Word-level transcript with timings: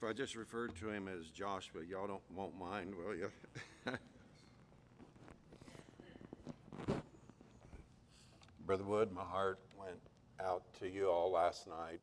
If 0.00 0.08
I 0.08 0.12
just 0.12 0.36
referred 0.36 0.76
to 0.76 0.90
him 0.90 1.08
as 1.08 1.28
Joshua, 1.28 1.80
y'all 1.82 2.06
don't, 2.06 2.22
won't 2.32 2.56
mind, 2.56 2.94
will 2.94 3.16
you? 3.16 3.32
Brother 8.64 8.84
Wood, 8.84 9.10
my 9.10 9.24
heart 9.24 9.58
went 9.76 9.98
out 10.40 10.62
to 10.78 10.88
you 10.88 11.10
all 11.10 11.32
last 11.32 11.66
night, 11.66 11.98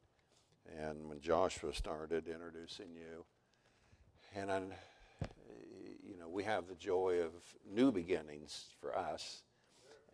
and 0.78 1.08
when 1.08 1.22
Joshua 1.22 1.74
started 1.74 2.28
introducing 2.28 2.88
you, 2.94 3.24
and 4.36 4.52
I, 4.52 4.60
you 6.04 6.18
know, 6.20 6.28
we 6.28 6.44
have 6.44 6.68
the 6.68 6.76
joy 6.76 7.22
of 7.24 7.32
new 7.66 7.94
beginnings 7.94 8.66
for 8.82 8.94
us, 8.98 9.44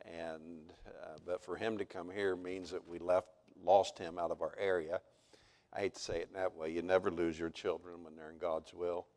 and 0.05 0.71
uh, 0.85 1.17
but 1.25 1.43
for 1.43 1.55
him 1.55 1.79
to 1.79 1.85
come 1.85 2.11
here 2.11 2.35
means 2.35 2.69
that 2.69 2.87
we 2.87 2.99
left, 2.99 3.29
lost 3.65 3.97
him 3.97 4.19
out 4.19 4.29
of 4.29 4.43
our 4.43 4.53
area. 4.59 5.01
I 5.73 5.81
hate 5.81 5.93
to 5.95 5.99
say 5.99 6.17
it 6.17 6.29
in 6.33 6.39
that 6.39 6.55
way. 6.55 6.69
You 6.69 6.81
never 6.81 7.09
lose 7.09 7.39
your 7.39 7.49
children 7.49 8.03
when 8.03 8.15
they're 8.15 8.29
in 8.29 8.37
God's 8.37 8.73
will, 8.73 9.07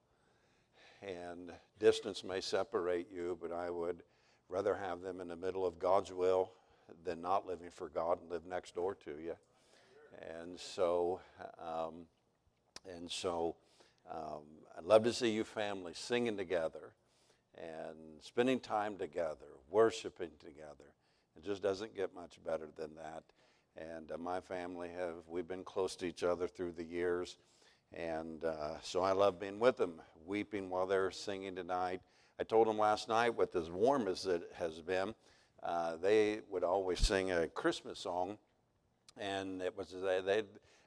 and 1.02 1.52
distance 1.78 2.22
may 2.22 2.40
separate 2.40 3.08
you, 3.12 3.36
but 3.40 3.52
I 3.52 3.70
would 3.70 4.02
rather 4.48 4.76
have 4.76 5.00
them 5.00 5.20
in 5.20 5.28
the 5.28 5.36
middle 5.36 5.66
of 5.66 5.78
God's 5.78 6.12
will 6.12 6.52
than 7.04 7.20
not 7.20 7.46
living 7.46 7.70
for 7.70 7.88
God 7.88 8.20
and 8.20 8.30
live 8.30 8.46
next 8.46 8.74
door 8.74 8.94
to 9.04 9.10
you. 9.10 9.34
And 10.40 10.58
so, 10.58 11.20
um, 11.58 12.06
and 12.88 13.10
so, 13.10 13.56
um, 14.10 14.42
I'd 14.78 14.84
love 14.84 15.02
to 15.04 15.12
see 15.12 15.30
you 15.30 15.44
families 15.44 15.98
singing 15.98 16.36
together 16.36 16.92
and 17.56 17.96
spending 18.20 18.60
time 18.60 18.96
together, 18.96 19.46
worshiping 19.70 20.30
together. 20.38 20.92
It 21.36 21.44
just 21.44 21.62
doesn't 21.62 21.96
get 21.96 22.14
much 22.14 22.38
better 22.44 22.68
than 22.76 22.94
that. 22.96 23.24
And 23.76 24.12
uh, 24.12 24.18
my 24.18 24.40
family 24.40 24.88
have 24.96 25.14
we've 25.26 25.48
been 25.48 25.64
close 25.64 25.96
to 25.96 26.06
each 26.06 26.22
other 26.22 26.46
through 26.46 26.72
the 26.72 26.84
years, 26.84 27.38
and 27.92 28.44
uh, 28.44 28.80
so 28.82 29.02
I 29.02 29.12
love 29.12 29.40
being 29.40 29.58
with 29.58 29.76
them, 29.76 30.00
weeping 30.26 30.70
while 30.70 30.86
they're 30.86 31.10
singing 31.10 31.56
tonight. 31.56 32.00
I 32.38 32.44
told 32.44 32.68
them 32.68 32.78
last 32.78 33.08
night, 33.08 33.36
with 33.36 33.56
as 33.56 33.70
warm 33.70 34.06
as 34.06 34.26
it 34.26 34.50
has 34.54 34.80
been, 34.80 35.14
uh, 35.62 35.96
they 35.96 36.40
would 36.50 36.62
always 36.64 37.00
sing 37.00 37.32
a 37.32 37.48
Christmas 37.48 37.98
song, 37.98 38.38
and 39.16 39.60
it 39.60 39.76
was 39.76 39.92
they, 39.92 40.20
they 40.20 40.42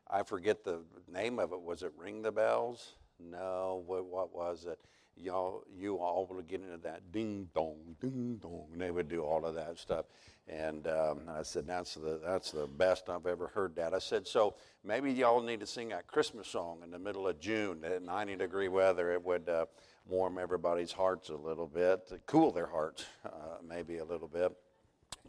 I 0.10 0.24
forget 0.24 0.64
the 0.64 0.80
name 1.12 1.40
of 1.40 1.52
it. 1.52 1.62
Was 1.62 1.84
it 1.84 1.92
Ring 1.98 2.22
the 2.22 2.32
Bells? 2.32 2.94
No, 3.20 3.84
what, 3.86 4.06
what 4.06 4.34
was 4.34 4.66
it? 4.66 4.80
Y'all, 5.20 5.64
you 5.76 5.96
all 5.96 6.28
would 6.32 6.48
get 6.48 6.62
into 6.62 6.78
that 6.78 7.12
ding 7.12 7.50
dong, 7.56 7.96
ding 8.00 8.40
dong, 8.42 8.68
and 8.72 8.82
they 8.82 8.92
would 8.92 9.10
do 9.10 9.24
all 9.24 9.46
of 9.46 9.56
that 9.56 9.78
stuff. 9.78 10.06
And 10.48 10.88
um, 10.88 11.22
I 11.30 11.44
said, 11.44 11.68
that's 11.68 11.96
the, 11.96 12.22
that's 12.24 12.52
the 12.52 12.68
best 12.68 13.10
I've 13.10 13.26
ever 13.26 13.48
heard 13.48 13.76
that. 13.76 13.94
I 13.94 14.00
said, 14.00 14.28
so 14.28 14.56
maybe 14.84 15.12
y'all 15.12 15.42
need 15.42 15.60
to 15.60 15.68
sing 15.68 15.90
that 15.90 16.08
Christmas 16.08 16.48
song 16.48 16.80
in 16.84 16.92
the 16.92 17.00
middle 17.00 17.28
of 17.28 17.40
June 17.40 17.84
at 17.84 18.02
90 18.02 18.38
degree 18.38 18.70
weather. 18.70 19.12
It 19.12 19.24
would 19.26 19.50
uh, 19.50 19.66
warm 20.08 20.38
everybody's 20.38 20.92
hearts 20.92 21.30
a 21.30 21.36
little 21.36 21.68
bit, 21.68 22.10
cool 22.26 22.52
their 22.52 22.68
hearts 22.68 23.06
uh, 23.26 23.58
maybe 23.68 23.98
a 23.98 24.06
little 24.06 24.28
bit. 24.28 24.56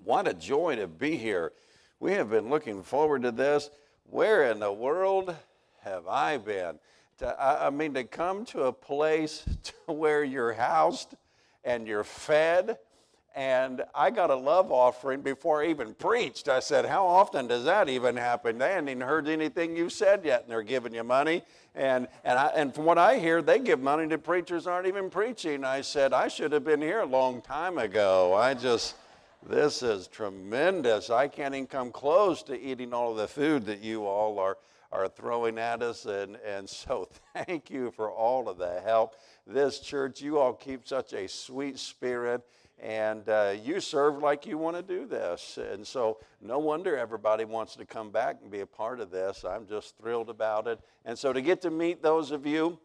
What 0.05 0.28
a 0.28 0.34
joy 0.34 0.77
to 0.77 0.86
be 0.86 1.16
here. 1.16 1.53
We 1.98 2.12
have 2.12 2.31
been 2.31 2.48
looking 2.48 2.83
forward 2.83 3.22
to 3.22 3.33
this. 3.33 3.70
Where 4.05 4.50
in 4.50 4.61
the 4.61 4.72
world 4.72 5.34
have 5.83 6.06
I 6.06 6.39
been? 6.39 6.78
To, 7.19 7.27
uh, 7.27 7.66
I 7.66 7.70
mean, 7.70 7.94
to 7.94 8.05
come 8.05 8.44
to 8.47 8.64
a 8.64 8.72
place 8.72 9.44
to 9.86 9.92
where 9.92 10.22
you're 10.22 10.52
housed 10.52 11.16
and 11.64 11.86
you're 11.86 12.05
fed. 12.05 12.78
And 13.34 13.84
I 13.94 14.10
got 14.10 14.30
a 14.30 14.34
love 14.34 14.72
offering 14.72 15.20
before 15.20 15.62
I 15.62 15.69
even 15.69 15.94
preached. 15.94 16.48
I 16.48 16.60
said, 16.60 16.86
How 16.86 17.06
often 17.06 17.47
does 17.47 17.64
that 17.64 17.88
even 17.88 18.16
happen? 18.16 18.58
They 18.58 18.70
hadn't 18.70 18.88
even 18.88 19.06
heard 19.06 19.28
anything 19.28 19.77
you've 19.77 19.92
said 19.92 20.25
yet, 20.25 20.42
and 20.42 20.50
they're 20.50 20.62
giving 20.62 20.94
you 20.94 21.05
money. 21.05 21.42
And, 21.75 22.08
and, 22.25 22.38
I, 22.38 22.47
and 22.48 22.75
from 22.75 22.84
what 22.84 22.98
I 22.98 23.19
hear, 23.19 23.42
they 23.42 23.60
give 23.60 23.80
money 23.80 24.08
to 24.08 24.19
preachers 24.19 24.66
aren't 24.66 24.88
even 24.88 25.10
preaching. 25.10 25.62
I 25.64 25.82
said, 25.82 26.12
I 26.12 26.27
should 26.27 26.50
have 26.53 26.64
been 26.64 26.82
here 26.82 27.00
a 27.00 27.06
long 27.06 27.41
time 27.42 27.78
ago. 27.78 28.34
I 28.34 28.55
just. 28.55 28.94
This 29.48 29.84
is 29.84 30.09
tremendous. 30.09 31.10
I 31.10 31.28
can't 31.28 31.54
even 31.54 31.69
come 31.69 31.92
close 31.92 32.42
to 32.44 32.60
eating 32.60 32.92
all 32.92 33.12
of 33.12 33.19
the 33.19 33.28
food 33.28 33.66
that 33.66 33.81
you 33.81 34.04
all 34.04 34.41
are, 34.41 34.59
are 34.91 35.09
throwing 35.09 35.59
at 35.59 35.82
us. 35.82 36.06
And, 36.06 36.37
and 36.44 36.69
so 36.69 37.09
thank 37.34 37.71
you 37.71 37.91
for 37.91 38.10
all 38.10 38.49
of 38.49 38.59
the 38.59 38.81
help. 38.81 39.16
This 39.47 39.81
church, 39.81 40.21
you 40.21 40.38
all 40.38 40.53
keep 40.53 40.87
such 40.87 41.12
a 41.12 41.28
sweet 41.28 41.78
spirit. 41.78 42.43
And 42.81 43.28
uh, 43.28 43.54
you 43.60 43.81
serve 43.81 44.22
like 44.22 44.47
you 44.47 44.56
want 44.56 44.77
to 44.77 44.82
do 44.82 45.04
this. 45.04 45.59
And 45.59 45.84
so, 45.84 46.19
no 46.41 46.60
wonder 46.60 46.97
everybody 46.97 47.44
wants 47.44 47.75
to 47.75 47.84
come 47.84 48.12
back 48.12 48.37
and 48.41 48.53
be 48.53 48.60
a 48.60 48.66
part 48.66 49.00
of 49.00 49.10
this. 49.10 49.44
I'm 49.44 49.66
just 49.66 49.98
thrilled 49.98 50.31
about 50.31 50.69
it. 50.69 50.78
And 51.04 51.19
so, 51.19 51.32
to 51.32 51.41
get 51.41 51.60
to 51.62 51.71
meet 51.71 52.04
those 52.04 52.31
of 52.31 52.47
you, 52.47 52.78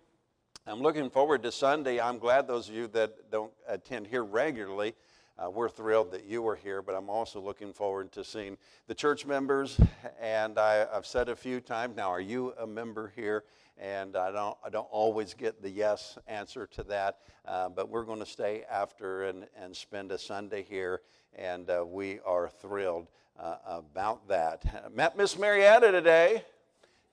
I'm 0.65 0.81
looking 0.81 1.11
forward 1.11 1.43
to 1.43 1.51
Sunday. 1.51 1.99
I'm 1.99 2.17
glad 2.17 2.47
those 2.47 2.69
of 2.69 2.75
you 2.75 2.87
that 2.87 3.29
don't 3.29 3.51
attend 3.67 4.07
here 4.07 4.23
regularly 4.23 4.95
uh, 5.37 5.49
we're 5.49 5.69
thrilled 5.69 6.11
that 6.11 6.25
you 6.25 6.41
were 6.41 6.55
here, 6.55 6.81
but 6.81 6.95
I'm 6.95 7.09
also 7.09 7.41
looking 7.41 7.73
forward 7.73 8.11
to 8.11 8.23
seeing 8.23 8.57
the 8.87 8.93
church 8.93 9.25
members. 9.25 9.79
And 10.21 10.59
I, 10.59 10.85
have 10.93 11.05
said 11.05 11.29
a 11.29 11.35
few 11.35 11.59
times 11.59 11.95
now, 11.95 12.09
are 12.09 12.21
you 12.21 12.53
a 12.59 12.67
member 12.67 13.11
here? 13.15 13.43
And 13.77 14.15
I 14.15 14.31
don't, 14.31 14.55
I 14.63 14.69
don't 14.69 14.87
always 14.91 15.33
get 15.33 15.61
the 15.61 15.69
yes 15.69 16.17
answer 16.27 16.67
to 16.67 16.83
that, 16.83 17.19
uh, 17.45 17.69
but 17.69 17.89
we're 17.89 18.03
going 18.03 18.19
to 18.19 18.25
stay 18.25 18.63
after 18.69 19.23
and, 19.23 19.47
and 19.59 19.75
spend 19.75 20.11
a 20.11 20.17
Sunday 20.17 20.63
here, 20.63 21.01
and 21.35 21.69
uh, 21.69 21.83
we 21.85 22.19
are 22.25 22.47
thrilled 22.47 23.07
uh, 23.39 23.55
about 23.65 24.27
that. 24.27 24.93
Met 24.93 25.17
Miss 25.17 25.37
Marietta 25.37 25.91
today 25.91 26.43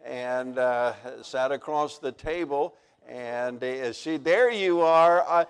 and 0.05 0.59
uh, 0.59 0.93
sat 1.23 1.53
across 1.53 1.99
the 1.99 2.13
table 2.13 2.75
and 3.09 3.63
uh, 3.63 3.93
she, 3.93 4.19
there 4.19 4.51
you 4.51 4.81
are. 4.83 5.47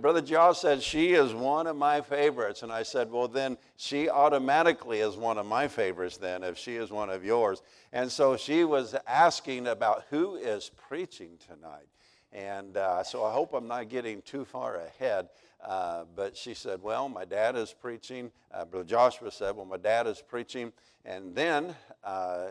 Brother 0.00 0.20
Josh 0.20 0.58
said, 0.58 0.82
she 0.82 1.12
is 1.12 1.34
one 1.34 1.66
of 1.66 1.76
my 1.76 2.00
favorites. 2.00 2.62
And 2.62 2.70
I 2.70 2.84
said, 2.84 3.10
well, 3.10 3.26
then 3.26 3.58
she 3.76 4.08
automatically 4.08 5.00
is 5.00 5.16
one 5.16 5.36
of 5.36 5.46
my 5.46 5.66
favorites, 5.66 6.16
then, 6.16 6.44
if 6.44 6.56
she 6.56 6.76
is 6.76 6.90
one 6.90 7.10
of 7.10 7.24
yours. 7.24 7.62
And 7.92 8.10
so 8.10 8.36
she 8.36 8.64
was 8.64 8.94
asking 9.08 9.66
about 9.66 10.04
who 10.10 10.36
is 10.36 10.70
preaching 10.88 11.38
tonight. 11.44 11.88
And 12.32 12.76
uh, 12.76 13.02
so 13.02 13.24
I 13.24 13.32
hope 13.32 13.54
I'm 13.54 13.66
not 13.66 13.88
getting 13.88 14.22
too 14.22 14.44
far 14.44 14.76
ahead. 14.76 15.28
Uh, 15.64 16.04
but 16.16 16.36
she 16.36 16.54
said, 16.54 16.80
Well, 16.80 17.08
my 17.08 17.24
dad 17.24 17.56
is 17.56 17.74
preaching. 17.74 18.30
Uh, 18.52 18.64
Brother 18.64 18.86
Joshua 18.86 19.30
said, 19.30 19.56
Well, 19.56 19.66
my 19.66 19.76
dad 19.76 20.06
is 20.06 20.22
preaching. 20.26 20.72
And 21.04 21.34
then 21.34 21.74
uh, 22.04 22.46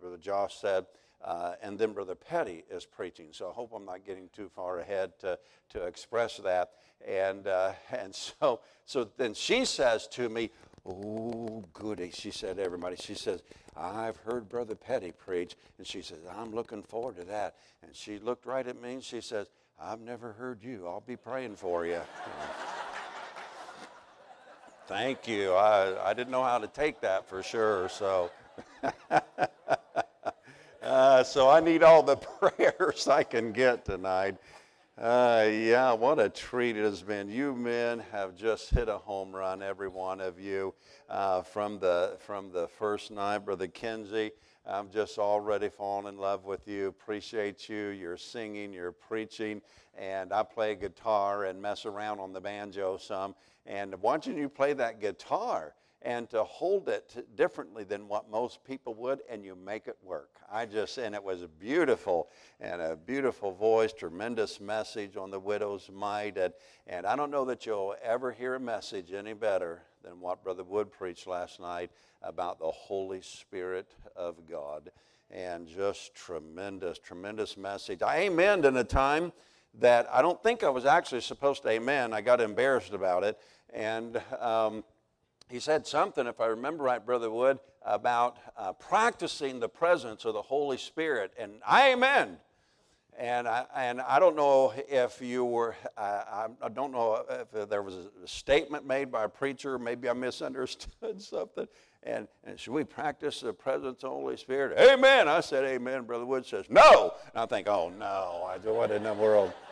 Brother 0.00 0.16
Josh 0.18 0.54
said, 0.54 0.86
uh, 1.24 1.54
and 1.62 1.78
then 1.78 1.92
Brother 1.92 2.14
Petty 2.14 2.64
is 2.70 2.84
preaching. 2.84 3.28
So 3.32 3.48
I 3.48 3.52
hope 3.52 3.72
I'm 3.74 3.86
not 3.86 4.04
getting 4.04 4.28
too 4.34 4.50
far 4.54 4.80
ahead 4.80 5.18
to, 5.20 5.38
to 5.70 5.86
express 5.86 6.36
that. 6.38 6.72
And, 7.06 7.46
uh, 7.46 7.72
and 7.90 8.14
so, 8.14 8.60
so 8.84 9.08
then 9.16 9.34
she 9.34 9.64
says 9.64 10.06
to 10.08 10.28
me, 10.28 10.50
Oh, 10.86 11.64
goody. 11.72 12.10
She 12.12 12.30
said, 12.30 12.58
everybody, 12.58 12.96
she 12.96 13.14
says, 13.14 13.42
I've 13.74 14.18
heard 14.18 14.50
Brother 14.50 14.74
Petty 14.74 15.12
preach. 15.12 15.56
And 15.78 15.86
she 15.86 16.02
says, 16.02 16.18
I'm 16.36 16.54
looking 16.54 16.82
forward 16.82 17.16
to 17.16 17.24
that. 17.24 17.54
And 17.82 17.96
she 17.96 18.18
looked 18.18 18.44
right 18.44 18.66
at 18.66 18.80
me 18.80 18.92
and 18.92 19.02
she 19.02 19.22
says, 19.22 19.48
I've 19.80 20.00
never 20.00 20.32
heard 20.32 20.62
you. 20.62 20.86
I'll 20.86 21.00
be 21.00 21.16
praying 21.16 21.56
for 21.56 21.86
you. 21.86 22.00
Thank 24.86 25.26
you. 25.26 25.54
I, 25.54 26.10
I 26.10 26.12
didn't 26.12 26.30
know 26.30 26.44
how 26.44 26.58
to 26.58 26.68
take 26.68 27.00
that 27.00 27.26
for 27.30 27.42
sure. 27.42 27.88
So. 27.88 28.30
Uh, 30.84 31.24
so 31.24 31.48
I 31.48 31.60
need 31.60 31.82
all 31.82 32.02
the 32.02 32.16
prayers 32.40 33.08
I 33.08 33.22
can 33.22 33.52
get 33.52 33.86
tonight. 33.86 34.36
Uh, 34.98 35.48
yeah, 35.50 35.94
what 35.94 36.18
a 36.18 36.28
treat 36.28 36.76
it 36.76 36.84
has 36.84 37.00
been. 37.00 37.30
You 37.30 37.54
men 37.54 38.02
have 38.12 38.36
just 38.36 38.68
hit 38.68 38.90
a 38.90 38.98
home 38.98 39.34
run, 39.34 39.62
every 39.62 39.88
one 39.88 40.20
of 40.20 40.38
you, 40.38 40.74
uh, 41.08 41.40
from 41.40 41.78
the 41.78 42.16
from 42.18 42.52
the 42.52 42.68
first 42.68 43.10
night, 43.10 43.38
Brother 43.38 43.66
Kenzie. 43.66 44.32
I'm 44.66 44.90
just 44.90 45.18
already 45.18 45.70
falling 45.70 46.06
in 46.06 46.20
love 46.20 46.44
with 46.44 46.68
you. 46.68 46.88
Appreciate 46.88 47.66
you. 47.66 47.88
You're 47.88 48.18
singing, 48.18 48.74
you're 48.74 48.92
preaching, 48.92 49.62
and 49.96 50.34
I 50.34 50.42
play 50.42 50.74
guitar 50.74 51.46
and 51.46 51.60
mess 51.60 51.86
around 51.86 52.20
on 52.20 52.34
the 52.34 52.42
banjo 52.42 52.98
some. 52.98 53.34
And 53.64 53.94
watching 54.02 54.36
you 54.36 54.50
play 54.50 54.74
that 54.74 55.00
guitar 55.00 55.72
and 56.04 56.28
to 56.28 56.44
hold 56.44 56.88
it 56.90 57.26
differently 57.34 57.82
than 57.82 58.06
what 58.06 58.30
most 58.30 58.62
people 58.62 58.94
would, 58.94 59.20
and 59.28 59.42
you 59.42 59.56
make 59.56 59.88
it 59.88 59.96
work. 60.02 60.36
I 60.52 60.66
just, 60.66 60.98
and 60.98 61.14
it 61.14 61.24
was 61.24 61.46
beautiful, 61.58 62.28
and 62.60 62.82
a 62.82 62.94
beautiful 62.94 63.52
voice, 63.52 63.92
tremendous 63.92 64.60
message 64.60 65.16
on 65.16 65.30
the 65.30 65.40
widow's 65.40 65.90
mite. 65.90 66.36
And, 66.36 66.52
and 66.86 67.06
I 67.06 67.16
don't 67.16 67.30
know 67.30 67.46
that 67.46 67.64
you'll 67.64 67.96
ever 68.02 68.30
hear 68.32 68.54
a 68.54 68.60
message 68.60 69.14
any 69.14 69.32
better 69.32 69.80
than 70.04 70.20
what 70.20 70.44
Brother 70.44 70.62
Wood 70.62 70.92
preached 70.92 71.26
last 71.26 71.58
night 71.58 71.90
about 72.22 72.58
the 72.58 72.70
Holy 72.70 73.22
Spirit 73.22 73.94
of 74.14 74.36
God. 74.48 74.90
And 75.30 75.66
just 75.66 76.14
tremendous, 76.14 76.98
tremendous 76.98 77.56
message. 77.56 78.02
I 78.02 78.28
amened 78.28 78.66
in 78.66 78.76
a 78.76 78.84
time 78.84 79.32
that 79.80 80.06
I 80.12 80.20
don't 80.20 80.40
think 80.42 80.62
I 80.62 80.68
was 80.68 80.84
actually 80.84 81.22
supposed 81.22 81.62
to 81.62 81.70
amen. 81.70 82.12
I 82.12 82.20
got 82.20 82.42
embarrassed 82.42 82.92
about 82.92 83.24
it. 83.24 83.38
And, 83.72 84.20
um, 84.38 84.84
he 85.48 85.60
said 85.60 85.86
something, 85.86 86.26
if 86.26 86.40
I 86.40 86.46
remember 86.46 86.84
right, 86.84 87.04
Brother 87.04 87.30
Wood, 87.30 87.58
about 87.84 88.38
uh, 88.56 88.72
practicing 88.72 89.60
the 89.60 89.68
presence 89.68 90.24
of 90.24 90.34
the 90.34 90.42
Holy 90.42 90.78
Spirit. 90.78 91.32
And 91.38 91.60
amen. 91.70 92.38
and 93.18 93.46
I, 93.46 93.66
and 93.76 94.00
I 94.00 94.18
don't 94.18 94.36
know 94.36 94.72
if 94.88 95.20
you 95.20 95.44
were, 95.44 95.76
I, 95.96 96.46
I 96.62 96.68
don't 96.70 96.92
know 96.92 97.24
if 97.28 97.68
there 97.68 97.82
was 97.82 97.94
a 97.94 98.26
statement 98.26 98.86
made 98.86 99.12
by 99.12 99.24
a 99.24 99.28
preacher, 99.28 99.78
maybe 99.78 100.08
I 100.08 100.14
misunderstood 100.14 101.20
something. 101.22 101.68
And, 102.02 102.28
and 102.44 102.60
should 102.60 102.72
we 102.72 102.84
practice 102.84 103.40
the 103.40 103.52
presence 103.52 103.96
of 103.96 104.00
the 104.00 104.08
Holy 104.10 104.36
Spirit? 104.36 104.78
Amen. 104.78 105.26
I 105.26 105.40
said 105.40 105.64
amen. 105.64 106.04
Brother 106.04 106.26
Wood 106.26 106.44
says 106.44 106.66
no. 106.68 107.14
And 107.32 107.42
I 107.42 107.46
think, 107.46 107.66
oh 107.66 107.90
no, 107.98 108.46
I, 108.46 108.58
what 108.68 108.90
in 108.90 109.02
the 109.02 109.14
world? 109.14 109.52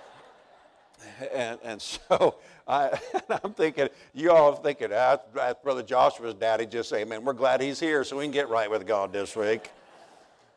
And, 1.35 1.59
and 1.65 1.83
so 1.83 2.37
I, 2.67 2.99
am 3.45 3.53
thinking, 3.55 3.89
you 4.15 4.31
all 4.31 4.55
thinking, 4.55 4.89
ah, 4.93 5.19
Brother 5.63 5.83
Joshua's 5.83 6.35
daddy 6.35 6.67
just 6.67 6.89
say, 6.89 7.05
man, 7.05 7.25
we're 7.25 7.33
glad 7.33 7.61
he's 7.61 7.81
here 7.81 8.05
so 8.05 8.19
we 8.19 8.25
can 8.25 8.33
get 8.33 8.49
right 8.49 8.71
with 8.71 8.87
God 8.87 9.13
this 9.13 9.37
week. 9.37 9.71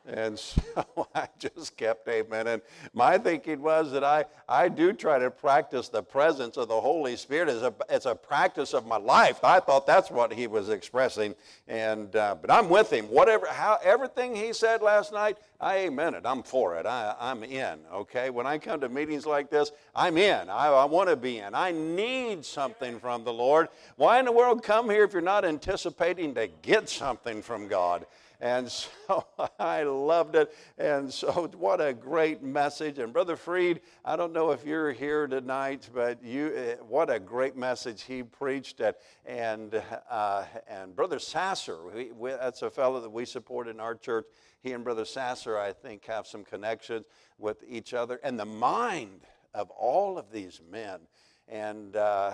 And 0.08 0.38
so 0.40 1.08
I 1.14 1.28
just 1.40 1.76
kept 1.78 2.08
amen. 2.08 2.48
And 2.48 2.62
my 2.94 3.18
thinking 3.18 3.62
was 3.62 3.92
that 3.92 4.04
I, 4.04 4.26
I 4.48 4.70
do 4.70 4.94
try 4.94 5.20
to 5.20 5.32
practice 5.32 5.90
the 5.90 6.04
presence 6.04 6.58
of 6.58 6.68
the 6.68 6.80
Holy 6.80 7.16
Spirit 7.16 7.50
as 7.50 7.64
a, 7.64 7.74
as 7.90 8.06
a 8.06 8.16
practice 8.16 8.74
of 8.74 8.86
my 8.86 8.98
life. 8.98 9.44
I 9.44 9.60
thought 9.60 9.88
that's 9.88 10.12
what 10.12 10.34
he 10.34 10.48
was 10.48 10.70
expressing. 10.70 11.36
And, 11.68 12.16
uh, 12.16 12.36
but 12.40 12.52
I'm 12.52 12.70
with 12.70 12.92
him. 12.92 13.06
Whatever, 13.06 13.48
how, 13.48 13.80
everything 13.84 14.36
he 14.36 14.54
said 14.54 14.82
last 14.82 15.12
night, 15.12 15.38
I 15.60 15.78
amen 15.78 16.16
it. 16.16 16.24
I'm 16.26 16.44
for 16.44 16.78
it. 16.78 16.86
I, 16.86 17.16
I'm 17.20 17.44
in, 17.44 17.80
okay? 17.92 18.30
When 18.30 18.46
I 18.46 18.58
come 18.58 18.82
to 18.82 18.90
meetings 18.90 19.26
like 19.26 19.50
this, 19.50 19.72
I'm 19.96 20.18
in. 20.18 20.50
I, 20.50 20.68
I 20.68 20.86
want 20.86 21.10
to 21.10 21.16
be 21.16 21.40
in. 21.40 21.56
I 21.56 21.72
need 21.72 22.46
something 22.46 23.00
from 23.00 23.24
the 23.24 23.34
Lord. 23.34 23.70
Why 23.96 24.20
in 24.20 24.26
the 24.26 24.32
world 24.32 24.64
come 24.64 24.90
here 24.90 25.06
if 25.06 25.14
you're 25.14 25.22
not 25.22 25.46
anticipating 25.46 26.36
to 26.36 26.48
get 26.62 26.90
something 26.90 27.42
from 27.42 27.68
God? 27.68 28.06
And 28.42 28.70
so 29.08 29.26
I 29.60 29.84
loved 29.84 30.36
it. 30.36 30.54
And 30.78 31.12
so, 31.12 31.50
what 31.58 31.82
a 31.82 31.94
great 31.94 32.44
message. 32.44 33.00
And 33.00 33.14
Brother 33.14 33.36
Freed, 33.36 33.82
I 34.04 34.16
don't 34.16 34.34
know 34.34 34.52
if 34.52 34.66
you're 34.66 34.92
here 34.92 35.28
tonight, 35.28 35.90
but 35.94 36.24
you, 36.24 36.54
eh, 36.56 36.76
what 36.88 37.10
a 37.10 37.20
great 37.20 37.56
message 37.56 38.04
he 38.04 38.24
preached. 38.24 38.82
At, 38.82 38.98
and, 39.26 39.82
uh, 40.10 40.44
and 40.68 40.96
Brother 40.96 41.20
Sasser, 41.20 41.78
we, 41.94 42.12
we, 42.12 42.32
that's 42.32 42.62
a 42.62 42.70
fellow 42.70 43.02
that 43.02 43.12
we 43.12 43.26
support 43.26 43.68
in 43.68 43.80
our 43.80 43.96
church. 43.96 44.26
He 44.62 44.74
and 44.74 44.84
Brother 44.84 45.06
Sasser, 45.06 45.58
I 45.58 45.74
think, 45.74 46.06
have 46.06 46.26
some 46.26 46.44
connections 46.44 47.06
with 47.38 47.64
each 47.68 47.94
other. 47.94 48.20
And 48.24 48.40
the 48.40 48.46
mind 48.46 49.22
of 49.54 49.70
all 49.70 50.18
of 50.18 50.32
these 50.32 50.62
men 50.72 51.00
and, 51.48 51.96
uh, 51.96 52.34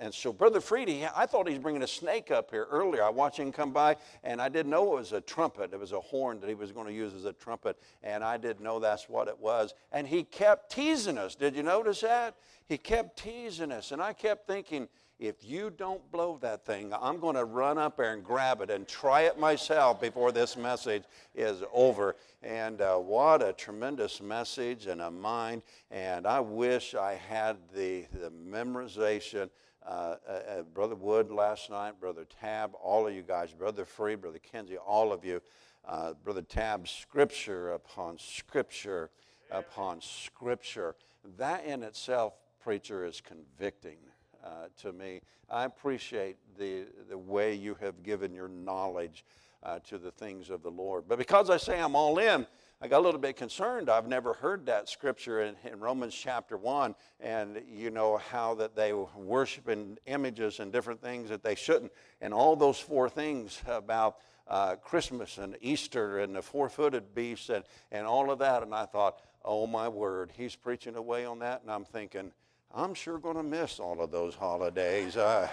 and, 0.00 0.12
so 0.12 0.32
Brother 0.32 0.60
Freedy, 0.60 1.08
I 1.14 1.26
thought 1.26 1.46
he 1.46 1.54
was 1.54 1.62
bringing 1.62 1.84
a 1.84 1.88
snake 1.88 2.32
up 2.32 2.50
here 2.50 2.66
earlier. 2.70 3.04
I 3.04 3.08
watched 3.08 3.38
him 3.38 3.52
come 3.52 3.72
by, 3.72 3.96
and 4.24 4.42
I 4.42 4.48
didn't 4.48 4.70
know 4.70 4.94
it 4.94 4.98
was 4.98 5.12
a 5.12 5.20
trumpet. 5.20 5.72
It 5.72 5.78
was 5.78 5.92
a 5.92 6.00
horn 6.00 6.40
that 6.40 6.48
he 6.48 6.54
was 6.54 6.72
going 6.72 6.88
to 6.88 6.92
use 6.92 7.14
as 7.14 7.24
a 7.24 7.32
trumpet, 7.32 7.78
and 8.02 8.24
I 8.24 8.36
didn't 8.36 8.62
know 8.62 8.80
that's 8.80 9.08
what 9.08 9.28
it 9.28 9.38
was. 9.38 9.74
And 9.92 10.08
he 10.08 10.24
kept 10.24 10.72
teasing 10.72 11.18
us. 11.18 11.36
Did 11.36 11.54
you 11.54 11.62
notice 11.62 12.00
that? 12.00 12.34
He 12.66 12.78
kept 12.78 13.18
teasing 13.20 13.70
us, 13.70 13.92
and 13.92 14.02
I 14.02 14.12
kept 14.12 14.48
thinking, 14.48 14.88
if 15.18 15.44
you 15.44 15.70
don't 15.70 16.10
blow 16.12 16.38
that 16.42 16.64
thing, 16.64 16.92
I'm 17.00 17.18
going 17.18 17.34
to 17.34 17.44
run 17.44 17.76
up 17.76 17.96
there 17.96 18.12
and 18.12 18.22
grab 18.22 18.60
it 18.60 18.70
and 18.70 18.86
try 18.86 19.22
it 19.22 19.38
myself 19.38 20.00
before 20.00 20.30
this 20.30 20.56
message 20.56 21.02
is 21.34 21.62
over. 21.72 22.14
And 22.42 22.80
uh, 22.80 22.96
what 22.96 23.42
a 23.42 23.52
tremendous 23.52 24.20
message 24.22 24.86
and 24.86 25.00
a 25.00 25.10
mind. 25.10 25.62
And 25.90 26.26
I 26.26 26.38
wish 26.38 26.94
I 26.94 27.14
had 27.14 27.56
the, 27.74 28.06
the 28.12 28.30
memorization. 28.30 29.50
Uh, 29.84 30.16
uh, 30.28 30.32
uh, 30.32 30.62
Brother 30.74 30.94
Wood 30.94 31.30
last 31.30 31.70
night, 31.70 31.98
Brother 31.98 32.26
Tab, 32.40 32.72
all 32.82 33.06
of 33.06 33.14
you 33.14 33.22
guys, 33.22 33.52
Brother 33.52 33.86
Free, 33.86 34.16
Brother 34.16 34.38
Kenzie, 34.38 34.76
all 34.76 35.12
of 35.12 35.24
you. 35.24 35.40
Uh, 35.86 36.12
Brother 36.22 36.42
Tab, 36.42 36.86
scripture 36.86 37.72
upon 37.72 38.18
scripture 38.18 39.10
upon 39.50 40.02
scripture. 40.02 40.94
That 41.38 41.64
in 41.64 41.82
itself, 41.82 42.34
preacher, 42.60 43.06
is 43.06 43.22
convicting 43.22 43.96
uh, 44.44 44.68
to 44.82 44.92
me. 44.92 45.20
I 45.50 45.64
appreciate 45.64 46.36
the, 46.58 46.84
the 47.08 47.18
way 47.18 47.54
you 47.54 47.76
have 47.80 48.02
given 48.02 48.34
your 48.34 48.48
knowledge 48.48 49.24
uh, 49.62 49.78
to 49.88 49.98
the 49.98 50.10
things 50.10 50.50
of 50.50 50.62
the 50.62 50.70
Lord. 50.70 51.04
But 51.08 51.18
because 51.18 51.50
I 51.50 51.56
say 51.56 51.80
I'm 51.80 51.96
all 51.96 52.18
in, 52.18 52.46
I 52.80 52.86
got 52.86 52.98
a 52.98 53.04
little 53.04 53.20
bit 53.20 53.36
concerned. 53.36 53.90
I've 53.90 54.06
never 54.06 54.32
heard 54.32 54.66
that 54.66 54.88
scripture 54.88 55.42
in, 55.42 55.56
in, 55.64 55.80
Romans 55.80 56.14
chapter 56.14 56.56
1, 56.56 56.94
and 57.18 57.60
you 57.68 57.90
know 57.90 58.18
how 58.18 58.54
that 58.54 58.76
they 58.76 58.92
worship 58.92 59.68
in 59.68 59.98
images 60.06 60.60
and 60.60 60.72
different 60.72 61.02
things 61.02 61.28
that 61.30 61.42
they 61.42 61.56
shouldn't, 61.56 61.90
and 62.20 62.32
all 62.32 62.54
those 62.54 62.78
four 62.78 63.08
things 63.08 63.60
about 63.66 64.18
uh, 64.46 64.76
Christmas 64.76 65.38
and 65.38 65.56
Easter 65.60 66.20
and 66.20 66.36
the 66.36 66.42
four 66.42 66.68
footed 66.68 67.14
beasts 67.14 67.48
and, 67.48 67.64
and 67.90 68.06
all 68.06 68.30
of 68.30 68.38
that. 68.38 68.62
And 68.62 68.72
I 68.72 68.86
thought, 68.86 69.22
oh 69.44 69.66
my 69.66 69.88
word, 69.88 70.32
he's 70.36 70.54
preaching 70.54 70.94
away 70.94 71.24
on 71.24 71.40
that. 71.40 71.62
And 71.62 71.70
I'm 71.70 71.84
thinking, 71.84 72.32
I'm 72.74 72.94
sure 72.94 73.18
going 73.18 73.36
to 73.36 73.42
miss 73.42 73.80
all 73.80 74.00
of 74.00 74.10
those 74.10 74.34
holidays. 74.34 75.16
I 75.16 75.48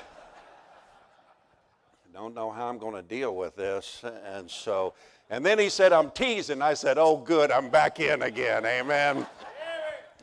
don't 2.13 2.35
know 2.35 2.51
how 2.51 2.67
I'm 2.67 2.77
going 2.77 2.95
to 2.95 3.01
deal 3.01 3.35
with 3.35 3.55
this. 3.55 4.03
And 4.25 4.49
so, 4.49 4.93
and 5.29 5.45
then 5.45 5.57
he 5.57 5.69
said, 5.69 5.93
I'm 5.93 6.11
teasing. 6.11 6.61
I 6.61 6.73
said, 6.73 6.97
Oh, 6.97 7.17
good, 7.17 7.51
I'm 7.51 7.69
back 7.69 7.99
in 7.99 8.21
again. 8.21 8.65
Amen. 8.65 9.25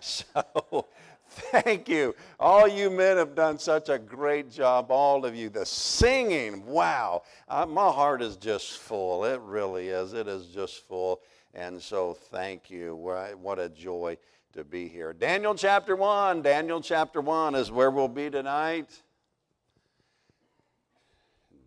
So, 0.04 0.86
thank 1.28 1.88
you. 1.88 2.16
All 2.40 2.66
you 2.66 2.90
men 2.90 3.18
have 3.18 3.36
done 3.36 3.56
such 3.56 3.88
a 3.88 4.00
great 4.00 4.50
job, 4.50 4.90
all 4.90 5.24
of 5.24 5.36
you. 5.36 5.48
The 5.48 5.64
singing, 5.64 6.66
wow. 6.66 7.22
My 7.48 7.88
heart 7.88 8.20
is 8.20 8.36
just 8.36 8.78
full. 8.78 9.24
It 9.24 9.40
really 9.42 9.90
is. 9.90 10.12
It 10.12 10.26
is 10.26 10.46
just 10.46 10.88
full. 10.88 11.20
And 11.54 11.80
so, 11.80 12.14
thank 12.14 12.68
you. 12.68 12.96
What 12.96 13.60
a 13.60 13.68
joy 13.68 14.18
to 14.52 14.64
be 14.64 14.86
here. 14.86 15.12
Daniel 15.12 15.54
chapter 15.54 15.96
1. 15.96 16.42
Daniel 16.42 16.80
chapter 16.80 17.20
1 17.20 17.54
is 17.54 17.70
where 17.70 17.90
we'll 17.90 18.08
be 18.08 18.28
tonight. 18.28 19.02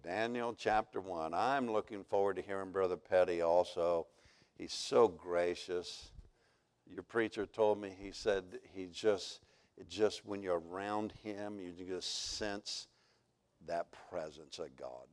Daniel 0.03 0.53
chapter 0.55 1.01
1. 1.01 1.33
I'm 1.33 1.71
looking 1.71 2.03
forward 2.03 2.35
to 2.35 2.43
hearing 2.43 2.71
Brother 2.71 2.97
Petty 2.97 3.41
also. 3.41 4.05
He's 4.55 4.73
so 4.73 5.07
gracious. 5.07 6.11
Your 6.87 7.01
preacher 7.01 7.47
told 7.47 7.81
me, 7.81 7.91
he 7.99 8.11
said 8.11 8.43
he 8.75 8.85
just, 8.85 9.39
just 9.89 10.23
when 10.23 10.43
you're 10.43 10.61
around 10.69 11.11
him, 11.23 11.59
you 11.59 11.71
just 11.87 12.35
sense 12.37 12.87
that 13.65 13.87
presence 14.11 14.59
of 14.59 14.75
God. 14.75 15.07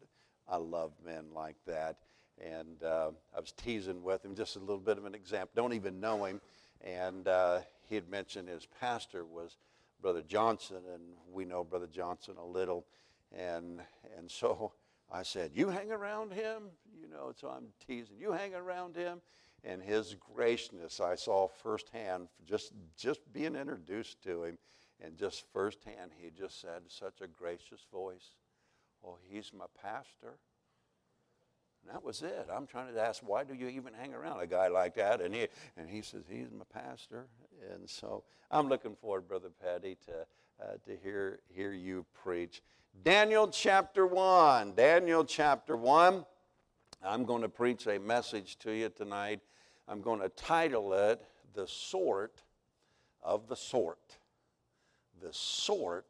I 0.47 0.57
love 0.57 0.93
men 1.05 1.25
like 1.35 1.57
that. 1.67 1.97
And 2.39 2.83
uh, 2.83 3.13
I 3.35 3.41
was 3.41 3.53
teasing 3.53 4.03
with 4.03 4.23
him, 4.23 4.35
just 4.35 4.57
a 4.57 4.59
little 4.59 4.79
bit 4.79 4.99
of 4.99 5.07
an 5.07 5.15
example. 5.15 5.53
Don't 5.55 5.73
even 5.73 6.01
know 6.01 6.25
him. 6.25 6.41
And 6.83 7.29
uh, 7.29 7.61
he 7.89 7.95
had 7.95 8.09
mentioned 8.09 8.49
his 8.49 8.67
pastor 8.81 9.25
was 9.25 9.57
Brother 10.01 10.23
Johnson, 10.23 10.83
and 10.93 11.03
we 11.33 11.45
know 11.45 11.63
Brother 11.63 11.87
Johnson 11.87 12.35
a 12.37 12.45
little. 12.45 12.85
And, 13.31 13.81
and 14.19 14.31
so 14.31 14.73
I 15.11 15.23
said, 15.23 15.53
You 15.55 15.69
hang 15.69 15.93
around 15.93 16.33
him? 16.33 16.71
You 17.01 17.09
know, 17.09 17.33
so 17.39 17.49
I'm 17.49 17.67
teasing. 17.87 18.17
You 18.19 18.33
hang 18.33 18.55
around 18.55 18.97
him? 18.97 19.21
And 19.65 19.81
his 19.81 20.17
graciousness 20.35 20.99
I 20.99 21.15
saw 21.15 21.47
firsthand, 21.47 22.27
just, 22.45 22.73
just 22.97 23.21
being 23.33 23.55
introduced 23.55 24.21
to 24.25 24.45
him. 24.45 24.59
And 25.01 25.17
just 25.17 25.45
firsthand, 25.53 26.13
he 26.17 26.31
just 26.31 26.61
said, 26.61 26.83
Such 26.89 27.21
a 27.21 27.27
gracious 27.27 27.85
voice. 27.93 28.35
Oh, 29.05 29.19
he's 29.29 29.53
my 29.57 29.67
pastor. 29.81 30.39
And 31.83 31.95
that 31.95 32.03
was 32.03 32.23
it. 32.23 32.49
I'm 32.53 32.67
trying 32.67 32.93
to 32.93 33.01
ask, 33.01 33.23
why 33.27 33.45
do 33.45 33.55
you 33.55 33.69
even 33.69 33.93
hang 33.95 34.15
around 34.15 34.41
a 34.41 34.47
guy 34.47 34.69
like 34.69 34.95
that? 34.95 35.21
And 35.21 35.35
he, 35.35 35.49
and 35.77 35.89
he 35.89 36.03
says, 36.03 36.23
he's 36.29 36.49
my 36.51 36.65
pastor. 36.73 37.27
And 37.73 37.89
so 37.89 38.25
I'm 38.51 38.69
looking 38.69 38.95
forward, 38.95 39.27
Brother 39.29 39.51
Patty, 39.63 39.97
to, 40.07 40.13
uh, 40.63 40.73
to 40.85 40.97
hear, 41.03 41.41
hear 41.49 41.73
you 41.73 42.07
preach. 42.23 42.63
Daniel 43.05 43.49
chapter 43.49 44.07
1. 44.07 44.75
Daniel 44.75 45.25
chapter 45.25 45.77
1. 45.77 46.25
I'm 47.05 47.25
going 47.25 47.43
to 47.43 47.49
preach 47.49 47.87
a 47.87 47.99
message 47.99 48.59
to 48.61 48.71
you 48.71 48.89
tonight. 48.89 49.41
I'm 49.89 50.03
going 50.03 50.21
to 50.21 50.29
title 50.29 50.93
it, 50.93 51.21
The 51.55 51.67
Sort 51.67 52.43
of 53.23 53.49
the 53.49 53.57
Sort. 53.57 54.19
The 55.21 55.33
Sort 55.33 56.07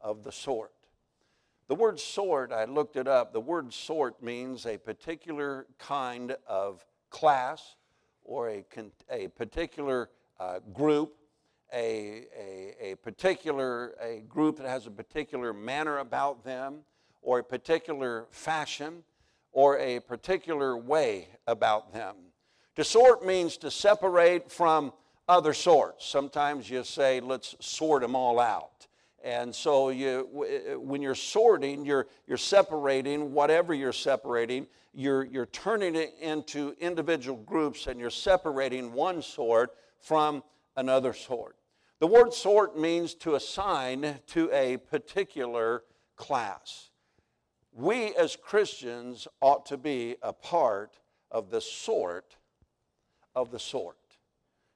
of 0.00 0.24
the 0.24 0.32
Sort. 0.32 0.72
The 1.70 1.76
word 1.76 2.00
sort, 2.00 2.50
I 2.50 2.64
looked 2.64 2.96
it 2.96 3.06
up, 3.06 3.32
the 3.32 3.40
word 3.40 3.72
sort 3.72 4.20
means 4.20 4.66
a 4.66 4.76
particular 4.76 5.68
kind 5.78 6.34
of 6.44 6.84
class 7.10 7.76
or 8.24 8.50
a, 8.50 8.64
a 9.08 9.28
particular 9.28 10.10
uh, 10.40 10.58
group, 10.74 11.14
a, 11.72 12.24
a, 12.36 12.74
a 12.90 12.94
particular 12.96 13.94
a 14.02 14.24
group 14.28 14.56
that 14.56 14.66
has 14.66 14.88
a 14.88 14.90
particular 14.90 15.52
manner 15.52 15.98
about 15.98 16.42
them, 16.42 16.78
or 17.22 17.38
a 17.38 17.44
particular 17.44 18.26
fashion, 18.32 19.04
or 19.52 19.78
a 19.78 20.00
particular 20.00 20.76
way 20.76 21.28
about 21.46 21.92
them. 21.92 22.16
To 22.74 22.82
sort 22.82 23.24
means 23.24 23.56
to 23.58 23.70
separate 23.70 24.50
from 24.50 24.92
other 25.28 25.54
sorts. 25.54 26.04
Sometimes 26.04 26.68
you 26.68 26.82
say, 26.82 27.20
let's 27.20 27.54
sort 27.60 28.02
them 28.02 28.16
all 28.16 28.40
out. 28.40 28.88
And 29.22 29.54
so 29.54 29.90
you, 29.90 30.28
uh, 30.74 30.80
when 30.80 31.02
you're 31.02 31.14
sorting, 31.14 31.84
you're, 31.84 32.06
you're 32.26 32.38
separating 32.38 33.32
whatever 33.32 33.74
you're 33.74 33.92
separating, 33.92 34.66
you're, 34.94 35.24
you're 35.24 35.46
turning 35.46 35.94
it 35.94 36.14
into 36.20 36.74
individual 36.80 37.38
groups 37.38 37.86
and 37.86 38.00
you're 38.00 38.10
separating 38.10 38.92
one 38.92 39.22
sort 39.22 39.74
from 40.00 40.42
another 40.76 41.12
sort. 41.12 41.56
The 41.98 42.06
word 42.06 42.32
sort 42.32 42.78
means 42.78 43.14
to 43.16 43.34
assign 43.34 44.20
to 44.28 44.50
a 44.52 44.78
particular 44.78 45.84
class. 46.16 46.90
We 47.72 48.14
as 48.16 48.36
Christians 48.36 49.28
ought 49.40 49.66
to 49.66 49.76
be 49.76 50.16
a 50.22 50.32
part 50.32 50.98
of 51.30 51.50
the 51.50 51.60
sort 51.60 52.36
of 53.34 53.50
the 53.50 53.58
sort. 53.58 53.96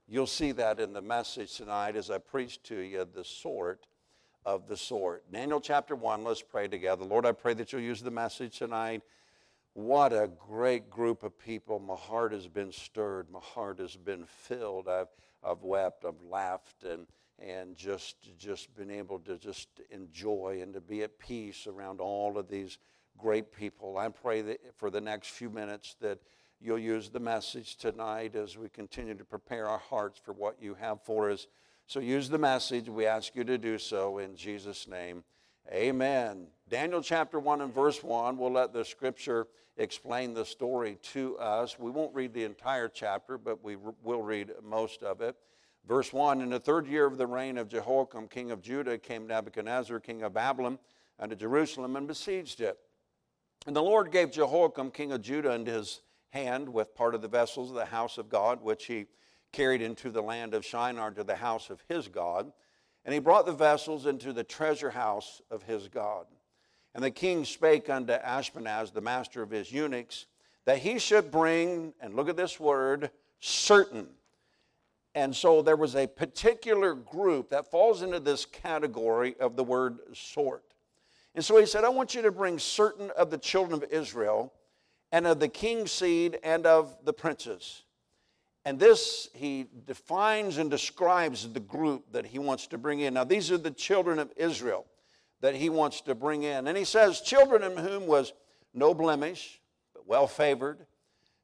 You'll 0.07 0.27
see 0.27 0.53
that 0.53 0.81
in 0.81 0.93
the 0.93 1.01
message 1.01 1.57
tonight 1.57 1.97
as 1.97 2.11
I 2.11 2.19
preach 2.19 2.63
to 2.65 2.77
you 2.77 3.07
the 3.13 3.25
sort 3.25 3.87
of 4.45 4.69
the 4.69 4.77
sort. 4.77 5.31
Daniel 5.33 5.61
chapter 5.61 5.97
1, 5.97 6.25
let's 6.25 6.43
pray 6.43 6.69
together. 6.69 7.05
Lord, 7.05 7.27
I 7.27 7.33
pray 7.33 7.55
that 7.55 7.73
you'll 7.73 7.81
use 7.81 8.03
the 8.03 8.11
message 8.11 8.59
tonight. 8.59 9.03
What 9.73 10.13
a 10.13 10.31
great 10.49 10.91
group 10.91 11.23
of 11.23 11.39
people. 11.39 11.81
My 11.81 11.97
heart 11.97 12.33
has 12.33 12.47
been 12.47 12.71
stirred. 12.71 13.31
My 13.31 13.41
heart 13.41 13.79
has 13.81 13.97
been 13.97 14.25
filled. 14.27 14.89
I've, 14.89 15.09
I've 15.43 15.63
wept, 15.63 16.05
I've 16.05 16.23
laughed, 16.31 16.85
and, 16.85 17.07
and 17.39 17.75
just, 17.75 18.17
just 18.39 18.75
been 18.77 18.91
able 18.91 19.19
to 19.21 19.37
just 19.37 19.69
enjoy 19.91 20.61
and 20.63 20.75
to 20.75 20.81
be 20.81 21.03
at 21.03 21.19
peace 21.19 21.67
around 21.67 22.01
all 22.01 22.39
of 22.39 22.49
these 22.49 22.79
great 23.19 23.51
people. 23.51 23.97
I 23.99 24.09
pray 24.11 24.43
that 24.43 24.77
for 24.77 24.91
the 24.91 25.01
next 25.01 25.31
few 25.31 25.51
minutes 25.51 25.97
that 26.01 26.19
you'll 26.61 26.79
use 26.79 27.09
the 27.09 27.21
message 27.21 27.77
tonight 27.77 28.37
as 28.37 28.57
we 28.57 28.69
continue 28.69 29.15
to 29.15 29.25
prepare 29.25 29.69
our 29.69 29.79
hearts 29.79 30.21
for 30.23 30.33
what 30.33 30.61
you 30.61 30.75
have 30.75 31.03
for 31.03 31.31
us. 31.31 31.47
So 31.87 32.01
use 32.01 32.29
the 32.29 32.39
message. 32.39 32.89
We 32.89 33.07
ask 33.07 33.37
you 33.37 33.45
to 33.45 33.59
do 33.59 33.79
so 33.79 34.19
in 34.19 34.37
Jesus' 34.37 34.89
name. 34.89 35.23
Amen. 35.71 36.47
Daniel 36.69 37.03
chapter 37.03 37.39
1 37.39 37.61
and 37.61 37.75
verse 37.75 38.03
1, 38.03 38.39
we'll 38.39 38.53
let 38.53 38.73
the 38.73 38.85
scripture 38.85 39.47
explain 39.77 40.33
the 40.35 40.45
story 40.45 40.99
to 41.13 41.37
us. 41.39 41.79
We 41.79 41.91
won't 41.91 42.15
read 42.15 42.33
the 42.33 42.45
entire 42.45 42.89
chapter, 42.89 43.37
but 43.37 43.63
we 43.63 43.77
will 44.03 44.23
read 44.23 44.53
most 44.63 45.03
of 45.03 45.21
it. 45.21 45.37
Verse 45.87 46.13
1 46.13 46.41
In 46.41 46.51
the 46.51 46.61
third 46.61 46.87
year 46.87 47.07
of 47.07 47.19
the 47.19 47.27
reign 47.27 47.59
of 47.59 47.69
Jehoiakim, 47.69 48.29
king 48.29 48.51
of 48.51 48.63
Judah, 48.63 48.97
came 48.97 49.27
Nebuchadnezzar, 49.27 50.01
king 50.01 50.23
of 50.23 50.33
Babylon, 50.33 50.79
unto 51.19 51.37
Jerusalem 51.37 51.97
and 51.97 52.09
besieged 52.09 52.61
it. 52.61 52.79
And 53.67 53.77
the 53.77 53.83
Lord 53.83 54.11
gave 54.11 54.31
Jehoiakim, 54.31 54.91
king 54.91 55.13
of 55.13 55.21
Judah, 55.21 55.53
into 55.53 55.73
his 55.73 56.01
hand 56.31 56.69
with 56.69 56.95
part 56.95 57.15
of 57.15 57.23
the 57.23 57.29
vessels 57.29 57.71
of 57.71 57.77
the 57.77 57.85
house 57.85 58.19
of 58.19 58.29
God, 58.29 58.63
which 58.63 58.87
he 58.87 59.07
carried 59.55 59.81
into 59.81 60.11
the 60.11 60.23
land 60.23 60.53
of 60.53 60.65
Shinar 60.65 61.13
to 61.13 61.25
the 61.25 61.37
house 61.37 61.71
of 61.71 61.83
his 61.89 62.09
God. 62.09 62.53
And 63.05 63.15
he 63.15 63.21
brought 63.21 63.47
the 63.47 63.53
vessels 63.53 64.05
into 64.05 64.33
the 64.33 64.45
treasure 64.45 64.91
house 64.91 65.41
of 65.51 65.63
his 65.63 65.89
God. 65.89 66.27
And 66.95 67.03
the 67.03 67.11
king 67.11 67.45
spake 67.45 67.89
unto 67.89 68.13
Ashpenaz, 68.13 68.93
the 68.93 69.01
master 69.01 69.43
of 69.43 69.51
his 69.51 69.73
eunuchs, 69.73 70.27
that 70.65 70.79
he 70.79 70.99
should 70.99 71.31
bring, 71.31 71.95
and 72.01 72.15
look 72.15 72.29
at 72.29 72.37
this 72.37 72.59
word, 72.59 73.11
certain. 73.41 74.09
And 75.15 75.35
so 75.35 75.63
there 75.63 75.77
was 75.77 75.95
a 75.95 76.07
particular 76.07 76.95
group 76.95 77.51
that 77.51 77.71
falls 77.71 78.03
into 78.03 78.21
this 78.21 78.45
category 78.45 79.37
of 79.39 79.55
the 79.55 79.65
word 79.65 79.99
sort. 80.15 80.65
And 81.35 81.45
so 81.45 81.59
he 81.59 81.67
said, 81.67 81.85
I 81.85 81.89
want 81.91 82.15
you 82.15 82.23
to 82.23 82.33
bring 82.33 82.59
certain 82.59 83.11
of 83.13 83.31
the 83.31 83.39
children 83.39 83.83
of 83.83 83.91
Israel 83.93 84.53
and 85.13 85.27
of 85.27 85.39
the 85.39 85.49
king's 85.49 85.93
seed 85.93 86.39
and 86.43 86.67
of 86.67 86.97
the 87.05 87.13
princes. 87.13 87.84
And 88.65 88.79
this, 88.79 89.29
he 89.35 89.67
defines 89.87 90.57
and 90.57 90.71
describes 90.71 91.53
the 91.53 91.61
group 91.61 92.13
that 92.13 92.25
he 92.25 92.39
wants 92.39 92.67
to 92.69 92.79
bring 92.79 93.01
in. 93.01 93.15
Now, 93.15 93.25
these 93.25 93.51
are 93.51 93.59
the 93.59 93.71
children 93.71 94.19
of 94.19 94.33
Israel 94.37 94.87
that 95.41 95.55
he 95.55 95.69
wants 95.69 96.01
to 96.03 96.15
bring 96.15 96.45
in. 96.45 96.67
And 96.67 96.79
he 96.79 96.85
says, 96.85 97.21
Children 97.21 97.63
in 97.63 97.77
whom 97.77 98.07
was 98.07 98.33
no 98.73 98.95
blemish, 98.95 99.61
but 99.93 100.07
well 100.07 100.27
favored, 100.27 100.87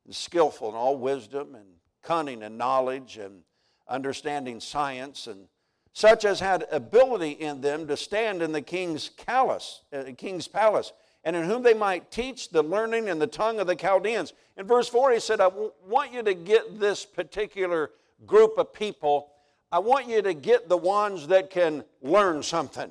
and 0.07 0.15
skillful 0.15 0.71
in 0.71 0.75
all 0.75 0.97
wisdom, 0.97 1.55
and 1.55 1.67
cunning 2.03 2.43
and 2.43 2.57
knowledge, 2.57 3.19
and 3.19 3.43
understanding 3.87 4.59
science, 4.61 5.27
and 5.27 5.49
such 5.93 6.25
as 6.25 6.41
had 6.41 6.67
ability 6.73 7.33
in 7.33 7.61
them 7.61 7.87
to 7.89 7.97
stand 7.97 8.41
in 8.41 8.53
the 8.53 8.63
king's 8.63 9.11
palace, 9.11 9.83
uh, 9.93 10.05
king's 10.17 10.49
palace 10.49 10.93
and 11.25 11.37
in 11.37 11.45
whom 11.45 11.63
they 11.63 11.75
might 11.75 12.11
teach 12.11 12.49
the 12.49 12.63
learning 12.63 13.09
and 13.09 13.21
the 13.21 13.27
tongue 13.27 13.61
of 13.61 13.67
the 13.67 13.77
Chaldeans. 13.77 14.33
In 14.57 14.67
verse 14.67 14.89
4, 14.89 15.13
he 15.13 15.21
said, 15.21 15.41
I 15.41 15.51
want 15.87 16.13
you 16.13 16.23
to 16.23 16.35
get 16.35 16.81
this 16.81 17.05
particular 17.05 17.91
group 18.27 18.57
of 18.57 18.73
people. 18.73 19.31
I 19.71 19.79
want 19.81 20.09
you 20.09 20.23
to 20.23 20.35
get 20.35 20.69
the 20.69 20.77
ones 20.77 21.27
that 21.29 21.51
can 21.51 21.85
learn 22.01 22.43
something. 22.43 22.91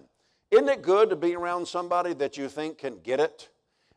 Isn't 0.52 0.70
it 0.70 0.82
good 0.82 1.10
to 1.10 1.16
be 1.16 1.36
around 1.36 1.68
somebody 1.68 2.14
that 2.16 2.38
you 2.38 2.50
think 2.50 2.80
can 2.80 3.00
get 3.00 3.20
it? 3.20 3.50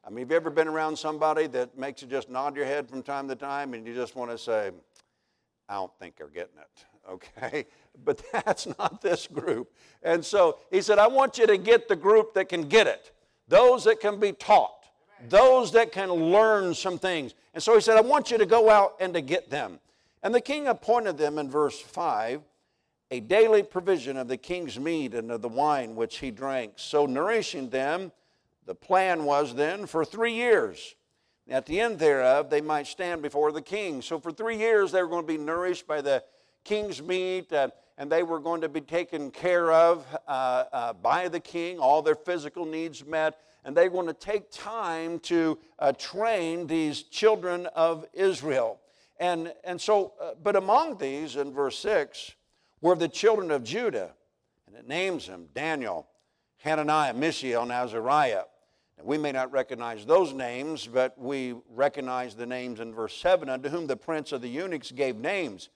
I 0.05 0.11
mean, 0.11 0.21
have 0.21 0.31
you 0.31 0.37
ever 0.37 0.51
been 0.51 0.69
around 0.69 0.99
somebody 0.99 1.47
that 1.49 1.79
makes 1.79 2.03
you 2.03 2.09
just 2.09 2.29
nod 2.29 2.57
your 2.57 2.65
head 2.65 2.89
from 2.89 3.03
time 3.03 3.29
to 3.29 3.37
time 3.37 3.73
and 3.75 3.87
you 3.87 3.95
just 3.95 4.17
want 4.17 4.31
to 4.31 4.39
say, 4.39 4.71
I 5.69 5.75
don't 5.75 5.93
think 5.99 6.17
they're 6.17 6.27
getting 6.29 6.59
it, 6.59 6.85
okay? 7.11 7.67
But 8.05 8.23
that's 8.33 8.67
not 8.79 9.01
this 9.01 9.27
group. 9.27 9.73
And 10.03 10.25
so 10.25 10.59
he 10.71 10.81
said, 10.81 10.99
I 10.99 11.07
want 11.07 11.39
you 11.39 11.47
to 11.47 11.57
get 11.57 11.89
the 11.89 11.97
group 11.97 12.35
that 12.35 12.49
can 12.49 12.63
get 12.63 12.87
it 12.87 13.13
those 13.49 13.85
that 13.85 14.01
can 14.01 14.19
be 14.19 14.33
taught, 14.33 14.85
those 15.29 15.73
that 15.73 15.93
can 15.93 16.11
learn 16.11 16.75
some 16.75 16.99
things. 16.99 17.35
And 17.55 17.63
so 17.63 17.75
he 17.75 17.81
said, 17.81 17.97
I 17.97 18.01
want 18.01 18.31
you 18.31 18.39
to 18.39 18.47
go 18.47 18.71
out 18.71 18.97
and 19.01 19.13
to 19.15 19.21
get 19.21 19.51
them. 19.51 19.79
And 20.23 20.35
the 20.35 20.41
king 20.41 20.69
appointed 20.69 21.19
them 21.19 21.39
in 21.39 21.51
verse 21.51 21.81
5 21.81 22.43
a 23.13 23.21
daily 23.21 23.63
provision 23.63 24.17
of 24.17 24.27
the 24.27 24.39
king's 24.39 24.81
meat 24.81 25.13
and 25.13 25.31
of 25.31 25.43
the 25.43 25.49
wine 25.49 25.95
which 25.95 26.17
he 26.17 26.31
drank, 26.31 26.73
so 26.77 27.05
nourishing 27.05 27.69
them. 27.69 28.11
The 28.65 28.75
plan 28.75 29.25
was 29.25 29.55
then 29.55 29.85
for 29.85 30.03
three 30.03 30.33
years. 30.33 30.95
At 31.47 31.67
the 31.67 31.79
end 31.79 31.99
thereof, 31.99 32.49
they 32.49 32.63
might 32.63 32.87
stand 32.87 33.21
before 33.21 33.53
the 33.53 33.61
king. 33.61 34.01
So 34.01 34.19
for 34.19 34.33
three 34.33 34.57
years, 34.57 34.93
they 34.93 35.03
were 35.03 35.11
going 35.11 35.27
to 35.27 35.33
be 35.33 35.37
nourished 35.37 35.87
by 35.87 36.01
the 36.01 36.25
king's 36.65 37.03
meat. 37.03 37.53
Uh, 37.53 37.69
and 37.99 38.11
they 38.11 38.23
were 38.23 38.41
going 38.41 38.61
to 38.63 38.69
be 38.69 38.81
taken 38.81 39.31
care 39.31 39.73
of 39.73 40.07
uh, 40.27 40.65
uh, 40.73 40.93
by 40.95 41.29
the 41.29 41.41
king, 41.41 41.79
all 41.79 42.03
their 42.03 42.15
physical 42.15 42.65
needs 42.65 43.05
met, 43.05 43.39
and 43.65 43.77
they 43.77 43.89
were 43.89 44.03
going 44.03 44.07
to 44.07 44.13
take 44.15 44.51
time 44.51 45.19
to 45.21 45.59
uh, 45.79 45.93
train 45.93 46.67
these 46.67 47.03
children 47.03 47.67
of 47.75 48.07
Israel. 48.13 48.81
And, 49.21 49.53
and 49.63 49.81
so, 49.81 50.15
uh, 50.21 50.33
but 50.43 50.57
among 50.57 50.99
these, 50.99 51.37
in 51.37 51.53
verse 51.53 51.79
6, 51.79 52.35
were 52.81 52.97
the 52.97 53.09
children 53.09 53.51
of 53.51 53.63
Judah, 53.63 54.11
and 54.67 54.75
it 54.75 54.89
names 54.89 55.29
them 55.29 55.49
Daniel, 55.55 56.09
Hananiah, 56.59 57.15
Mishael, 57.15 57.63
and 57.63 57.71
Azariah. 57.71 58.45
And 58.99 59.07
we 59.07 59.19
may 59.19 59.33
not 59.33 59.53
recognize 59.53 60.05
those 60.05 60.33
names, 60.33 60.87
but 60.87 61.17
we 61.19 61.55
recognize 61.71 62.35
the 62.35 62.47
names 62.47 62.81
in 62.81 62.93
verse 62.93 63.17
7, 63.17 63.49
unto 63.49 63.69
whom 63.69 63.87
the 63.87 63.97
prince 63.97 64.33
of 64.33 64.43
the 64.43 64.49
eunuchs 64.49 64.91
gave 64.91 65.17
names. 65.17 65.69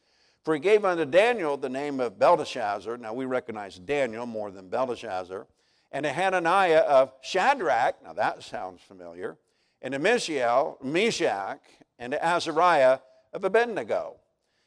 For 0.47 0.55
he 0.55 0.61
gave 0.61 0.85
unto 0.85 1.05
Daniel 1.05 1.57
the 1.57 1.69
name 1.69 1.99
of 1.99 2.21
Belteshazzar. 2.21 2.99
Now 2.99 3.13
we 3.13 3.25
recognize 3.25 3.81
Daniel 3.81 4.27
more 4.27 4.53
than 4.53 4.69
Belteshazzar. 4.69 5.45
And 5.91 6.05
to 6.05 6.13
Hananiah 6.13 6.83
of 6.83 7.13
Shadrach. 7.21 7.97
Now 8.05 8.13
that 8.13 8.45
sounds 8.45 8.81
familiar. 8.81 9.39
And 9.83 9.93
to 9.93 9.99
Mishael, 9.99 10.79
Meshach, 10.81 11.59
and 11.99 12.13
to 12.13 12.25
Azariah 12.25 13.01
of 13.33 13.43
Abednego. 13.43 14.19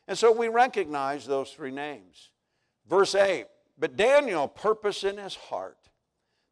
And 0.06 0.18
so 0.18 0.34
we 0.34 0.50
recognize 0.50 1.26
those 1.26 1.52
three 1.52 1.72
names. 1.72 2.32
Verse 2.86 3.16
8 3.16 3.46
But 3.78 3.96
Daniel 3.96 4.50
purposed 4.50 5.06
in 5.06 5.16
his 5.16 5.36
heart 5.36 5.78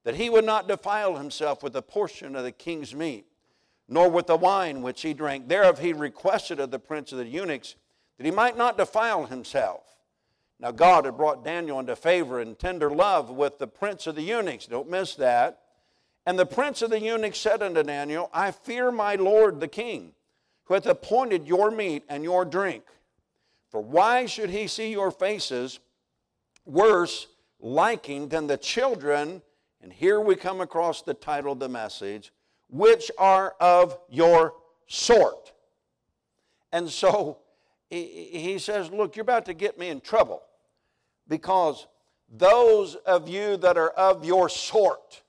that 0.05 0.15
he 0.15 0.29
would 0.29 0.45
not 0.45 0.69
defile 0.69 1.17
himself 1.17 1.61
with 1.61 1.75
a 1.75 1.81
portion 1.81 2.33
of 2.37 2.45
the 2.45 2.53
king's 2.53 2.95
meat, 2.95 3.25
nor 3.89 4.07
with 4.07 4.27
the 4.27 4.37
wine 4.37 4.81
which 4.83 5.01
he 5.01 5.13
drank. 5.13 5.49
Thereof 5.49 5.79
he 5.79 5.91
requested 5.91 6.61
of 6.61 6.71
the 6.71 6.79
prince 6.79 7.11
of 7.11 7.17
the 7.17 7.27
eunuchs 7.27 7.75
that 8.17 8.25
he 8.25 8.31
might 8.31 8.57
not 8.57 8.77
defile 8.77 9.25
himself. 9.25 9.83
Now, 10.59 10.71
God 10.71 11.05
had 11.05 11.17
brought 11.17 11.45
Daniel 11.45 11.79
into 11.79 11.95
favor 11.95 12.39
and 12.39 12.57
tender 12.57 12.89
love 12.89 13.29
with 13.29 13.59
the 13.59 13.67
prince 13.67 14.07
of 14.07 14.15
the 14.15 14.23
eunuchs. 14.23 14.65
Don't 14.65 14.89
miss 14.89 15.13
that. 15.15 15.59
And 16.25 16.37
the 16.37 16.45
prince 16.45 16.81
of 16.81 16.89
the 16.89 16.99
eunuchs 16.99 17.37
said 17.37 17.61
unto 17.61 17.83
Daniel, 17.83 18.29
I 18.33 18.51
fear 18.51 18.91
my 18.91 19.15
lord 19.15 19.59
the 19.59 19.67
king, 19.67 20.13
who 20.65 20.73
hath 20.73 20.87
appointed 20.87 21.47
your 21.47 21.69
meat 21.69 22.03
and 22.09 22.23
your 22.23 22.43
drink. 22.43 22.83
For 23.69 23.81
why 23.81 24.25
should 24.25 24.49
he 24.49 24.67
see 24.67 24.91
your 24.91 25.11
faces 25.11 25.79
worse 26.65 27.27
liking 27.59 28.29
than 28.29 28.47
the 28.47 28.57
children? 28.57 29.41
And 29.81 29.93
here 29.93 30.19
we 30.19 30.35
come 30.35 30.59
across 30.59 31.03
the 31.03 31.13
title 31.13 31.53
of 31.53 31.59
the 31.59 31.69
message, 31.69 32.33
which 32.67 33.11
are 33.17 33.55
of 33.59 33.97
your 34.09 34.55
sort. 34.87 35.53
And 36.71 36.89
so 36.89 37.37
he 37.89 38.59
says, 38.59 38.91
Look, 38.91 39.15
you're 39.15 39.23
about 39.23 39.45
to 39.45 39.53
get 39.53 39.77
me 39.77 39.89
in 39.89 40.01
trouble 40.01 40.43
because 41.27 41.87
those 42.29 42.95
of 42.95 43.29
you 43.29 43.57
that 43.57 43.77
are 43.77 43.89
of 43.91 44.25
your 44.25 44.49
sort, 44.49 45.21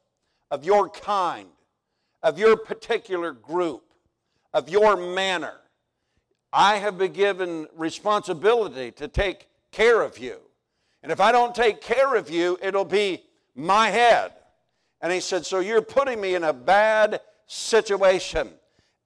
of 0.50 0.64
your 0.64 0.88
kind, 0.88 1.48
of 2.22 2.38
your 2.38 2.56
particular 2.56 3.32
group, 3.32 3.84
of 4.52 4.68
your 4.68 4.96
manner, 4.96 5.54
I 6.52 6.76
have 6.76 6.98
been 6.98 7.12
given 7.12 7.68
responsibility 7.76 8.90
to 8.92 9.06
take 9.06 9.46
care 9.70 10.00
of 10.00 10.18
you. 10.18 10.38
And 11.02 11.12
if 11.12 11.20
I 11.20 11.30
don't 11.30 11.54
take 11.54 11.80
care 11.80 12.16
of 12.16 12.30
you, 12.30 12.58
it'll 12.60 12.84
be 12.84 13.22
my 13.54 13.90
head. 13.90 14.32
And 15.00 15.12
he 15.12 15.20
said, 15.20 15.46
So 15.46 15.60
you're 15.60 15.82
putting 15.82 16.20
me 16.20 16.34
in 16.34 16.44
a 16.44 16.52
bad 16.52 17.20
situation. 17.46 18.50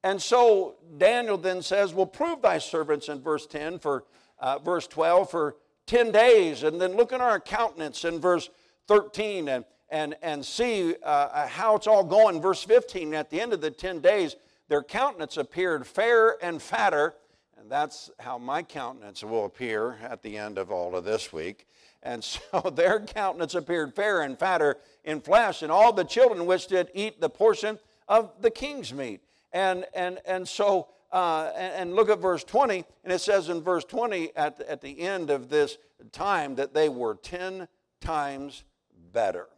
And 0.05 0.21
so 0.21 0.75
Daniel 0.99 1.39
then 1.39 1.63
says, 1.63 1.95
Well, 1.95 2.07
prove 2.07 2.43
thy 2.43 2.59
servants 2.59 3.09
in 3.09 3.21
verse 3.21 3.47
10 3.47 3.79
for 3.79 4.05
uh, 4.39 4.59
verse 4.59 4.87
12 4.87 5.31
for 5.31 5.57
10 5.87 6.11
days. 6.11 6.65
And 6.65 6.81
then 6.81 6.97
look 6.97 7.13
at 7.13 7.21
our 7.21 7.39
countenance 7.39 8.05
in 8.05 8.21
verse 8.21 8.51
13 8.89 9.49
and, 9.49 9.65
and, 9.91 10.17
and 10.23 10.45
see 10.45 10.97
uh, 11.03 11.07
uh, 11.07 11.47
how 11.47 11.77
it's 11.77 11.87
all 11.87 12.05
going. 12.05 12.41
Verse 12.41 12.63
15, 12.65 13.15
at 13.15 13.31
the 13.31 13.41
end 13.41 13.53
of 13.53 13.61
the 13.61 13.71
10 13.71 14.01
days, 14.01 14.37
their 14.69 14.83
countenance 14.83 15.37
appeared 15.37 15.87
fair 15.87 16.43
and 16.45 16.61
fatter. 16.61 17.15
And 17.57 17.71
that's 17.71 18.11
how 18.19 18.39
my 18.39 18.63
countenance 18.63 19.23
will 19.23 19.45
appear 19.45 19.99
at 20.03 20.23
the 20.23 20.37
end 20.37 20.59
of 20.59 20.73
all 20.73 20.97
of 20.97 21.05
this 21.05 21.33
week. 21.33 21.69
And 22.03 22.25
so 22.25 22.73
their 22.75 22.99
countenance 22.99 23.55
appeared 23.55 23.95
fair 23.95 24.23
and 24.23 24.37
fatter 24.37 24.79
in 25.05 25.21
flesh, 25.21 25.63
and 25.63 25.71
all 25.71 25.93
the 25.93 26.05
children 26.05 26.47
which 26.47 26.67
did 26.67 26.91
eat 26.93 27.21
the 27.21 27.31
portion 27.31 27.79
of 28.09 28.33
the 28.41 28.51
king's 28.51 28.93
meat. 28.93 29.21
And, 29.53 29.85
and, 29.95 30.19
and 30.27 30.49
so, 30.49 30.89
uh, 31.13 31.53
and, 31.55 31.75
and, 31.75 31.95
look 31.95 32.09
at 32.09 32.21
verse 32.21 32.43
20, 32.43 32.85
and 33.05 33.13
it 33.13 33.21
says 33.21 33.51
in 33.51 33.61
verse 33.61 33.85
20 33.85 34.35
at, 34.35 34.61
at 34.63 34.81
the 34.81 35.01
end 35.01 35.29
of 35.29 35.51
this 35.51 35.77
time 36.11 36.55
that 36.55 36.73
they 36.73 36.89
were 36.89 37.17
10 37.17 37.69
times 38.01 38.65
better. 39.13 39.49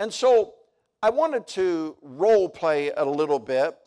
And 0.00 0.12
so 0.12 0.54
I 1.02 1.10
wanted 1.10 1.46
to 1.48 1.96
role 2.02 2.48
play 2.48 2.90
a 2.90 3.04
little 3.04 3.38
bit 3.38 3.78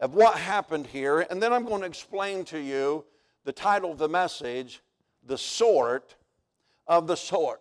of 0.00 0.14
what 0.14 0.36
happened 0.36 0.86
here, 0.88 1.20
and 1.30 1.40
then 1.40 1.52
I'm 1.52 1.64
going 1.64 1.80
to 1.82 1.86
explain 1.86 2.44
to 2.46 2.58
you 2.58 3.04
the 3.44 3.52
title 3.52 3.92
of 3.92 3.98
the 3.98 4.08
message, 4.08 4.82
The 5.24 5.38
Sort 5.38 6.16
of 6.88 7.06
the 7.06 7.16
Sort. 7.16 7.60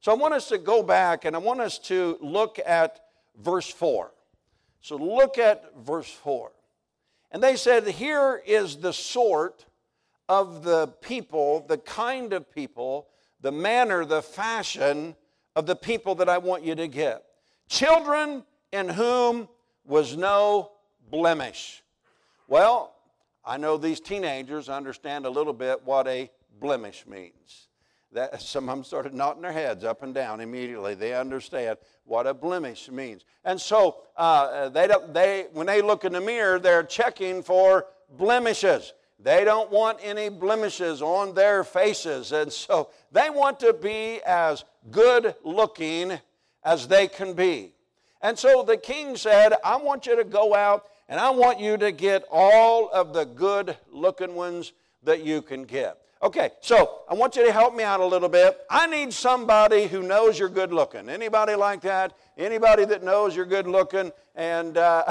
So 0.00 0.12
I 0.12 0.14
want 0.14 0.34
us 0.34 0.48
to 0.48 0.58
go 0.58 0.82
back 0.82 1.24
and 1.24 1.34
I 1.34 1.38
want 1.38 1.60
us 1.60 1.78
to 1.80 2.18
look 2.20 2.58
at 2.64 3.00
verse 3.38 3.68
4. 3.68 4.12
So 4.80 4.96
look 4.96 5.38
at 5.38 5.76
verse 5.76 6.10
4. 6.10 6.50
And 7.32 7.42
they 7.42 7.56
said, 7.56 7.86
Here 7.86 8.42
is 8.44 8.76
the 8.76 8.92
sort 8.92 9.66
of 10.28 10.62
the 10.64 10.88
people, 11.00 11.64
the 11.68 11.78
kind 11.78 12.32
of 12.32 12.52
people, 12.52 13.08
the 13.40 13.52
manner, 13.52 14.04
the 14.04 14.22
fashion 14.22 15.16
of 15.56 15.66
the 15.66 15.76
people 15.76 16.14
that 16.16 16.28
I 16.28 16.38
want 16.38 16.64
you 16.64 16.74
to 16.74 16.88
get. 16.88 17.24
Children 17.68 18.44
in 18.72 18.88
whom 18.88 19.48
was 19.84 20.16
no 20.16 20.72
blemish. 21.10 21.82
Well, 22.48 22.94
I 23.44 23.56
know 23.56 23.76
these 23.76 24.00
teenagers 24.00 24.68
understand 24.68 25.26
a 25.26 25.30
little 25.30 25.52
bit 25.52 25.84
what 25.84 26.06
a 26.06 26.30
blemish 26.60 27.06
means 27.06 27.69
that 28.12 28.40
some 28.42 28.68
of 28.68 28.76
them 28.76 28.84
started 28.84 29.14
nodding 29.14 29.42
their 29.42 29.52
heads 29.52 29.84
up 29.84 30.02
and 30.02 30.14
down 30.14 30.40
immediately. 30.40 30.94
They 30.94 31.14
understand 31.14 31.78
what 32.04 32.26
a 32.26 32.34
blemish 32.34 32.90
means. 32.90 33.24
And 33.44 33.60
so 33.60 33.98
uh, 34.16 34.68
they 34.70 34.86
don't, 34.86 35.12
they, 35.14 35.46
when 35.52 35.66
they 35.66 35.82
look 35.82 36.04
in 36.04 36.12
the 36.12 36.20
mirror, 36.20 36.58
they're 36.58 36.82
checking 36.82 37.42
for 37.42 37.86
blemishes. 38.16 38.92
They 39.22 39.44
don't 39.44 39.70
want 39.70 39.98
any 40.02 40.28
blemishes 40.30 41.02
on 41.02 41.34
their 41.34 41.62
faces. 41.62 42.32
And 42.32 42.52
so 42.52 42.88
they 43.12 43.28
want 43.30 43.60
to 43.60 43.72
be 43.72 44.20
as 44.26 44.64
good 44.90 45.34
looking 45.44 46.18
as 46.64 46.88
they 46.88 47.06
can 47.06 47.34
be. 47.34 47.72
And 48.22 48.38
so 48.38 48.62
the 48.62 48.76
king 48.76 49.16
said, 49.16 49.54
I 49.64 49.76
want 49.76 50.06
you 50.06 50.16
to 50.16 50.24
go 50.24 50.54
out 50.54 50.86
and 51.08 51.18
I 51.18 51.30
want 51.30 51.58
you 51.60 51.76
to 51.76 51.90
get 51.92 52.24
all 52.30 52.88
of 52.90 53.12
the 53.12 53.24
good 53.24 53.76
looking 53.90 54.34
ones 54.34 54.72
that 55.02 55.24
you 55.24 55.42
can 55.42 55.64
get. 55.64 55.99
Okay, 56.22 56.50
so 56.60 56.98
I 57.08 57.14
want 57.14 57.34
you 57.34 57.46
to 57.46 57.52
help 57.52 57.74
me 57.74 57.82
out 57.82 58.00
a 58.00 58.04
little 58.04 58.28
bit. 58.28 58.60
I 58.68 58.86
need 58.86 59.10
somebody 59.10 59.86
who 59.86 60.02
knows 60.02 60.38
you're 60.38 60.50
good 60.50 60.70
looking. 60.70 61.08
Anybody 61.08 61.54
like 61.54 61.80
that? 61.80 62.12
Anybody 62.36 62.84
that 62.84 63.02
knows 63.02 63.34
you're 63.34 63.46
good 63.46 63.66
looking? 63.66 64.12
And 64.36 64.76
uh, 64.76 65.10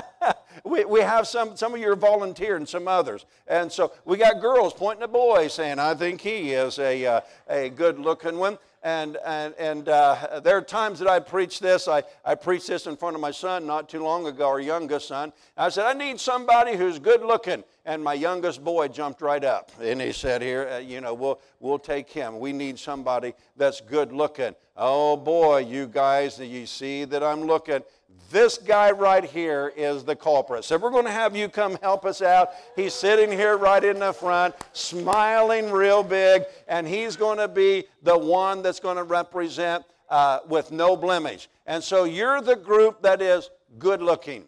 we, 0.64 0.86
we 0.86 1.00
have 1.00 1.26
some, 1.26 1.58
some 1.58 1.74
of 1.74 1.80
you 1.80 1.92
are 1.92 1.96
volunteering, 1.96 2.64
some 2.64 2.88
others. 2.88 3.26
And 3.48 3.70
so 3.70 3.92
we 4.06 4.16
got 4.16 4.40
girls 4.40 4.72
pointing 4.72 5.02
at 5.02 5.12
boys 5.12 5.52
saying, 5.52 5.78
I 5.78 5.92
think 5.92 6.22
he 6.22 6.52
is 6.52 6.78
a, 6.78 7.04
uh, 7.04 7.20
a 7.46 7.68
good 7.68 7.98
looking 7.98 8.38
one. 8.38 8.56
And, 8.82 9.18
and, 9.26 9.54
and 9.58 9.88
uh, 9.90 10.40
there 10.42 10.56
are 10.56 10.62
times 10.62 10.98
that 11.00 11.08
I 11.08 11.20
preach 11.20 11.60
this. 11.60 11.86
I, 11.86 12.02
I 12.24 12.34
preached 12.34 12.66
this 12.66 12.86
in 12.86 12.96
front 12.96 13.14
of 13.14 13.20
my 13.20 13.30
son 13.30 13.66
not 13.66 13.90
too 13.90 14.02
long 14.02 14.26
ago, 14.26 14.46
our 14.46 14.60
youngest 14.60 15.08
son. 15.08 15.34
I 15.56 15.68
said, 15.68 15.84
I 15.84 15.92
need 15.92 16.18
somebody 16.18 16.76
who's 16.76 16.98
good 16.98 17.22
looking. 17.22 17.62
And 17.84 18.02
my 18.02 18.14
youngest 18.14 18.64
boy 18.64 18.88
jumped 18.88 19.20
right 19.20 19.44
up. 19.44 19.70
And 19.82 20.00
he 20.00 20.12
said, 20.12 20.40
Here, 20.40 20.68
uh, 20.68 20.78
you 20.78 21.00
know, 21.00 21.12
we'll, 21.12 21.40
we'll 21.60 21.78
take 21.78 22.08
him. 22.08 22.38
We 22.38 22.52
need 22.52 22.78
somebody 22.78 23.34
that's 23.56 23.80
good 23.82 24.12
looking. 24.12 24.54
Oh 24.76 25.16
boy, 25.16 25.58
you 25.58 25.86
guys, 25.86 26.38
you 26.38 26.64
see 26.64 27.04
that 27.04 27.22
I'm 27.22 27.42
looking. 27.42 27.80
This 28.30 28.58
guy 28.58 28.92
right 28.92 29.24
here 29.24 29.72
is 29.76 30.04
the 30.04 30.14
culprit. 30.14 30.62
So 30.64 30.78
we're 30.78 30.92
going 30.92 31.04
to 31.04 31.10
have 31.10 31.34
you 31.34 31.48
come 31.48 31.76
help 31.82 32.04
us 32.04 32.22
out. 32.22 32.50
He's 32.76 32.94
sitting 32.94 33.32
here 33.32 33.56
right 33.56 33.82
in 33.82 33.98
the 33.98 34.12
front, 34.12 34.54
smiling 34.72 35.72
real 35.72 36.04
big, 36.04 36.44
and 36.68 36.86
he's 36.86 37.16
going 37.16 37.38
to 37.38 37.48
be 37.48 37.84
the 38.04 38.16
one 38.16 38.62
that's 38.62 38.78
going 38.78 38.98
to 38.98 39.02
represent 39.02 39.84
uh, 40.08 40.38
with 40.48 40.70
no 40.70 40.96
blemish. 40.96 41.48
And 41.66 41.82
so 41.82 42.04
you're 42.04 42.40
the 42.40 42.54
group 42.54 43.02
that 43.02 43.20
is 43.20 43.50
good 43.80 44.00
looking. 44.00 44.44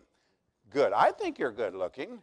Good. 0.70 0.92
I 0.92 1.10
think 1.10 1.40
you're 1.40 1.52
good 1.52 1.74
looking. 1.74 2.22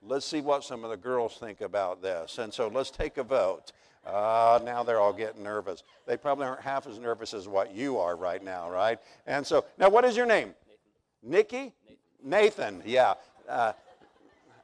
Let's 0.00 0.24
see 0.24 0.40
what 0.40 0.64
some 0.64 0.84
of 0.84 0.90
the 0.90 0.96
girls 0.96 1.36
think 1.36 1.60
about 1.60 2.00
this. 2.00 2.38
And 2.38 2.52
so 2.52 2.68
let's 2.68 2.90
take 2.90 3.18
a 3.18 3.24
vote. 3.24 3.72
Uh, 4.08 4.58
now 4.64 4.82
they're 4.82 5.00
all 5.00 5.12
getting 5.12 5.42
nervous. 5.42 5.82
They 6.06 6.16
probably 6.16 6.46
aren't 6.46 6.62
half 6.62 6.86
as 6.86 6.98
nervous 6.98 7.34
as 7.34 7.46
what 7.46 7.74
you 7.74 7.98
are 7.98 8.16
right 8.16 8.42
now, 8.42 8.70
right? 8.70 8.98
And 9.26 9.46
so, 9.46 9.64
now 9.76 9.90
what 9.90 10.04
is 10.04 10.16
your 10.16 10.26
name? 10.26 10.54
Nathan. 11.22 11.30
Nikki? 11.30 11.74
Nathan, 12.22 12.78
Nathan 12.78 12.82
yeah. 12.86 13.14
Uh, 13.48 13.72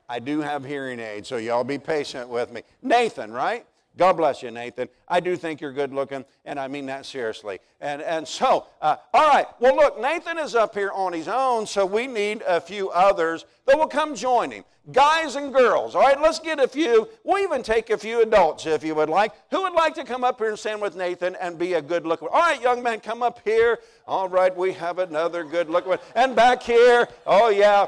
I 0.09 0.19
do 0.19 0.41
have 0.41 0.65
hearing 0.65 0.99
aids, 0.99 1.29
so 1.29 1.37
y'all 1.37 1.65
be 1.65 1.79
patient 1.79 2.29
with 2.29 2.53
me. 2.53 2.63
Nathan, 2.83 3.33
right? 3.33 3.67
God 3.97 4.15
bless 4.15 4.43
you, 4.43 4.51
Nathan. 4.51 4.89
I 5.07 5.21
do 5.21 5.37
think 5.37 5.61
you're 5.61 5.73
good 5.73 5.93
looking, 5.93 6.25
and 6.45 6.59
I 6.59 6.67
mean 6.67 6.87
that 6.87 7.07
seriously. 7.07 7.61
And, 7.81 8.03
and 8.03 8.27
so, 8.27 8.67
uh, 8.83 8.97
all 9.13 9.29
right, 9.29 9.47
well, 9.61 9.77
look, 9.77 10.01
Nathan 10.01 10.37
is 10.39 10.57
up 10.57 10.75
here 10.75 10.91
on 10.91 11.13
his 11.13 11.29
own, 11.29 11.67
so 11.67 11.87
we 11.87 12.09
need 12.09 12.43
a 12.47 12.61
few 12.61 12.91
others 12.91 13.45
that 13.67 13.79
will 13.79 13.87
come 13.87 14.17
join 14.17 14.51
him. 14.51 14.65
Guys 14.93 15.37
and 15.37 15.55
girls, 15.55 15.95
all 15.95 16.03
right, 16.03 16.21
let's 16.21 16.41
get 16.41 16.59
a 16.59 16.69
few. 16.69 17.09
We'll 17.23 17.43
even 17.43 17.63
take 17.63 17.89
a 17.89 17.97
few 17.97 18.21
adults 18.21 18.67
if 18.67 18.85
you 18.85 18.95
would 18.97 19.09
like. 19.09 19.33
Who 19.51 19.63
would 19.63 19.73
like 19.73 19.95
to 19.95 20.05
come 20.05 20.25
up 20.25 20.39
here 20.39 20.51
and 20.51 20.59
stand 20.59 20.83
with 20.83 20.95
Nathan 20.95 21.37
and 21.37 21.59
be 21.59 21.73
a 21.75 21.81
good 21.81 22.05
looking 22.05 22.29
All 22.29 22.41
right, 22.41 22.61
young 22.61 22.83
man, 22.83 23.01
come 23.01 23.23
up 23.23 23.41
here. 23.45 23.79
All 24.07 24.29
right, 24.29 24.55
we 24.55 24.73
have 24.75 24.99
another 24.99 25.43
good 25.43 25.71
looking 25.71 25.91
one. 25.91 26.01
And 26.15 26.37
back 26.37 26.63
here, 26.63 27.09
oh, 27.27 27.49
yeah, 27.49 27.87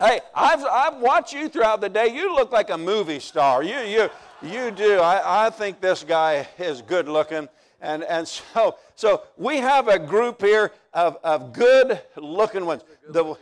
Hey, 0.00 0.20
I've, 0.34 0.64
I've 0.64 1.00
watched 1.00 1.32
you 1.32 1.48
throughout 1.48 1.80
the 1.80 1.88
day. 1.88 2.08
You 2.08 2.34
look 2.34 2.50
like 2.50 2.70
a 2.70 2.76
movie 2.76 3.20
star. 3.20 3.62
You, 3.62 3.78
you, 3.78 4.10
you 4.42 4.70
do. 4.70 5.00
I, 5.00 5.46
I 5.46 5.50
think 5.50 5.80
this 5.80 6.04
guy 6.04 6.46
is 6.58 6.82
good 6.82 7.08
looking. 7.08 7.48
And, 7.80 8.02
and 8.04 8.26
so, 8.54 8.76
so 8.94 9.22
we 9.36 9.58
have 9.58 9.88
a 9.88 9.98
group 9.98 10.40
here 10.40 10.72
of, 10.92 11.18
of 11.22 11.52
good 11.52 12.00
looking 12.16 12.66
ones. 12.66 12.82
The, 13.08 13.36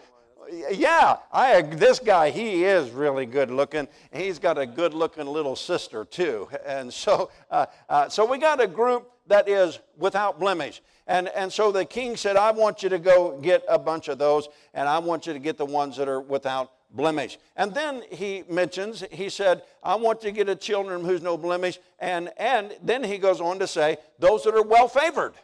yeah, 0.71 1.17
I, 1.33 1.63
this 1.63 1.99
guy, 1.99 2.31
he 2.31 2.65
is 2.65 2.91
really 2.91 3.27
good 3.27 3.51
looking. 3.51 3.89
He's 4.13 4.39
got 4.39 4.59
a 4.59 4.67
good 4.67 4.93
looking 4.93 5.27
little 5.27 5.57
sister, 5.57 6.05
too. 6.05 6.49
And 6.67 6.93
so, 6.93 7.31
uh, 7.51 7.67
uh, 7.89 8.09
so 8.09 8.25
we 8.25 8.39
got 8.39 8.61
a 8.61 8.67
group 8.67 9.11
that 9.29 9.49
is 9.49 9.79
without 9.97 10.39
blemish. 10.39 10.83
And, 11.07 11.29
and 11.29 11.53
so 11.53 11.73
the 11.73 11.85
king 11.85 12.17
said, 12.17 12.37
I 12.37 12.51
want 12.51 12.83
you 12.83 12.89
to 12.91 12.99
go 12.99 13.39
get 13.41 13.65
a 13.69 13.79
bunch 13.79 14.09
of 14.09 14.19
those, 14.19 14.49
and 14.75 14.89
I 14.89 14.99
want 14.99 15.27
you 15.27 15.33
to 15.33 15.39
get 15.39 15.57
the 15.57 15.67
ones 15.67 15.97
that 15.97 16.09
are 16.09 16.21
without 16.21 16.73
blemish. 16.93 17.39
And 17.57 17.75
then 17.75 18.03
he 18.11 18.45
mentions, 18.49 19.05
he 19.11 19.29
said, 19.29 19.63
I 19.83 19.95
want 19.95 20.21
to 20.23 20.31
get 20.31 20.49
a 20.49 20.57
children 20.57 21.05
who's 21.05 21.23
no 21.23 21.37
blemish. 21.37 21.79
And, 21.99 22.31
and 22.37 22.73
then 22.83 23.03
he 23.03 23.19
goes 23.19 23.41
on 23.41 23.59
to 23.59 23.67
say, 23.67 23.97
those 24.19 24.45
that 24.45 24.55
are 24.55 24.63
well 24.63 24.89
favored. 24.89 25.35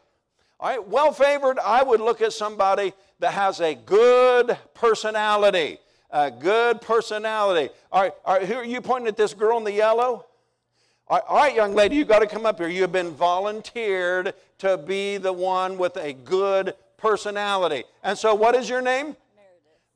All 0.61 0.69
right, 0.69 0.89
well 0.89 1.13
favored, 1.13 1.59
I 1.61 1.83
would 1.83 2.01
look 2.01 2.21
at 2.21 2.33
somebody 2.33 2.93
that 3.21 3.33
has 3.33 3.61
a 3.61 3.75
good 3.75 4.57
personality. 4.75 5.79
A 6.11 6.31
good 6.31 6.81
personality. 6.81 7.73
All 7.93 8.03
right, 8.03 8.13
all 8.25 8.39
right 8.39 8.47
who 8.47 8.55
are 8.55 8.65
you 8.65 8.81
pointing 8.81 9.09
at 9.09 9.17
this 9.17 9.35
girl 9.35 9.59
in 9.59 9.65
the 9.65 9.73
yellow? 9.73 10.25
All 11.07 11.23
right, 11.31 11.55
young 11.55 11.75
lady, 11.75 11.97
you've 11.97 12.09
got 12.09 12.19
to 12.19 12.27
come 12.27 12.45
up 12.45 12.59
here. 12.59 12.69
You 12.69 12.83
have 12.83 12.93
been 12.93 13.13
volunteered 13.13 14.35
to 14.59 14.77
be 14.77 15.17
the 15.17 15.33
one 15.33 15.79
with 15.79 15.97
a 15.97 16.13
good 16.13 16.75
personality. 16.99 17.85
And 18.03 18.19
so, 18.19 18.35
what 18.35 18.55
is 18.55 18.69
your 18.69 18.83
name? 18.83 19.17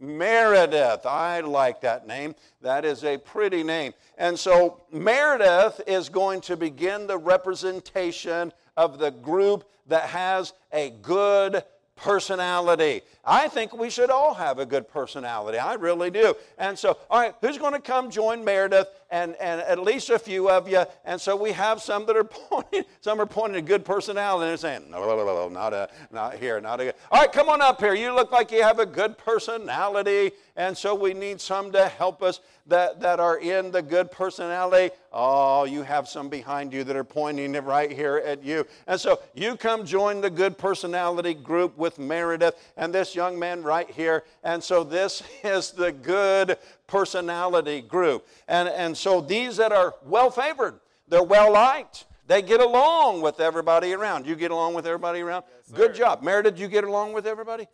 Meredith. 0.02 1.06
I 1.06 1.40
like 1.40 1.80
that 1.82 2.06
name. 2.06 2.34
That 2.60 2.84
is 2.84 3.04
a 3.04 3.16
pretty 3.16 3.62
name. 3.62 3.94
And 4.18 4.38
so, 4.38 4.82
Meredith 4.92 5.80
is 5.86 6.08
going 6.08 6.40
to 6.42 6.56
begin 6.56 7.06
the 7.06 7.16
representation 7.16 8.52
of 8.76 8.98
the 8.98 9.10
group 9.10 9.64
that 9.86 10.08
has 10.08 10.52
a 10.72 10.90
good 11.02 11.62
personality. 11.96 13.02
I 13.24 13.46
think 13.48 13.76
we 13.76 13.88
should 13.88 14.10
all 14.10 14.34
have 14.34 14.58
a 14.58 14.66
good 14.66 14.88
personality. 14.88 15.58
I 15.58 15.74
really 15.74 16.10
do. 16.10 16.34
And 16.58 16.76
so, 16.76 16.98
all 17.08 17.20
right, 17.20 17.34
who's 17.40 17.56
going 17.56 17.72
to 17.72 17.80
come 17.80 18.10
join 18.10 18.44
Meredith 18.44 18.88
and, 19.12 19.36
and 19.36 19.60
at 19.60 19.78
least 19.78 20.10
a 20.10 20.18
few 20.18 20.50
of 20.50 20.68
you. 20.68 20.84
And 21.04 21.20
so 21.20 21.36
we 21.36 21.52
have 21.52 21.80
some 21.80 22.06
that 22.06 22.16
are 22.16 22.24
pointing, 22.50 22.84
some 23.00 23.20
are 23.20 23.26
pointing 23.26 23.58
a 23.58 23.62
good 23.62 23.84
personality 23.84 24.50
and 24.50 24.58
saying, 24.58 24.90
no, 24.90 25.00
no, 25.00 25.16
no, 25.16 25.24
no, 25.24 25.48
not, 25.48 25.72
a, 25.72 25.88
not 26.10 26.34
here, 26.34 26.60
not 26.60 26.80
a 26.80 26.86
good. 26.86 26.94
All 27.12 27.20
right, 27.20 27.32
come 27.32 27.48
on 27.48 27.60
up 27.60 27.78
here. 27.78 27.94
You 27.94 28.12
look 28.14 28.32
like 28.32 28.50
you 28.50 28.62
have 28.62 28.80
a 28.80 28.86
good 28.86 29.16
personality. 29.18 30.32
And 30.56 30.76
so 30.76 30.94
we 30.94 31.14
need 31.14 31.40
some 31.40 31.72
to 31.72 31.88
help 31.88 32.22
us 32.22 32.40
that, 32.66 33.00
that 33.00 33.20
are 33.20 33.38
in 33.38 33.70
the 33.70 33.82
good 33.82 34.10
personality. 34.10 34.94
Oh, 35.12 35.64
you 35.64 35.82
have 35.82 36.08
some 36.08 36.28
behind 36.28 36.72
you 36.72 36.84
that 36.84 36.96
are 36.96 37.04
pointing 37.04 37.54
it 37.54 37.64
right 37.64 37.90
here 37.90 38.22
at 38.24 38.42
you. 38.42 38.66
And 38.86 39.00
so 39.00 39.20
you 39.34 39.56
come 39.56 39.84
join 39.84 40.20
the 40.20 40.30
good 40.30 40.58
personality 40.58 41.34
group 41.34 41.76
with 41.76 41.98
Meredith 41.98 42.54
and 42.76 42.94
this 42.94 43.11
young 43.14 43.38
man 43.38 43.62
right 43.62 43.88
here. 43.90 44.24
And 44.42 44.62
so 44.62 44.84
this 44.84 45.22
is 45.44 45.70
the 45.70 45.92
good 45.92 46.58
personality 46.86 47.80
group. 47.80 48.26
And, 48.48 48.68
and 48.68 48.96
so 48.96 49.20
these 49.20 49.56
that 49.56 49.72
are 49.72 49.94
well 50.04 50.30
favored, 50.30 50.80
they're 51.08 51.22
well 51.22 51.52
liked. 51.52 52.06
They 52.26 52.40
get 52.40 52.60
along 52.60 53.20
with 53.20 53.40
everybody 53.40 53.92
around. 53.92 54.26
You 54.26 54.36
get 54.36 54.50
along 54.50 54.74
with 54.74 54.86
everybody 54.86 55.20
around? 55.20 55.44
Yes, 55.48 55.76
good 55.76 55.94
job. 55.94 56.22
Meredith, 56.22 56.58
you 56.58 56.68
get 56.68 56.84
along 56.84 57.12
with 57.12 57.26
everybody? 57.26 57.66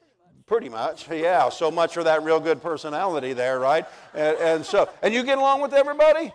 Pretty 0.47 0.69
much, 0.69 1.09
yeah. 1.13 1.49
So 1.51 1.71
much 1.71 1.95
for 1.95 2.05
that 2.05 2.23
real 2.23 2.41
good 2.41 2.63
personality 2.63 3.35
there, 3.35 3.61
right? 3.61 3.87
And, 4.15 4.37
and 4.39 4.67
so, 4.67 4.89
and 5.03 5.13
you 5.13 5.23
get 5.23 5.39
along 5.39 5.61
with 5.61 5.75
everybody? 5.75 6.33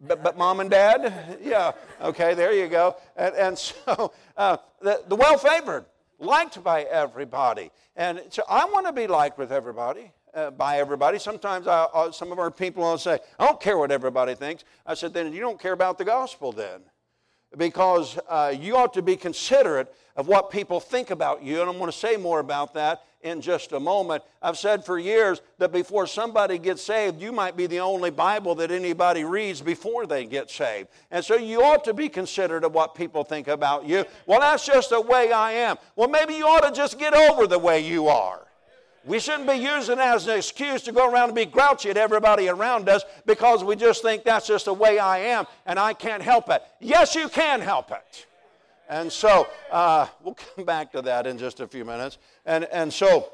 But, 0.00 0.22
but, 0.22 0.36
mom 0.36 0.60
and 0.60 0.70
dad? 0.70 1.38
Yeah, 1.42 1.72
okay, 2.02 2.34
there 2.34 2.52
you 2.52 2.68
go. 2.68 2.96
And, 3.16 3.34
and 3.34 3.58
so 3.58 4.12
uh, 4.36 4.56
the, 4.80 5.02
the 5.08 5.16
well 5.16 5.38
favored, 5.38 5.84
liked 6.18 6.62
by 6.62 6.82
everybody. 6.82 7.70
And 7.96 8.22
so 8.30 8.42
I 8.48 8.64
want 8.66 8.86
to 8.86 8.92
be 8.92 9.06
liked 9.06 9.38
with 9.38 9.52
everybody. 9.52 10.12
Uh, 10.34 10.50
by 10.50 10.76
everybody. 10.76 11.18
Sometimes 11.18 11.66
I, 11.66 11.84
uh, 11.94 12.12
some 12.12 12.30
of 12.30 12.38
our 12.38 12.50
people 12.50 12.82
will 12.82 12.98
say, 12.98 13.18
I 13.38 13.46
don't 13.46 13.58
care 13.58 13.78
what 13.78 13.90
everybody 13.90 14.34
thinks. 14.34 14.64
I 14.84 14.92
said, 14.92 15.14
then 15.14 15.32
you 15.32 15.40
don't 15.40 15.58
care 15.58 15.72
about 15.72 15.96
the 15.96 16.04
gospel 16.04 16.52
then. 16.52 16.82
Because 17.56 18.18
uh, 18.28 18.54
you 18.58 18.76
ought 18.76 18.94
to 18.94 19.02
be 19.02 19.16
considerate 19.16 19.94
of 20.16 20.28
what 20.28 20.50
people 20.50 20.80
think 20.80 21.10
about 21.10 21.42
you. 21.42 21.60
And 21.60 21.68
I'm 21.68 21.78
going 21.78 21.90
to 21.90 21.96
say 21.96 22.16
more 22.16 22.40
about 22.40 22.74
that 22.74 23.02
in 23.22 23.40
just 23.40 23.72
a 23.72 23.80
moment. 23.80 24.22
I've 24.40 24.56
said 24.56 24.84
for 24.84 24.98
years 24.98 25.40
that 25.58 25.72
before 25.72 26.06
somebody 26.06 26.58
gets 26.58 26.82
saved, 26.82 27.20
you 27.20 27.32
might 27.32 27.56
be 27.56 27.66
the 27.66 27.80
only 27.80 28.10
Bible 28.10 28.54
that 28.56 28.70
anybody 28.70 29.24
reads 29.24 29.60
before 29.60 30.06
they 30.06 30.24
get 30.24 30.50
saved. 30.50 30.88
And 31.10 31.24
so 31.24 31.36
you 31.36 31.62
ought 31.62 31.84
to 31.84 31.94
be 31.94 32.08
considerate 32.08 32.64
of 32.64 32.72
what 32.72 32.94
people 32.94 33.24
think 33.24 33.48
about 33.48 33.84
you. 33.84 34.04
Well, 34.26 34.40
that's 34.40 34.64
just 34.64 34.90
the 34.90 35.00
way 35.00 35.32
I 35.32 35.52
am. 35.52 35.76
Well, 35.96 36.08
maybe 36.08 36.34
you 36.34 36.46
ought 36.46 36.68
to 36.68 36.72
just 36.72 36.98
get 36.98 37.14
over 37.14 37.46
the 37.46 37.58
way 37.58 37.80
you 37.80 38.06
are. 38.06 38.45
We 39.06 39.20
shouldn't 39.20 39.48
be 39.48 39.54
using 39.54 39.98
that 39.98 40.16
as 40.16 40.26
an 40.26 40.36
excuse 40.36 40.82
to 40.82 40.92
go 40.92 41.08
around 41.08 41.28
and 41.28 41.36
be 41.36 41.46
grouchy 41.46 41.90
at 41.90 41.96
everybody 41.96 42.48
around 42.48 42.88
us 42.88 43.04
because 43.24 43.62
we 43.62 43.76
just 43.76 44.02
think 44.02 44.24
that's 44.24 44.48
just 44.48 44.64
the 44.64 44.74
way 44.74 44.98
I 44.98 45.18
am 45.18 45.46
and 45.64 45.78
I 45.78 45.94
can't 45.94 46.22
help 46.22 46.50
it. 46.50 46.60
Yes, 46.80 47.14
you 47.14 47.28
can 47.28 47.60
help 47.60 47.92
it. 47.92 48.26
And 48.88 49.10
so 49.10 49.46
uh, 49.70 50.08
we'll 50.22 50.34
come 50.34 50.64
back 50.64 50.90
to 50.92 51.02
that 51.02 51.26
in 51.26 51.38
just 51.38 51.60
a 51.60 51.68
few 51.68 51.84
minutes. 51.84 52.18
And, 52.44 52.64
and 52.64 52.92
so 52.92 53.32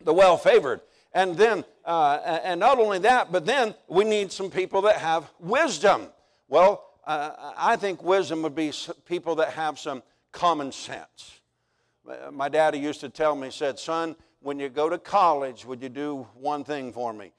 the 0.00 0.14
well 0.14 0.38
favored. 0.38 0.80
And 1.12 1.36
then, 1.36 1.64
uh, 1.84 2.40
and 2.42 2.58
not 2.58 2.78
only 2.78 2.98
that, 3.00 3.30
but 3.30 3.44
then 3.44 3.74
we 3.88 4.04
need 4.04 4.32
some 4.32 4.50
people 4.50 4.82
that 4.82 4.96
have 4.96 5.30
wisdom. 5.38 6.08
Well, 6.48 6.84
uh, 7.06 7.52
I 7.56 7.76
think 7.76 8.02
wisdom 8.02 8.42
would 8.42 8.54
be 8.54 8.72
people 9.04 9.34
that 9.36 9.50
have 9.50 9.78
some 9.78 10.02
common 10.32 10.72
sense. 10.72 11.40
My 12.32 12.48
daddy 12.48 12.78
used 12.78 13.00
to 13.00 13.08
tell 13.08 13.34
me, 13.34 13.48
he 13.48 13.52
said, 13.52 13.78
Son, 13.78 14.14
when 14.46 14.60
you 14.60 14.68
go 14.68 14.88
to 14.88 14.96
college, 14.96 15.64
would 15.64 15.82
you 15.82 15.88
do 15.88 16.24
one 16.34 16.62
thing 16.62 16.92
for 16.92 17.12
me? 17.12 17.32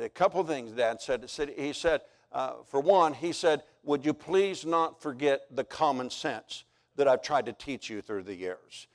A 0.00 0.08
couple 0.08 0.42
things, 0.44 0.70
Dad 0.70 1.00
said. 1.00 1.28
He 1.56 1.72
said, 1.72 2.02
uh, 2.30 2.52
for 2.64 2.78
one, 2.78 3.12
he 3.12 3.32
said, 3.32 3.64
Would 3.82 4.06
you 4.06 4.14
please 4.14 4.64
not 4.64 5.02
forget 5.02 5.42
the 5.50 5.64
common 5.64 6.10
sense? 6.10 6.64
that 6.96 7.08
I've 7.08 7.22
tried 7.22 7.46
to 7.46 7.52
teach 7.52 7.90
you 7.90 8.00
through 8.00 8.22
the 8.22 8.34
years. 8.34 8.86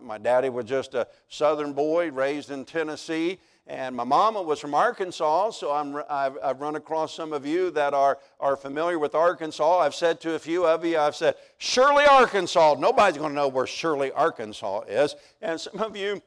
My 0.00 0.16
daddy 0.16 0.48
was 0.48 0.64
just 0.64 0.94
a 0.94 1.06
southern 1.28 1.72
boy 1.72 2.10
raised 2.10 2.50
in 2.50 2.64
Tennessee, 2.64 3.38
and 3.66 3.94
my 3.94 4.04
mama 4.04 4.40
was 4.40 4.60
from 4.60 4.74
Arkansas, 4.74 5.50
so 5.50 5.70
I've, 5.70 6.38
I've, 6.42 6.60
run 6.60 6.76
across 6.76 7.14
some 7.14 7.32
of 7.32 7.44
you 7.44 7.70
that 7.72 7.92
are, 7.92 8.18
are 8.38 8.56
familiar 8.56 8.98
with 8.98 9.14
Arkansas. 9.14 9.80
I've 9.80 9.94
said 9.94 10.20
to 10.20 10.34
a 10.34 10.38
few 10.38 10.64
of 10.64 10.84
you, 10.84 10.98
I've 10.98 11.16
said, 11.16 11.34
Shirley, 11.58 12.04
Arkansas. 12.04 12.76
Nobody's 12.78 13.18
going 13.18 13.30
to 13.30 13.34
know 13.34 13.48
where 13.48 13.66
Shirley, 13.66 14.12
Arkansas 14.12 14.82
is. 14.82 15.16
And 15.40 15.60
some 15.60 15.80
of 15.80 15.96
you 15.96 16.22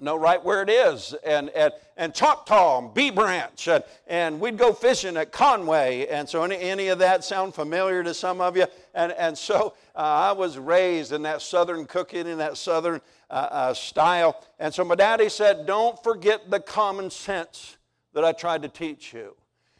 know 0.00 0.16
right 0.16 0.42
where 0.44 0.62
it 0.62 0.70
is, 0.70 1.14
and, 1.24 1.48
and, 1.50 1.72
and 1.96 2.14
Choctaw, 2.14 2.78
and 2.78 2.94
Bee 2.94 3.10
Branch, 3.10 3.68
and, 3.68 3.82
and 4.06 4.40
we'd 4.40 4.56
go 4.56 4.72
fishing 4.72 5.16
at 5.16 5.32
Conway. 5.32 6.06
And 6.06 6.28
so, 6.28 6.44
any, 6.44 6.56
any 6.56 6.88
of 6.88 7.00
that 7.00 7.24
sound 7.24 7.54
familiar 7.54 8.04
to 8.04 8.14
some 8.14 8.40
of 8.40 8.56
you? 8.56 8.66
And, 8.94 9.12
and 9.12 9.36
so, 9.36 9.74
uh, 9.96 9.98
I 9.98 10.32
was 10.32 10.56
raised 10.56 11.12
in 11.12 11.22
that 11.22 11.42
southern 11.42 11.84
cooking, 11.84 12.26
in 12.26 12.38
that 12.38 12.56
southern 12.56 13.00
uh, 13.28 13.48
uh, 13.50 13.74
style. 13.74 14.42
And 14.58 14.72
so, 14.72 14.84
my 14.84 14.94
daddy 14.94 15.28
said, 15.28 15.66
Don't 15.66 16.00
forget 16.02 16.50
the 16.50 16.60
common 16.60 17.10
sense 17.10 17.76
that 18.14 18.24
I 18.24 18.32
tried 18.32 18.62
to 18.62 18.68
teach 18.68 19.12
you. 19.12 19.34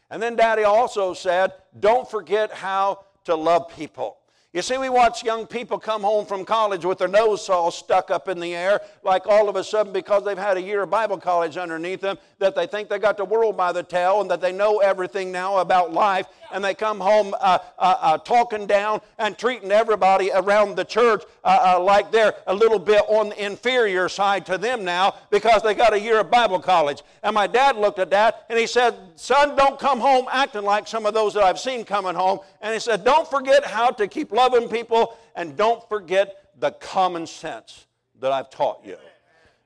And 0.09 0.21
then, 0.21 0.35
daddy 0.35 0.63
also 0.63 1.13
said, 1.13 1.53
Don't 1.79 2.09
forget 2.09 2.51
how 2.51 3.05
to 3.25 3.35
love 3.35 3.69
people. 3.69 4.18
You 4.51 4.63
see, 4.63 4.79
we 4.79 4.89
watch 4.89 5.23
young 5.23 5.45
people 5.45 5.77
come 5.77 6.01
home 6.01 6.25
from 6.25 6.43
college 6.43 6.83
with 6.83 6.97
their 6.97 7.07
nose 7.07 7.47
all 7.49 7.69
stuck 7.69 8.09
up 8.09 8.27
in 8.27 8.39
the 8.39 8.55
air, 8.55 8.81
like 9.03 9.27
all 9.27 9.47
of 9.47 9.55
a 9.55 9.63
sudden, 9.63 9.93
because 9.93 10.25
they've 10.25 10.35
had 10.35 10.57
a 10.57 10.61
year 10.61 10.81
of 10.81 10.89
Bible 10.89 11.19
college 11.19 11.55
underneath 11.55 12.01
them, 12.01 12.17
that 12.39 12.55
they 12.55 12.65
think 12.65 12.89
they 12.89 12.97
got 12.97 13.15
the 13.15 13.25
world 13.25 13.55
by 13.55 13.71
the 13.71 13.83
tail 13.83 14.21
and 14.21 14.31
that 14.31 14.41
they 14.41 14.51
know 14.51 14.79
everything 14.79 15.31
now 15.31 15.57
about 15.57 15.93
life. 15.93 16.25
And 16.51 16.63
they 16.63 16.73
come 16.73 16.99
home 16.99 17.33
uh, 17.39 17.59
uh, 17.77 17.95
uh, 17.99 18.17
talking 18.19 18.65
down 18.65 19.01
and 19.17 19.37
treating 19.37 19.71
everybody 19.71 20.31
around 20.33 20.75
the 20.75 20.85
church 20.85 21.23
uh, 21.43 21.75
uh, 21.77 21.83
like 21.83 22.11
they're 22.11 22.33
a 22.47 22.53
little 22.53 22.79
bit 22.79 23.03
on 23.07 23.29
the 23.29 23.45
inferior 23.45 24.09
side 24.09 24.45
to 24.47 24.57
them 24.57 24.83
now 24.83 25.15
because 25.29 25.61
they 25.61 25.73
got 25.73 25.93
a 25.93 25.99
year 25.99 26.19
of 26.19 26.31
Bible 26.31 26.59
college. 26.59 27.01
And 27.23 27.33
my 27.33 27.47
dad 27.47 27.77
looked 27.77 27.99
at 27.99 28.09
that 28.11 28.45
and 28.49 28.57
he 28.57 28.67
said, 28.67 28.95
Son, 29.15 29.55
don't 29.55 29.79
come 29.79 29.99
home 29.99 30.25
acting 30.31 30.63
like 30.63 30.87
some 30.87 31.05
of 31.05 31.13
those 31.13 31.33
that 31.33 31.43
I've 31.43 31.59
seen 31.59 31.85
coming 31.85 32.15
home. 32.15 32.39
And 32.61 32.73
he 32.73 32.79
said, 32.79 33.03
Don't 33.03 33.29
forget 33.29 33.65
how 33.65 33.91
to 33.91 34.07
keep 34.07 34.31
loving 34.31 34.67
people, 34.69 35.17
and 35.35 35.55
don't 35.55 35.87
forget 35.87 36.49
the 36.59 36.71
common 36.71 37.25
sense 37.25 37.85
that 38.19 38.31
I've 38.31 38.49
taught 38.49 38.81
you. 38.85 38.97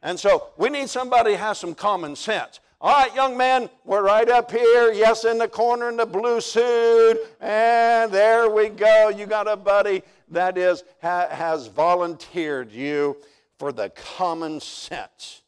And 0.01 0.19
so 0.19 0.49
we 0.57 0.69
need 0.69 0.89
somebody 0.89 1.31
who 1.31 1.37
has 1.37 1.57
some 1.57 1.73
common 1.73 2.15
sense. 2.15 2.59
All 2.83 2.91
right, 2.91 3.15
young 3.15 3.37
man, 3.37 3.69
we're 3.85 4.03
right 4.03 4.27
up 4.27 4.51
here. 4.51 4.91
Yes, 4.91 5.23
in 5.23 5.37
the 5.37 5.47
corner 5.47 5.87
in 5.87 5.95
the 5.95 6.05
blue 6.05 6.41
suit. 6.41 7.17
And 7.39 8.11
there 8.11 8.49
we 8.49 8.67
go. 8.67 9.07
You 9.07 9.25
got 9.25 9.47
a 9.47 9.55
buddy 9.55 10.03
that 10.31 10.57
is 10.57 10.83
ha, 11.01 11.29
has 11.29 11.67
volunteered 11.67 12.73
you 12.73 13.15
for 13.57 13.71
the 13.71 13.89
common 13.91 14.59
sense. 14.59 15.43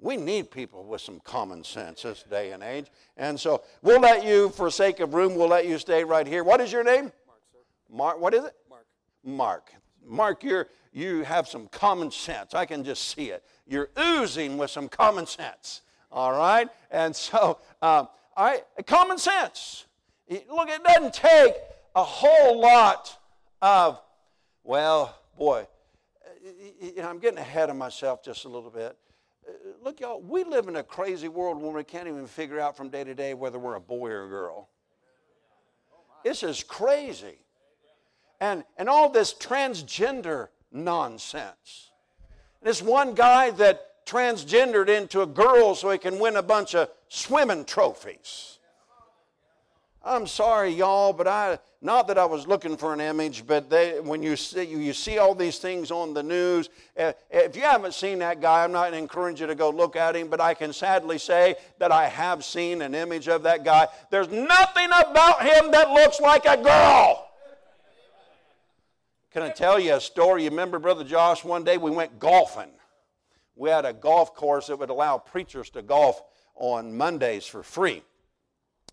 We 0.00 0.16
need 0.16 0.50
people 0.50 0.82
with 0.82 1.00
some 1.00 1.20
common 1.20 1.62
sense 1.62 2.02
this 2.02 2.24
day 2.24 2.50
and 2.50 2.60
age. 2.60 2.86
And 3.16 3.38
so 3.38 3.62
we'll 3.82 4.00
let 4.00 4.24
you, 4.24 4.48
for 4.48 4.68
sake 4.68 4.98
of 4.98 5.14
room, 5.14 5.36
we'll 5.36 5.46
let 5.46 5.68
you 5.68 5.78
stay 5.78 6.02
right 6.02 6.26
here. 6.26 6.42
What 6.42 6.60
is 6.60 6.72
your 6.72 6.82
name? 6.82 7.12
Mark, 7.88 8.18
what 8.18 8.34
is 8.34 8.42
it? 8.42 8.56
Mark. 8.68 8.86
Mark. 9.22 9.72
Mark, 10.04 10.42
you're, 10.42 10.66
you 10.92 11.22
have 11.22 11.46
some 11.46 11.68
common 11.68 12.10
sense. 12.10 12.52
I 12.52 12.66
can 12.66 12.82
just 12.82 13.10
see 13.10 13.30
it. 13.30 13.44
You're 13.68 13.90
oozing 13.96 14.58
with 14.58 14.72
some 14.72 14.88
common 14.88 15.26
sense. 15.26 15.82
All 16.12 16.32
right? 16.32 16.68
And 16.90 17.14
so, 17.14 17.58
um, 17.82 18.08
all 18.36 18.46
right, 18.46 18.64
common 18.86 19.18
sense. 19.18 19.86
Look, 20.28 20.68
it 20.68 20.84
doesn't 20.84 21.14
take 21.14 21.54
a 21.94 22.02
whole 22.02 22.60
lot 22.60 23.18
of, 23.60 24.00
well, 24.62 25.18
boy, 25.36 25.66
I'm 27.02 27.18
getting 27.18 27.38
ahead 27.38 27.70
of 27.70 27.76
myself 27.76 28.22
just 28.24 28.44
a 28.44 28.48
little 28.48 28.70
bit. 28.70 28.96
Uh, 29.46 29.52
look, 29.82 30.00
y'all, 30.00 30.20
we 30.20 30.44
live 30.44 30.68
in 30.68 30.76
a 30.76 30.82
crazy 30.82 31.28
world 31.28 31.60
where 31.60 31.72
we 31.72 31.84
can't 31.84 32.06
even 32.06 32.26
figure 32.26 32.60
out 32.60 32.76
from 32.76 32.88
day 32.88 33.04
to 33.04 33.14
day 33.14 33.34
whether 33.34 33.58
we're 33.58 33.74
a 33.74 33.80
boy 33.80 34.10
or 34.10 34.26
a 34.26 34.28
girl. 34.28 34.68
This 36.24 36.42
is 36.42 36.62
crazy 36.62 37.38
and, 38.40 38.64
and 38.76 38.88
all 38.88 39.10
this 39.10 39.34
transgender 39.34 40.48
nonsense. 40.72 41.90
This 42.62 42.82
one 42.82 43.14
guy 43.14 43.50
that 43.52 43.89
transgendered 44.10 44.88
into 44.88 45.22
a 45.22 45.26
girl 45.26 45.74
so 45.74 45.90
he 45.90 45.98
can 45.98 46.18
win 46.18 46.36
a 46.36 46.42
bunch 46.42 46.74
of 46.74 46.90
swimming 47.08 47.64
trophies. 47.64 48.58
I'm 50.02 50.26
sorry, 50.26 50.70
y'all, 50.70 51.12
but 51.12 51.28
I 51.28 51.58
not 51.82 52.08
that 52.08 52.18
I 52.18 52.26
was 52.26 52.46
looking 52.46 52.76
for 52.76 52.92
an 52.92 53.00
image, 53.00 53.46
but 53.46 53.70
they, 53.70 54.00
when 54.00 54.22
you 54.22 54.36
see 54.36 54.64
you 54.64 54.92
see 54.92 55.18
all 55.18 55.34
these 55.34 55.58
things 55.58 55.90
on 55.90 56.12
the 56.12 56.22
news, 56.22 56.68
eh, 56.96 57.12
if 57.30 57.56
you 57.56 57.62
haven't 57.62 57.94
seen 57.94 58.18
that 58.18 58.40
guy, 58.40 58.64
I'm 58.64 58.72
not 58.72 58.92
encouraging 58.92 59.44
you 59.44 59.46
to 59.46 59.54
go 59.54 59.70
look 59.70 59.96
at 59.96 60.16
him, 60.16 60.28
but 60.28 60.40
I 60.40 60.54
can 60.54 60.72
sadly 60.72 61.18
say 61.18 61.54
that 61.78 61.92
I 61.92 62.06
have 62.08 62.44
seen 62.44 62.82
an 62.82 62.94
image 62.94 63.28
of 63.28 63.42
that 63.44 63.64
guy. 63.64 63.88
There's 64.10 64.28
nothing 64.28 64.88
about 64.88 65.42
him 65.42 65.70
that 65.70 65.90
looks 65.90 66.20
like 66.20 66.44
a 66.44 66.56
girl. 66.62 67.28
Can 69.32 69.42
I 69.42 69.50
tell 69.50 69.78
you 69.78 69.94
a 69.94 70.00
story? 70.00 70.44
You 70.44 70.50
remember, 70.50 70.78
Brother 70.78 71.04
Josh, 71.04 71.44
one 71.44 71.64
day 71.64 71.78
we 71.78 71.90
went 71.90 72.18
golfing. 72.18 72.70
We 73.60 73.68
had 73.68 73.84
a 73.84 73.92
golf 73.92 74.34
course 74.34 74.68
that 74.68 74.78
would 74.78 74.88
allow 74.88 75.18
preachers 75.18 75.68
to 75.70 75.82
golf 75.82 76.22
on 76.54 76.96
Mondays 76.96 77.44
for 77.44 77.62
free. 77.62 78.02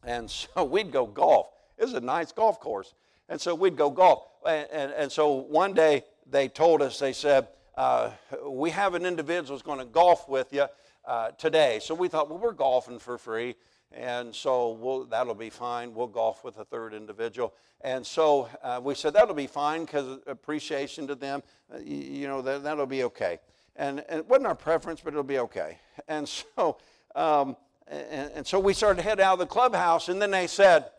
And 0.03 0.29
so 0.55 0.65
we'd 0.65 0.91
go 0.91 1.05
golf. 1.05 1.47
It 1.77 1.85
was 1.85 1.93
a 1.93 2.01
nice 2.01 2.33
golf 2.33 2.59
course. 2.59 2.93
And 3.29 3.39
so 3.39 3.55
we'd 3.55 3.77
go 3.77 3.89
golf. 3.89 4.25
And, 4.45 4.67
and, 4.71 4.91
and 4.91 5.11
so 5.11 5.31
one 5.31 5.73
day 5.73 6.03
they 6.29 6.49
told 6.49 6.81
us, 6.81 6.99
they 6.99 7.13
said, 7.13 7.47
uh, 7.77 8.11
we 8.45 8.69
have 8.71 8.93
an 8.93 9.05
individual 9.05 9.55
who's 9.55 9.61
going 9.61 9.79
to 9.79 9.85
golf 9.85 10.27
with 10.27 10.51
you 10.51 10.65
uh, 11.05 11.31
today. 11.31 11.79
So 11.81 11.95
we 11.95 12.09
thought, 12.09 12.29
well, 12.29 12.39
we're 12.39 12.51
golfing 12.51 12.99
for 12.99 13.17
free. 13.17 13.55
And 13.93 14.35
so 14.35 14.71
we'll, 14.71 15.05
that'll 15.05 15.33
be 15.33 15.49
fine. 15.49 15.93
We'll 15.93 16.07
golf 16.07 16.43
with 16.43 16.57
a 16.57 16.65
third 16.65 16.93
individual. 16.93 17.53
And 17.79 18.05
so 18.05 18.49
uh, 18.61 18.81
we 18.83 18.95
said 18.95 19.13
that'll 19.13 19.33
be 19.33 19.47
fine 19.47 19.85
because 19.85 20.19
appreciation 20.27 21.07
to 21.07 21.15
them, 21.15 21.41
uh, 21.73 21.77
you, 21.77 21.95
you, 21.95 22.27
know, 22.27 22.41
that, 22.41 22.63
that'll 22.63 22.85
be 22.85 23.03
okay. 23.03 23.39
And, 23.77 24.03
and, 24.09 24.19
it 24.19 24.27
wasn't 24.27 24.47
our 24.47 24.55
preference, 24.55 25.01
but 25.01 25.13
it'll 25.13 25.23
be 25.23 25.39
okay. 25.39 25.77
And 26.07 26.27
so, 26.27 26.77
um, 27.15 27.55
and, 27.87 28.31
and 28.35 28.47
so 28.47 28.59
we 28.59 28.73
started 28.73 29.01
to 29.01 29.07
head 29.07 29.19
out 29.19 29.33
of 29.33 29.39
the 29.39 29.45
clubhouse, 29.45 30.09
and 30.09 30.21
then 30.21 30.31
they 30.31 30.47
said, 30.47 30.89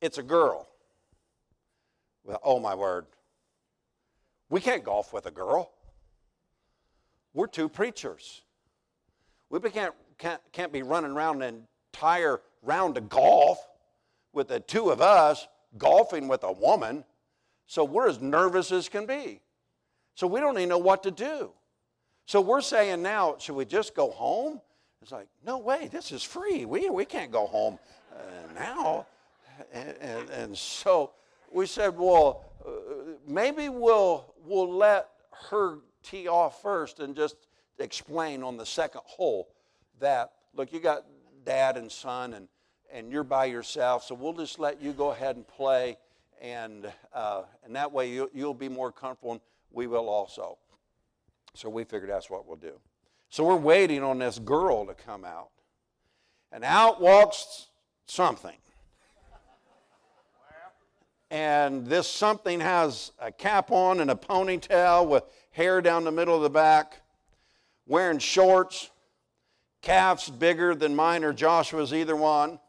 it's 0.00 0.18
a 0.18 0.22
girl. 0.22 0.68
Well, 2.24 2.40
oh 2.42 2.58
my 2.58 2.74
word. 2.74 3.06
We 4.48 4.60
can't 4.60 4.84
golf 4.84 5.12
with 5.12 5.26
a 5.26 5.30
girl. 5.30 5.72
We're 7.34 7.46
two 7.46 7.68
preachers. 7.68 8.42
We 9.50 9.60
can't, 9.70 9.94
can't, 10.18 10.40
can't 10.52 10.72
be 10.72 10.82
running 10.82 11.12
around 11.12 11.42
an 11.42 11.66
entire 11.92 12.40
round 12.62 12.96
of 12.96 13.08
golf 13.08 13.58
with 14.32 14.48
the 14.48 14.60
two 14.60 14.90
of 14.90 15.00
us 15.00 15.46
golfing 15.78 16.28
with 16.28 16.44
a 16.44 16.52
woman. 16.52 17.04
So 17.66 17.84
we're 17.84 18.08
as 18.08 18.20
nervous 18.20 18.72
as 18.72 18.88
can 18.88 19.06
be. 19.06 19.40
So 20.14 20.26
we 20.26 20.40
don't 20.40 20.56
even 20.56 20.68
know 20.68 20.78
what 20.78 21.02
to 21.02 21.10
do. 21.10 21.52
So 22.26 22.40
we're 22.40 22.60
saying 22.60 23.02
now, 23.02 23.36
should 23.38 23.54
we 23.54 23.64
just 23.64 23.94
go 23.94 24.10
home? 24.10 24.60
It's 25.00 25.12
like, 25.12 25.28
no 25.44 25.58
way, 25.58 25.88
this 25.92 26.10
is 26.10 26.24
free. 26.24 26.64
We, 26.64 26.90
we 26.90 27.04
can't 27.04 27.30
go 27.30 27.46
home 27.46 27.78
uh, 28.12 28.52
now. 28.52 29.06
And, 29.72 29.94
and, 30.00 30.30
and, 30.30 30.58
so 30.58 31.12
we 31.52 31.66
said, 31.66 31.96
well, 31.96 32.44
uh, 32.66 32.70
maybe 33.28 33.68
we'll, 33.68 34.34
we'll 34.44 34.70
let 34.70 35.08
her 35.50 35.78
tee 36.02 36.26
off 36.26 36.60
first 36.60 36.98
and 36.98 37.14
just 37.14 37.36
explain 37.78 38.42
on 38.42 38.56
the 38.56 38.66
second 38.66 39.02
hole 39.04 39.48
that, 40.00 40.32
look, 40.52 40.72
you 40.72 40.80
got 40.80 41.06
dad 41.44 41.76
and 41.76 41.90
son, 41.90 42.34
and, 42.34 42.48
and 42.92 43.12
you're 43.12 43.24
by 43.24 43.44
yourself, 43.44 44.02
so 44.02 44.16
we'll 44.16 44.32
just 44.32 44.58
let 44.58 44.82
you 44.82 44.92
go 44.92 45.12
ahead 45.12 45.36
and 45.36 45.46
play, 45.46 45.96
and, 46.42 46.92
uh, 47.14 47.42
and 47.64 47.76
that 47.76 47.92
way 47.92 48.10
you, 48.10 48.28
you'll 48.34 48.52
be 48.52 48.68
more 48.68 48.90
comfortable, 48.90 49.32
and 49.32 49.40
we 49.70 49.86
will 49.86 50.08
also. 50.08 50.58
So 51.56 51.70
we 51.70 51.84
figured 51.84 52.10
that's 52.10 52.28
what 52.28 52.46
we'll 52.46 52.56
do. 52.56 52.78
So 53.30 53.44
we're 53.44 53.56
waiting 53.56 54.02
on 54.02 54.18
this 54.18 54.38
girl 54.38 54.84
to 54.86 54.94
come 54.94 55.24
out. 55.24 55.48
And 56.52 56.62
out 56.62 57.00
walks 57.00 57.68
something. 58.06 58.56
And 61.30 61.86
this 61.86 62.06
something 62.08 62.60
has 62.60 63.10
a 63.18 63.32
cap 63.32 63.70
on 63.70 64.00
and 64.00 64.10
a 64.10 64.14
ponytail 64.14 65.08
with 65.08 65.24
hair 65.50 65.80
down 65.80 66.04
the 66.04 66.12
middle 66.12 66.36
of 66.36 66.42
the 66.42 66.50
back, 66.50 67.00
wearing 67.86 68.18
shorts, 68.18 68.90
calves 69.80 70.28
bigger 70.28 70.74
than 70.74 70.94
mine 70.94 71.24
or 71.24 71.32
Joshua's, 71.32 71.94
either 71.94 72.14
one. 72.14 72.60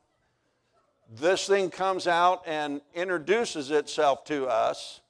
This 1.13 1.45
thing 1.45 1.69
comes 1.69 2.08
out 2.08 2.43
and 2.47 2.82
introduces 2.95 3.69
itself 3.69 4.23
to 4.26 4.47
us 4.47 5.02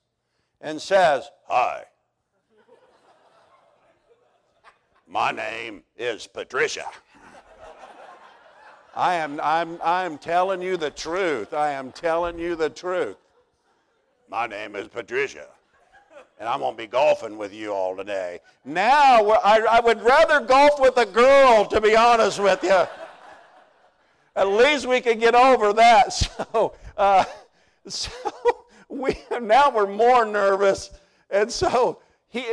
and 0.60 0.82
says, 0.82 1.30
Hi. 1.48 1.86
My 5.10 5.32
name 5.32 5.84
is 5.96 6.28
Patricia. 6.28 6.86
I 8.94 9.14
am 9.16 9.40
I'm, 9.42 9.80
I'm 9.82 10.18
telling 10.18 10.62
you 10.62 10.76
the 10.76 10.92
truth. 10.92 11.54
I 11.54 11.72
am 11.72 11.94
telling 11.94 12.38
you 12.38 12.58
the 12.58 12.70
truth. 12.70 13.16
My 14.30 14.48
name 14.48 14.76
is 14.76 14.90
Patricia. 14.90 15.48
And 16.40 16.50
I'm 16.50 16.60
going 16.60 16.74
to 16.74 16.78
be 16.78 16.88
golfing 16.88 17.38
with 17.38 17.54
you 17.54 17.72
all 17.72 17.96
today. 17.96 18.42
Now, 18.66 19.30
I, 19.30 19.66
I 19.70 19.80
would 19.80 20.02
rather 20.02 20.42
golf 20.42 20.80
with 20.80 20.98
a 20.98 21.06
girl, 21.06 21.66
to 21.66 21.80
be 21.80 21.96
honest 21.96 22.40
with 22.40 22.62
you. 22.62 22.86
At 24.36 24.48
least 24.50 24.88
we 24.88 25.00
can 25.00 25.20
get 25.20 25.36
over 25.36 25.74
that. 25.74 26.14
So, 26.54 26.74
uh, 26.98 27.24
so 27.88 28.12
we, 28.90 29.18
now 29.42 29.70
we're 29.70 29.88
more 29.88 30.26
nervous. 30.26 30.92
And 31.30 31.52
so 31.52 32.02
he, 32.30 32.46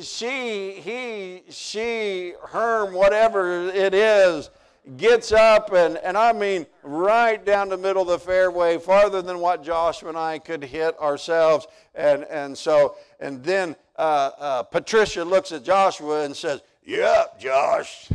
she, 0.00 0.72
he, 0.80 1.42
she, 1.50 2.32
Herm, 2.48 2.94
whatever 2.94 3.68
it 3.68 3.92
is, 3.92 4.50
gets 4.96 5.32
up 5.32 5.72
and, 5.72 5.98
and 5.98 6.16
I 6.16 6.32
mean 6.32 6.66
right 6.82 7.44
down 7.44 7.68
the 7.68 7.76
middle 7.76 8.02
of 8.02 8.08
the 8.08 8.18
fairway, 8.18 8.78
farther 8.78 9.20
than 9.20 9.38
what 9.38 9.62
Joshua 9.62 10.08
and 10.08 10.18
I 10.18 10.38
could 10.38 10.64
hit 10.64 10.98
ourselves. 10.98 11.66
And, 11.94 12.24
and 12.24 12.56
so, 12.56 12.96
and 13.20 13.44
then 13.44 13.76
uh, 13.96 14.30
uh, 14.38 14.62
Patricia 14.62 15.24
looks 15.24 15.52
at 15.52 15.62
Joshua 15.62 16.24
and 16.24 16.34
says, 16.34 16.62
Yep, 16.84 17.38
Josh. 17.38 18.08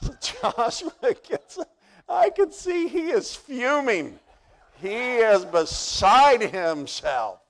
Joshua 0.20 0.92
gets, 1.28 1.58
up. 1.58 1.68
I 2.08 2.30
can 2.30 2.50
see 2.52 2.88
he 2.88 3.10
is 3.10 3.34
fuming. 3.34 4.18
He 4.80 5.16
is 5.16 5.44
beside 5.44 6.40
himself. 6.40 7.40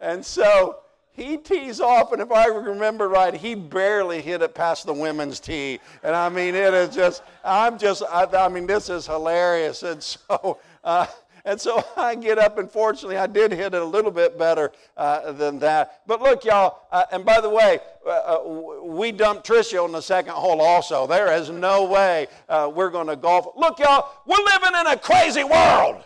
And 0.00 0.24
so 0.24 0.78
he 1.12 1.36
tees 1.36 1.80
off, 1.80 2.12
and 2.12 2.22
if 2.22 2.32
I 2.32 2.46
remember 2.46 3.08
right, 3.08 3.34
he 3.34 3.54
barely 3.54 4.22
hit 4.22 4.42
it 4.42 4.54
past 4.54 4.86
the 4.86 4.94
women's 4.94 5.40
tee. 5.40 5.78
And 6.02 6.14
I 6.14 6.28
mean, 6.28 6.54
it 6.54 6.72
is 6.72 6.94
just, 6.94 7.22
I'm 7.44 7.78
just, 7.78 8.02
I, 8.08 8.24
I 8.24 8.48
mean, 8.48 8.66
this 8.66 8.88
is 8.88 9.06
hilarious. 9.06 9.82
And 9.82 10.02
so, 10.02 10.58
uh, 10.84 11.06
and 11.44 11.60
so 11.60 11.84
I 11.96 12.14
get 12.14 12.38
up, 12.38 12.58
and 12.58 12.70
fortunately, 12.70 13.16
I 13.16 13.26
did 13.26 13.52
hit 13.52 13.74
it 13.74 13.82
a 13.82 13.84
little 13.84 14.10
bit 14.10 14.38
better 14.38 14.72
uh, 14.96 15.32
than 15.32 15.58
that. 15.58 16.02
But 16.06 16.22
look, 16.22 16.44
y'all, 16.44 16.86
uh, 16.90 17.04
and 17.12 17.24
by 17.24 17.40
the 17.40 17.50
way, 17.50 17.80
uh, 18.06 18.10
uh 18.10 18.82
we 18.82 19.12
dumped 19.12 19.46
Tricia 19.46 19.82
on 19.82 19.92
the 19.92 20.00
second 20.00 20.32
hole 20.32 20.60
also. 20.60 21.06
There 21.06 21.32
is 21.34 21.50
no 21.50 21.84
way 21.84 22.28
uh, 22.48 22.70
we're 22.74 22.90
going 22.90 23.08
to 23.08 23.16
golf. 23.16 23.48
Look, 23.56 23.78
y'all, 23.78 24.10
we're 24.26 24.36
living 24.36 24.80
in 24.80 24.86
a 24.86 24.96
crazy 24.96 25.44
world. 25.44 26.02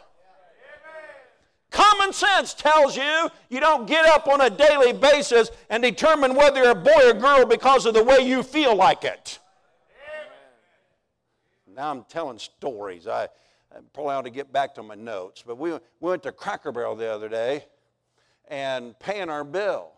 Common 1.74 2.12
sense 2.12 2.54
tells 2.54 2.96
you 2.96 3.28
you 3.48 3.58
don't 3.58 3.88
get 3.88 4.06
up 4.06 4.28
on 4.28 4.40
a 4.40 4.48
daily 4.48 4.92
basis 4.92 5.50
and 5.68 5.82
determine 5.82 6.36
whether 6.36 6.62
you're 6.62 6.70
a 6.70 6.74
boy 6.76 7.10
or 7.10 7.14
girl 7.14 7.44
because 7.44 7.84
of 7.84 7.94
the 7.94 8.04
way 8.04 8.20
you 8.20 8.44
feel 8.44 8.76
like 8.76 9.02
it. 9.02 9.40
Now 11.74 11.90
I'm 11.90 12.04
telling 12.04 12.38
stories. 12.38 13.08
I, 13.08 13.24
I 13.24 13.78
probably 13.92 14.14
ought 14.14 14.22
to 14.22 14.30
get 14.30 14.52
back 14.52 14.76
to 14.76 14.84
my 14.84 14.94
notes. 14.94 15.42
But 15.44 15.58
we, 15.58 15.72
we 15.72 15.80
went 15.98 16.22
to 16.22 16.30
Cracker 16.30 16.70
Barrel 16.70 16.94
the 16.94 17.12
other 17.12 17.28
day 17.28 17.64
and 18.46 18.96
paying 19.00 19.28
our 19.28 19.42
bill. 19.42 19.90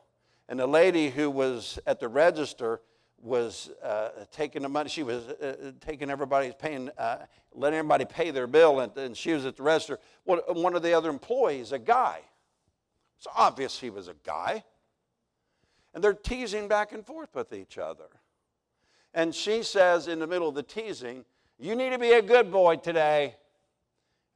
And 0.49 0.59
the 0.59 0.67
lady 0.67 1.11
who 1.11 1.29
was 1.29 1.79
at 1.87 2.01
the 2.01 2.09
register 2.09 2.81
was 3.23 3.71
uh, 3.83 4.11
taking 4.31 4.63
the 4.63 4.69
money. 4.69 4.89
She 4.89 5.03
was 5.03 5.25
uh, 5.27 5.73
taking 5.81 6.11
everybody's 6.11 6.55
paying, 6.55 6.91
uh, 6.99 7.19
letting 7.55 7.79
everybody 7.79 8.05
pay 8.05 8.31
their 8.31 8.47
bill, 8.47 8.81
and, 8.81 8.97
and 8.97 9.17
she 9.17 9.33
was 9.33 9.47
at 9.47 9.57
the 9.57 9.63
register. 9.63 9.99
Well, 10.25 10.43
one 10.49 10.75
of 10.75 10.83
the 10.83 10.93
other 10.93 11.11
employees, 11.11 11.73
a 11.73 11.79
guy. 11.79 12.21
It's 13.19 13.27
obvious 13.35 13.79
he 13.79 13.91
was 13.91 14.09
a 14.09 14.15
guy. 14.25 14.65
And 15.95 16.05
they're 16.05 16.15
teasing 16.15 16.69
back 16.69 16.93
and 16.93 17.05
forth 17.05 17.35
with 17.35 17.53
each 17.53 17.79
other. 17.79 18.05
And 19.15 19.35
she 19.35 19.63
says 19.63 20.09
in 20.09 20.19
the 20.19 20.27
middle 20.27 20.49
of 20.49 20.55
the 20.55 20.63
teasing, 20.63 21.25
You 21.59 21.75
need 21.75 21.91
to 21.91 21.99
be 21.99 22.13
a 22.13 22.23
good 22.23 22.53
boy 22.53 22.77
today. 22.77 23.37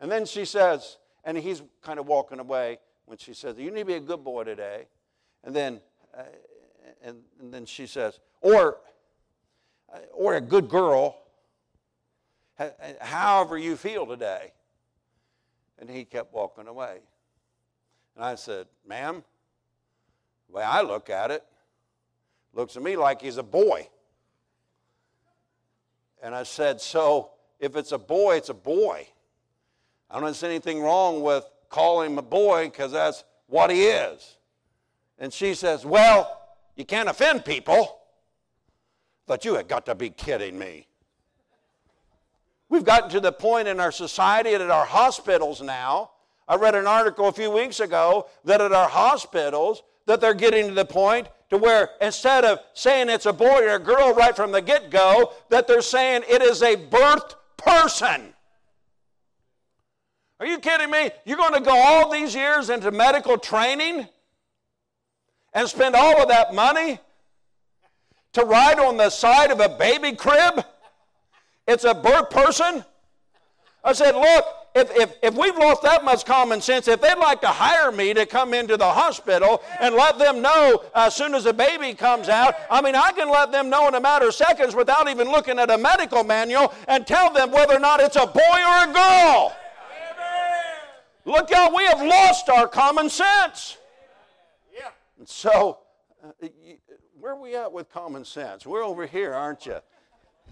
And 0.01 0.11
then 0.11 0.25
she 0.25 0.47
says, 0.47 0.97
and 1.25 1.37
he's 1.37 1.63
kind 1.83 1.99
of 1.99 2.07
walking 2.07 2.39
away 2.39 2.79
when 3.05 3.19
she 3.19 3.35
says, 3.35 3.59
You 3.59 3.71
need 3.71 3.81
to 3.81 3.85
be 3.87 3.95
a 3.95 4.01
good 4.01 4.25
boy 4.25 4.45
today. 4.45 4.87
And 5.45 5.55
then, 5.55 5.81
uh, 6.17 6.23
and, 7.03 7.19
and 7.41 7.53
then 7.53 7.67
she 7.67 7.87
says, 7.87 8.19
or, 8.41 8.79
uh, 9.93 9.99
or 10.13 10.35
a 10.35 10.41
good 10.41 10.69
girl, 10.69 11.17
however 13.01 13.59
you 13.59 13.77
feel 13.77 14.07
today. 14.07 14.53
And 15.79 15.89
he 15.89 16.05
kept 16.05 16.35
walking 16.35 16.67
away. 16.67 16.99
And 18.15 18.25
I 18.25 18.35
said, 18.35 18.67
Ma'am, 18.87 19.25
the 20.49 20.57
way 20.57 20.63
I 20.63 20.83
look 20.83 21.09
at 21.09 21.31
it, 21.31 21.43
looks 22.53 22.75
to 22.75 22.81
me 22.81 22.97
like 22.97 23.23
he's 23.23 23.39
a 23.39 23.43
boy. 23.43 23.89
And 26.23 26.35
I 26.35 26.43
said, 26.43 26.81
So 26.81 27.31
if 27.59 27.77
it's 27.77 27.93
a 27.93 27.99
boy, 27.99 28.37
it's 28.37 28.51
a 28.51 28.55
boy. 28.55 29.07
I 30.11 30.21
don't 30.21 30.35
see 30.35 30.47
anything 30.47 30.83
wrong 30.83 31.23
with 31.23 31.49
calling 31.69 32.13
him 32.13 32.19
a 32.19 32.23
boy 32.23 32.67
because 32.67 32.93
that's 32.93 33.25
what 33.47 33.71
he 33.71 33.85
is. 33.85 34.37
And 35.19 35.33
she 35.33 35.55
says, 35.55 35.87
Well, 35.87 36.40
you 36.81 36.87
can't 36.87 37.11
offend 37.11 37.45
people. 37.45 37.99
But 39.27 39.45
you 39.45 39.55
have 39.55 39.69
got 39.69 39.85
to 39.87 39.95
be 39.95 40.09
kidding 40.09 40.59
me. 40.59 40.89
We've 42.71 42.85
gotten 42.85 43.11
to 43.11 43.21
the 43.21 43.33
point 43.33 43.69
in 43.69 43.79
our 43.79 43.93
society 43.93 44.55
and 44.55 44.63
at 44.63 44.71
our 44.71 44.87
hospitals 44.87 45.61
now. 45.61 46.13
I 46.49 46.57
read 46.57 46.75
an 46.75 46.87
article 46.87 47.29
a 47.29 47.33
few 47.33 47.51
weeks 47.51 47.81
ago 47.81 48.29
that 48.45 48.61
at 48.61 48.73
our 48.73 48.89
hospitals 48.89 49.83
that 50.07 50.21
they're 50.21 50.35
getting 50.35 50.69
to 50.69 50.75
the 50.75 50.87
point 50.87 51.29
to 51.51 51.59
where 51.59 51.91
instead 52.01 52.45
of 52.45 52.61
saying 52.73 53.11
it's 53.11 53.27
a 53.27 53.33
boy 53.33 53.63
or 53.63 53.75
a 53.75 53.79
girl 53.79 54.15
right 54.15 54.35
from 54.35 54.51
the 54.51 54.63
get-go, 54.63 55.35
that 55.51 55.69
they're 55.69 55.83
saying 55.83 56.23
it 56.29 56.41
is 56.41 56.63
a 56.63 56.77
birth 56.77 57.35
person. 57.59 58.33
Are 60.41 60.47
you 60.47 60.59
kidding 60.59 60.91
me? 60.91 61.11
You're 61.27 61.37
going 61.37 61.55
to 61.55 61.61
go 61.61 61.77
all 61.77 62.11
these 62.11 62.35
years 62.35 62.71
into 62.71 62.91
medical 62.91 63.37
training 63.37 64.09
and 65.53 65.69
spend 65.69 65.95
all 65.95 66.23
of 66.23 66.29
that 66.29 66.55
money 66.55 66.99
to 68.33 68.45
ride 68.45 68.79
on 68.79 68.97
the 68.97 69.11
side 69.11 69.51
of 69.51 69.61
a 69.61 69.69
baby 69.69 70.13
crib? 70.13 70.65
It's 71.67 71.85
a 71.85 71.95
birth 71.95 72.31
person? 72.31 72.85
I 73.83 73.93
said, 73.93 74.15
look, 74.15 74.45
if, 74.75 74.91
if, 74.97 75.15
if 75.23 75.35
we've 75.35 75.57
lost 75.57 75.83
that 75.83 76.05
much 76.05 76.25
common 76.25 76.61
sense, 76.61 76.87
if 76.87 77.01
they'd 77.01 77.19
like 77.19 77.41
to 77.41 77.49
hire 77.49 77.91
me 77.91 78.15
to 78.15 78.25
come 78.25 78.55
into 78.55 78.77
the 78.77 78.89
hospital 78.89 79.63
and 79.81 79.95
let 79.95 80.19
them 80.19 80.43
know 80.43 80.85
as 80.95 81.15
soon 81.15 81.35
as 81.35 81.47
a 81.47 81.53
baby 81.53 81.95
comes 81.95 82.29
out, 82.29 82.55
I 82.71 82.81
mean, 82.81 82.95
I 82.95 83.11
can 83.13 83.29
let 83.31 83.51
them 83.51 83.69
know 83.69 83.89
in 83.89 83.95
a 83.95 84.01
matter 84.01 84.29
of 84.29 84.35
seconds 84.35 84.77
without 84.77 85.09
even 85.09 85.29
looking 85.29 85.59
at 85.59 85.71
a 85.71 85.79
medical 85.79 86.23
manual 86.23 86.73
and 86.87 87.07
tell 87.07 87.33
them 87.33 87.51
whether 87.51 87.75
or 87.75 87.81
not 87.81 88.01
it's 88.01 88.17
a 88.17 88.27
boy 88.27 88.41
or 88.41 88.91
a 88.91 88.93
girl. 88.93 89.57
Look 91.25 91.53
how 91.53 91.75
we 91.77 91.85
have 91.85 92.03
lost 92.03 92.49
our 92.49 92.69
common 92.69 93.11
sense. 93.11 93.77
Yeah. 95.21 95.27
So, 95.27 95.79
uh, 96.23 96.49
where 97.19 97.33
are 97.33 97.41
we 97.41 97.55
at 97.55 97.73
with 97.73 97.91
common 97.91 98.25
sense? 98.25 98.67
We're 98.67 98.85
over 98.85 99.07
here, 99.07 99.33
aren't 99.33 99.67
you? 99.67 99.79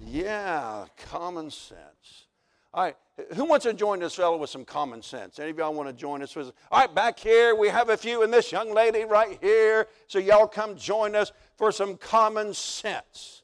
Yeah, 0.00 0.86
common 1.10 1.50
sense. 1.50 2.26
All 2.74 2.84
right, 2.84 2.96
who 3.34 3.46
wants 3.46 3.64
to 3.64 3.72
join 3.72 3.98
this 4.00 4.14
fellow 4.14 4.36
with 4.36 4.50
some 4.50 4.64
common 4.64 5.02
sense? 5.02 5.38
Any 5.38 5.50
of 5.50 5.58
y'all 5.58 5.72
want 5.72 5.88
to 5.88 5.94
join 5.94 6.22
us 6.22 6.36
with? 6.36 6.52
All 6.70 6.80
right, 6.80 6.94
back 6.94 7.18
here 7.18 7.54
we 7.54 7.68
have 7.68 7.88
a 7.88 7.96
few, 7.96 8.22
and 8.22 8.32
this 8.32 8.52
young 8.52 8.72
lady 8.74 9.04
right 9.04 9.38
here. 9.40 9.88
So 10.06 10.18
y'all 10.18 10.46
come 10.46 10.76
join 10.76 11.16
us 11.16 11.32
for 11.56 11.72
some 11.72 11.96
common 11.96 12.52
sense. 12.52 13.42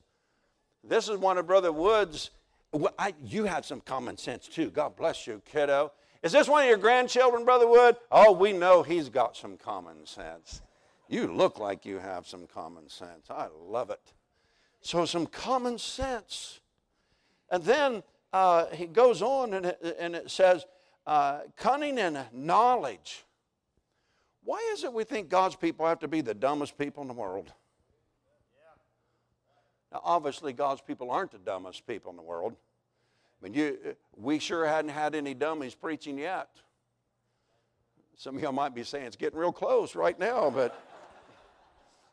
This 0.87 1.09
is 1.09 1.17
one 1.17 1.39
of 1.39 1.47
Brother 1.47 1.73
Wood's. 1.73 2.31
Well, 2.73 2.95
I, 2.99 3.15
you 3.25 3.45
had 3.45 3.65
some 3.65 3.81
common 3.81 4.19
sense 4.19 4.47
too. 4.47 4.71
God 4.71 4.95
bless 4.97 5.27
you, 5.27 5.41
kiddo. 5.51 5.93
Is 6.23 6.33
this 6.33 6.49
one 6.49 6.63
of 6.63 6.69
your 6.69 6.79
grandchildren, 6.79 7.45
Brother 7.45 7.67
Wood? 7.67 7.97
Oh, 8.11 8.33
we 8.33 8.53
know 8.53 8.83
he's 8.83 9.09
got 9.09 9.37
some 9.37 9.57
common 9.57 10.07
sense. 10.07 10.61
You 11.09 11.33
look 11.33 11.59
like 11.59 11.85
you 11.85 11.99
have 11.99 12.27
some 12.27 12.47
common 12.47 12.89
sense. 12.89 13.27
I 13.31 13.49
love 13.67 13.91
it. 13.91 14.13
So, 14.81 15.05
some 15.05 15.27
common 15.27 15.79
sense. 15.79 16.61
And 17.51 17.63
then 17.63 18.03
uh, 18.33 18.67
he 18.67 18.87
goes 18.87 19.23
on 19.23 19.55
and 19.55 19.67
it, 19.67 19.97
and 19.99 20.15
it 20.15 20.31
says, 20.31 20.67
uh, 21.07 21.41
cunning 21.57 21.99
and 21.99 22.19
knowledge. 22.33 23.25
Why 24.45 24.59
is 24.73 24.85
it 24.85 24.93
we 24.93 25.05
think 25.05 25.29
God's 25.29 25.57
people 25.57 25.87
have 25.87 26.01
to 26.01 26.09
be 26.09 26.21
the 26.21 26.35
dumbest 26.35 26.77
people 26.77 27.03
in 27.03 27.09
the 27.09 27.15
world? 27.15 27.53
Now, 29.93 30.01
obviously, 30.03 30.53
God's 30.53 30.81
people 30.81 31.11
aren't 31.11 31.31
the 31.31 31.39
dumbest 31.39 31.87
people 31.87 32.11
in 32.11 32.17
the 32.17 32.23
world. 32.23 32.55
I 33.41 33.45
mean, 33.45 33.55
you, 33.55 33.79
we 34.17 34.39
sure 34.39 34.67
hadn't 34.67 34.91
had 34.91 35.15
any 35.15 35.35
dummies 35.35 35.75
preaching 35.75 36.19
yet. 36.19 36.49
Some 38.17 38.37
of 38.37 38.43
y'all 38.43 38.53
might 38.53 38.75
be 38.75 38.85
saying 38.85 39.07
it's 39.07 39.17
getting 39.17 39.39
real 39.39 39.53
close 39.53 39.95
right 39.95 40.19
now, 40.19 40.51
but. 40.51 40.79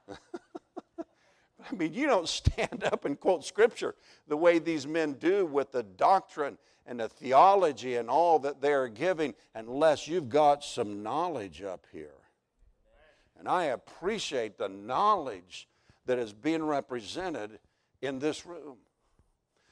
I 0.09 1.75
mean, 1.75 1.93
you 1.93 2.07
don't 2.07 2.27
stand 2.27 2.83
up 2.83 3.05
and 3.05 3.19
quote 3.19 3.45
scripture 3.45 3.95
the 4.27 4.37
way 4.37 4.59
these 4.59 4.85
men 4.85 5.13
do 5.13 5.45
with 5.45 5.71
the 5.71 5.83
doctrine 5.83 6.57
and 6.85 6.99
the 6.99 7.07
theology 7.07 7.95
and 7.95 8.09
all 8.09 8.39
that 8.39 8.61
they're 8.61 8.87
giving 8.87 9.33
unless 9.55 10.07
you've 10.07 10.29
got 10.29 10.63
some 10.63 11.03
knowledge 11.03 11.61
up 11.61 11.85
here. 11.91 12.09
And 13.39 13.47
I 13.47 13.65
appreciate 13.65 14.57
the 14.57 14.69
knowledge 14.69 15.67
that 16.05 16.19
is 16.19 16.33
being 16.33 16.63
represented 16.63 17.59
in 18.01 18.19
this 18.19 18.45
room. 18.45 18.77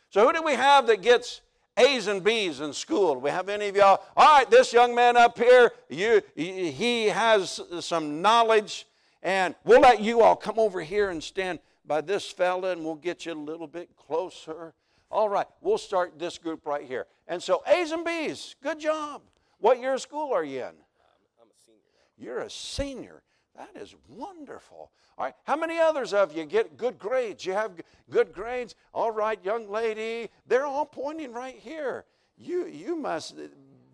So, 0.09 0.25
who 0.25 0.33
do 0.33 0.41
we 0.41 0.53
have 0.53 0.87
that 0.87 1.01
gets 1.01 1.41
A's 1.77 2.07
and 2.07 2.23
B's 2.23 2.61
in 2.61 2.73
school? 2.73 3.13
Do 3.13 3.19
we 3.19 3.29
have 3.29 3.47
any 3.47 3.67
of 3.67 3.75
y'all? 3.75 4.01
All 4.17 4.37
right, 4.37 4.49
this 4.49 4.73
young 4.73 4.95
man 4.95 5.15
up 5.15 5.37
here, 5.37 5.71
you, 5.87 6.21
he 6.35 7.05
has 7.07 7.61
some 7.79 8.21
knowledge, 8.21 8.87
and 9.21 9.55
we'll 9.63 9.81
let 9.81 10.01
you 10.01 10.21
all 10.21 10.35
come 10.35 10.59
over 10.59 10.81
here 10.81 11.09
and 11.09 11.23
stand 11.23 11.59
by 11.85 12.01
this 12.01 12.29
fella 12.29 12.71
and 12.71 12.83
we'll 12.83 12.95
get 12.95 13.25
you 13.25 13.33
a 13.33 13.35
little 13.35 13.67
bit 13.67 13.95
closer. 13.95 14.73
All 15.11 15.27
right, 15.27 15.47
we'll 15.61 15.77
start 15.77 16.19
this 16.19 16.37
group 16.37 16.65
right 16.65 16.85
here. 16.85 17.07
And 17.27 17.41
so, 17.41 17.63
A's 17.67 17.91
and 17.91 18.05
B's, 18.05 18.55
good 18.61 18.79
job. 18.79 19.21
What 19.59 19.79
year 19.79 19.95
of 19.95 20.01
school 20.01 20.33
are 20.33 20.43
you 20.43 20.59
in? 20.59 20.65
I'm 20.65 21.49
a 21.49 21.59
senior. 21.65 21.79
You're 22.17 22.39
a 22.41 22.49
senior. 22.49 23.23
That 23.57 23.81
is 23.81 23.95
wonderful. 24.07 24.91
All 25.17 25.25
right, 25.25 25.33
how 25.43 25.57
many 25.57 25.79
others 25.79 26.13
of 26.13 26.35
you 26.35 26.45
get 26.45 26.77
good 26.77 26.97
grades? 26.97 27.45
You 27.45 27.53
have 27.53 27.71
good 28.09 28.31
grades? 28.31 28.75
All 28.93 29.11
right, 29.11 29.43
young 29.43 29.69
lady, 29.69 30.29
they're 30.47 30.65
all 30.65 30.85
pointing 30.85 31.33
right 31.33 31.55
here. 31.55 32.05
You, 32.37 32.67
you 32.67 32.95
must 32.95 33.35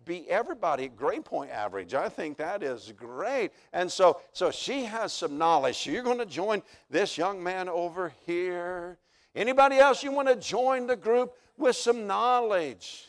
beat 0.06 0.26
everybody 0.28 0.84
at 0.84 0.96
grade 0.96 1.26
point 1.26 1.50
average. 1.50 1.92
I 1.92 2.08
think 2.08 2.38
that 2.38 2.62
is 2.62 2.94
great. 2.96 3.50
And 3.74 3.90
so, 3.92 4.20
so 4.32 4.50
she 4.50 4.84
has 4.84 5.12
some 5.12 5.36
knowledge. 5.36 5.76
So 5.76 5.90
you're 5.90 6.02
going 6.02 6.18
to 6.18 6.24
join 6.24 6.62
this 6.88 7.18
young 7.18 7.42
man 7.42 7.68
over 7.68 8.14
here. 8.24 8.96
Anybody 9.34 9.76
else 9.76 10.02
you 10.02 10.12
want 10.12 10.28
to 10.28 10.36
join 10.36 10.86
the 10.86 10.96
group 10.96 11.34
with 11.58 11.76
some 11.76 12.06
knowledge? 12.06 13.04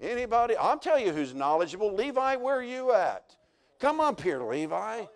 Anybody? 0.00 0.56
I'll 0.56 0.78
tell 0.78 0.98
you 0.98 1.12
who's 1.12 1.34
knowledgeable. 1.34 1.92
Levi, 1.92 2.36
where 2.36 2.56
are 2.56 2.62
you 2.62 2.92
at? 2.92 3.34
Come 3.80 3.98
up 3.98 4.20
here, 4.20 4.42
Levi. 4.42 5.06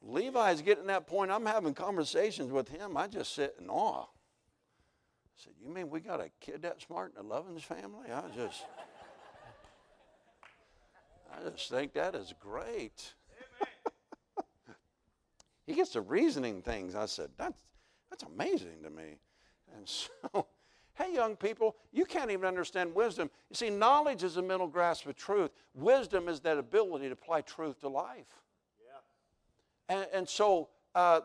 Levi's 0.00 0.62
getting 0.62 0.86
that 0.86 1.06
point. 1.06 1.30
I'm 1.30 1.46
having 1.46 1.74
conversations 1.74 2.50
with 2.50 2.68
him. 2.68 2.96
I 2.96 3.06
just 3.06 3.34
sit 3.34 3.56
in 3.60 3.68
awe. 3.68 4.04
I 4.04 5.36
said, 5.36 5.52
You 5.62 5.68
mean 5.72 5.90
we 5.90 6.00
got 6.00 6.20
a 6.20 6.30
kid 6.40 6.62
that 6.62 6.82
smart 6.82 7.12
in 7.16 7.26
the 7.26 7.34
Lovens 7.34 7.62
family? 7.62 8.10
I 8.12 8.22
just. 8.34 8.64
I 11.32 11.50
just 11.50 11.70
think 11.70 11.94
that 11.94 12.14
is 12.14 12.34
great. 12.40 13.14
he 15.66 15.74
gets 15.74 15.90
to 15.90 16.00
reasoning 16.00 16.62
things. 16.62 16.94
I 16.94 17.06
said, 17.06 17.30
that's, 17.36 17.60
that's 18.10 18.24
amazing 18.24 18.82
to 18.84 18.90
me. 18.90 19.18
And 19.76 19.88
so, 20.34 20.46
hey, 20.94 21.14
young 21.14 21.36
people, 21.36 21.76
you 21.92 22.04
can't 22.04 22.30
even 22.30 22.46
understand 22.46 22.94
wisdom. 22.94 23.30
You 23.50 23.56
see, 23.56 23.70
knowledge 23.70 24.22
is 24.22 24.36
a 24.36 24.42
mental 24.42 24.68
grasp 24.68 25.06
of 25.06 25.16
truth, 25.16 25.50
wisdom 25.74 26.28
is 26.28 26.40
that 26.40 26.58
ability 26.58 27.06
to 27.06 27.12
apply 27.12 27.42
truth 27.42 27.80
to 27.80 27.88
life. 27.88 28.26
Yeah. 29.88 29.96
And, 29.96 30.06
and 30.12 30.28
so, 30.28 30.68
uh, 30.94 31.20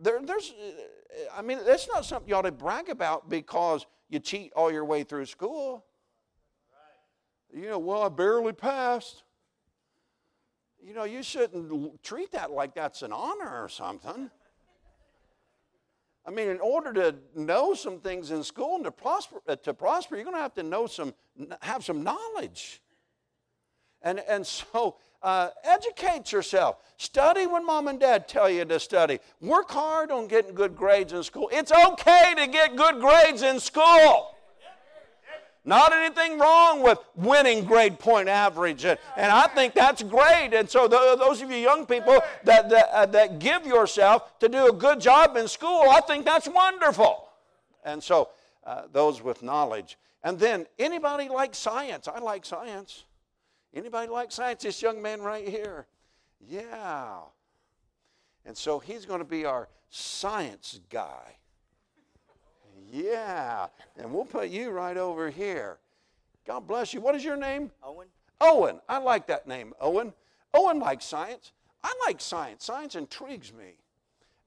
there, 0.00 0.20
there's, 0.22 0.52
I 1.36 1.42
mean, 1.42 1.58
that's 1.64 1.88
not 1.88 2.04
something 2.04 2.28
you 2.28 2.34
ought 2.34 2.42
to 2.42 2.52
brag 2.52 2.88
about 2.88 3.28
because 3.28 3.86
you 4.08 4.18
cheat 4.18 4.52
all 4.54 4.72
your 4.72 4.84
way 4.84 5.04
through 5.04 5.26
school. 5.26 5.84
Right. 7.52 7.62
You 7.62 7.68
know, 7.70 7.78
well, 7.78 8.02
I 8.02 8.08
barely 8.08 8.52
passed 8.52 9.22
you 10.86 10.92
know, 10.92 11.04
you 11.04 11.22
shouldn't 11.22 12.02
treat 12.02 12.32
that 12.32 12.50
like 12.50 12.74
that's 12.74 13.02
an 13.02 13.12
honor 13.12 13.62
or 13.62 13.68
something. 13.68 14.30
I 16.26 16.30
mean, 16.30 16.48
in 16.48 16.60
order 16.60 16.92
to 16.92 17.14
know 17.34 17.74
some 17.74 18.00
things 18.00 18.30
in 18.30 18.42
school 18.42 18.76
and 18.76 18.84
to 18.84 18.90
prosper, 18.90 19.40
uh, 19.48 19.56
to 19.56 19.74
prosper 19.74 20.16
you're 20.16 20.24
going 20.24 20.36
to 20.36 20.42
have 20.42 20.54
to 20.54 20.62
know 20.62 20.86
some, 20.86 21.14
have 21.60 21.84
some 21.84 22.02
knowledge. 22.02 22.82
And, 24.02 24.20
and 24.28 24.46
so, 24.46 24.96
uh, 25.22 25.48
educate 25.64 26.32
yourself. 26.32 26.76
Study 26.98 27.46
when 27.46 27.64
mom 27.64 27.88
and 27.88 27.98
dad 27.98 28.28
tell 28.28 28.50
you 28.50 28.66
to 28.66 28.78
study. 28.78 29.20
Work 29.40 29.70
hard 29.70 30.10
on 30.10 30.28
getting 30.28 30.54
good 30.54 30.76
grades 30.76 31.14
in 31.14 31.22
school. 31.22 31.48
It's 31.50 31.72
okay 31.72 32.34
to 32.36 32.46
get 32.46 32.76
good 32.76 33.00
grades 33.00 33.42
in 33.42 33.58
school. 33.58 34.33
Not 35.66 35.94
anything 35.94 36.38
wrong 36.38 36.82
with 36.82 36.98
winning 37.14 37.64
grade 37.64 37.98
point 37.98 38.28
average. 38.28 38.84
And, 38.84 38.98
and 39.16 39.32
I 39.32 39.46
think 39.46 39.72
that's 39.72 40.02
great. 40.02 40.50
And 40.52 40.68
so, 40.68 40.86
the, 40.86 41.16
those 41.18 41.40
of 41.40 41.50
you 41.50 41.56
young 41.56 41.86
people 41.86 42.20
that, 42.44 42.68
that, 42.68 42.88
uh, 42.92 43.06
that 43.06 43.38
give 43.38 43.64
yourself 43.64 44.38
to 44.40 44.48
do 44.48 44.68
a 44.68 44.72
good 44.72 45.00
job 45.00 45.36
in 45.36 45.48
school, 45.48 45.84
I 45.88 46.02
think 46.02 46.26
that's 46.26 46.46
wonderful. 46.46 47.28
And 47.82 48.02
so, 48.02 48.28
uh, 48.64 48.82
those 48.92 49.22
with 49.22 49.42
knowledge. 49.42 49.96
And 50.22 50.38
then, 50.38 50.66
anybody 50.78 51.30
like 51.30 51.54
science? 51.54 52.08
I 52.08 52.18
like 52.18 52.44
science. 52.44 53.04
Anybody 53.72 54.08
like 54.08 54.32
science? 54.32 54.62
This 54.64 54.82
young 54.82 55.00
man 55.00 55.22
right 55.22 55.48
here. 55.48 55.86
Yeah. 56.46 57.20
And 58.44 58.54
so, 58.54 58.78
he's 58.80 59.06
going 59.06 59.20
to 59.20 59.24
be 59.24 59.46
our 59.46 59.68
science 59.88 60.80
guy. 60.90 61.36
Yeah. 62.94 63.66
And 63.96 64.12
we'll 64.12 64.24
put 64.24 64.50
you 64.50 64.70
right 64.70 64.96
over 64.96 65.28
here. 65.28 65.78
God 66.46 66.68
bless 66.68 66.94
you. 66.94 67.00
What 67.00 67.16
is 67.16 67.24
your 67.24 67.36
name? 67.36 67.72
Owen. 67.82 68.06
Owen. 68.40 68.80
I 68.88 68.98
like 68.98 69.26
that 69.26 69.48
name, 69.48 69.74
Owen. 69.80 70.12
Owen 70.52 70.78
likes 70.78 71.04
science. 71.04 71.50
I 71.82 71.92
like 72.06 72.20
science. 72.20 72.64
Science 72.64 72.94
intrigues 72.94 73.52
me. 73.52 73.74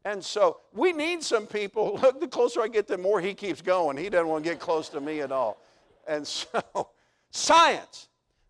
And 0.05 0.23
so 0.23 0.61
we 0.73 0.93
need 0.93 1.23
some 1.23 1.45
people. 1.45 1.99
Look, 2.01 2.21
the 2.21 2.27
closer 2.27 2.61
I 2.61 2.69
get, 2.69 2.87
the 2.87 2.97
more 2.97 3.19
he 3.19 3.33
keeps 3.33 3.61
going. 3.61 3.97
He 3.97 4.09
doesn't 4.09 4.27
want 4.27 4.45
to 4.45 4.49
get 4.51 4.59
close 4.59 4.87
to 4.89 5.01
me 5.01 5.19
at 5.19 5.33
all. 5.33 5.57
And 6.07 6.25
so, 6.25 6.89
science. 7.31 8.07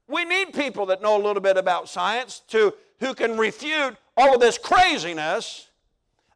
We 0.08 0.26
need 0.26 0.54
people 0.54 0.86
that 0.86 1.02
know 1.02 1.20
a 1.20 1.24
little 1.24 1.42
bit 1.42 1.58
about 1.58 1.90
science 1.90 2.42
to 2.50 2.74
who 3.00 3.16
can 3.16 3.36
refute 3.36 3.98
all 4.16 4.36
of 4.36 4.42
this 4.42 4.60
craziness 4.60 5.67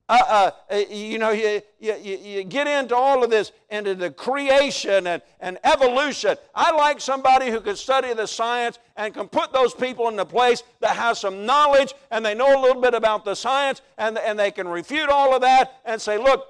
uh, 0.09 0.51
uh, 0.69 0.75
you 0.89 1.17
know, 1.17 1.31
you, 1.31 1.61
you, 1.79 1.95
you 1.95 2.43
get 2.43 2.67
into 2.67 2.95
all 2.95 3.23
of 3.23 3.29
this, 3.29 3.51
into 3.69 3.95
the 3.95 4.11
creation 4.11 5.07
and, 5.07 5.21
and 5.39 5.57
evolution. 5.63 6.35
I 6.53 6.71
like 6.71 6.99
somebody 6.99 7.49
who 7.49 7.61
can 7.61 7.77
study 7.77 8.13
the 8.13 8.27
science 8.27 8.77
and 8.97 9.13
can 9.13 9.29
put 9.29 9.53
those 9.53 9.73
people 9.73 10.09
in 10.09 10.17
the 10.17 10.25
place 10.25 10.63
that 10.81 10.97
has 10.97 11.19
some 11.19 11.45
knowledge 11.45 11.93
and 12.11 12.25
they 12.25 12.35
know 12.35 12.59
a 12.59 12.61
little 12.61 12.81
bit 12.81 12.93
about 12.93 13.23
the 13.23 13.35
science 13.35 13.81
and, 13.97 14.17
and 14.17 14.37
they 14.37 14.51
can 14.51 14.67
refute 14.67 15.09
all 15.09 15.33
of 15.33 15.41
that 15.41 15.79
and 15.85 16.01
say, 16.01 16.17
look, 16.17 16.45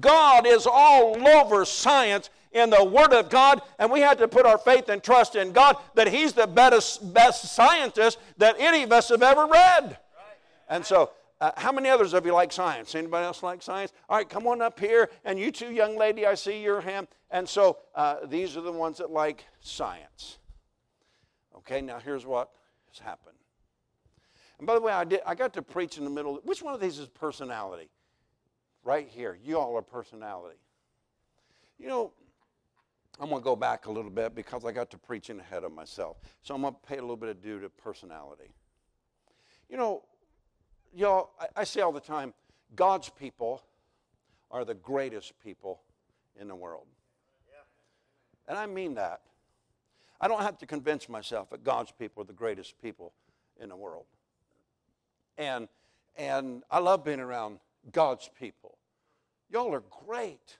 God 0.00 0.46
is 0.46 0.66
all 0.70 1.26
over 1.28 1.64
science 1.64 2.30
in 2.52 2.70
the 2.70 2.82
Word 2.82 3.12
of 3.12 3.28
God, 3.28 3.60
and 3.78 3.90
we 3.90 4.00
have 4.00 4.16
to 4.18 4.28
put 4.28 4.46
our 4.46 4.58
faith 4.58 4.88
and 4.88 5.02
trust 5.02 5.36
in 5.36 5.52
God 5.52 5.76
that 5.94 6.08
He's 6.08 6.32
the 6.32 6.46
best, 6.46 7.12
best 7.12 7.54
scientist 7.54 8.18
that 8.38 8.56
any 8.58 8.82
of 8.82 8.92
us 8.92 9.10
have 9.10 9.22
ever 9.22 9.46
read. 9.46 9.98
And 10.68 10.84
so 10.84 11.10
uh, 11.40 11.52
how 11.56 11.70
many 11.70 11.88
others 11.88 12.14
of 12.14 12.24
you 12.24 12.32
like 12.32 12.50
science? 12.50 12.94
Anybody 12.94 13.26
else 13.26 13.42
like 13.42 13.62
science? 13.62 13.92
All 14.08 14.16
right, 14.16 14.28
come 14.28 14.46
on 14.46 14.62
up 14.62 14.80
here. 14.80 15.10
And 15.24 15.38
you 15.38 15.50
too, 15.50 15.70
young 15.70 15.96
lady, 15.96 16.26
I 16.26 16.34
see 16.34 16.62
your 16.62 16.80
hand. 16.80 17.08
And 17.30 17.46
so 17.46 17.78
uh, 17.94 18.26
these 18.26 18.56
are 18.56 18.62
the 18.62 18.72
ones 18.72 18.98
that 18.98 19.10
like 19.10 19.44
science. 19.60 20.38
Okay, 21.58 21.82
now 21.82 21.98
here's 21.98 22.24
what 22.24 22.50
has 22.88 22.98
happened. 22.98 23.36
And 24.58 24.66
by 24.66 24.74
the 24.74 24.80
way, 24.80 24.92
I, 24.92 25.04
did, 25.04 25.20
I 25.26 25.34
got 25.34 25.52
to 25.54 25.62
preach 25.62 25.98
in 25.98 26.04
the 26.04 26.10
middle. 26.10 26.40
Which 26.44 26.62
one 26.62 26.72
of 26.72 26.80
these 26.80 26.98
is 26.98 27.08
personality? 27.08 27.90
Right 28.82 29.08
here. 29.08 29.36
You 29.42 29.58
all 29.58 29.76
are 29.76 29.82
personality. 29.82 30.56
You 31.78 31.88
know, 31.88 32.12
I'm 33.20 33.28
going 33.28 33.42
to 33.42 33.44
go 33.44 33.56
back 33.56 33.86
a 33.86 33.92
little 33.92 34.10
bit 34.10 34.34
because 34.34 34.64
I 34.64 34.72
got 34.72 34.90
to 34.92 34.98
preaching 34.98 35.38
ahead 35.40 35.64
of 35.64 35.72
myself. 35.72 36.16
So 36.42 36.54
I'm 36.54 36.62
going 36.62 36.74
to 36.74 36.80
pay 36.88 36.96
a 36.96 37.02
little 37.02 37.16
bit 37.16 37.28
of 37.28 37.42
due 37.42 37.60
to 37.60 37.68
personality. 37.68 38.54
You 39.68 39.76
know, 39.76 40.04
y'all, 40.96 41.30
I, 41.40 41.60
I 41.60 41.64
say 41.64 41.82
all 41.82 41.92
the 41.92 42.00
time, 42.00 42.34
God's 42.74 43.08
people 43.08 43.62
are 44.50 44.64
the 44.64 44.74
greatest 44.74 45.38
people 45.42 45.80
in 46.40 46.48
the 46.48 46.56
world. 46.56 46.86
And 48.48 48.56
I 48.56 48.66
mean 48.66 48.94
that. 48.94 49.22
I 50.20 50.28
don't 50.28 50.42
have 50.42 50.56
to 50.58 50.66
convince 50.66 51.08
myself 51.08 51.50
that 51.50 51.64
God's 51.64 51.92
people 51.92 52.22
are 52.22 52.26
the 52.26 52.32
greatest 52.32 52.80
people 52.80 53.12
in 53.60 53.68
the 53.68 53.76
world. 53.76 54.06
And, 55.36 55.68
and 56.16 56.62
I 56.70 56.78
love 56.78 57.04
being 57.04 57.20
around 57.20 57.58
God's 57.92 58.30
people. 58.38 58.78
Y'all 59.50 59.74
are 59.74 59.82
great. 60.06 60.58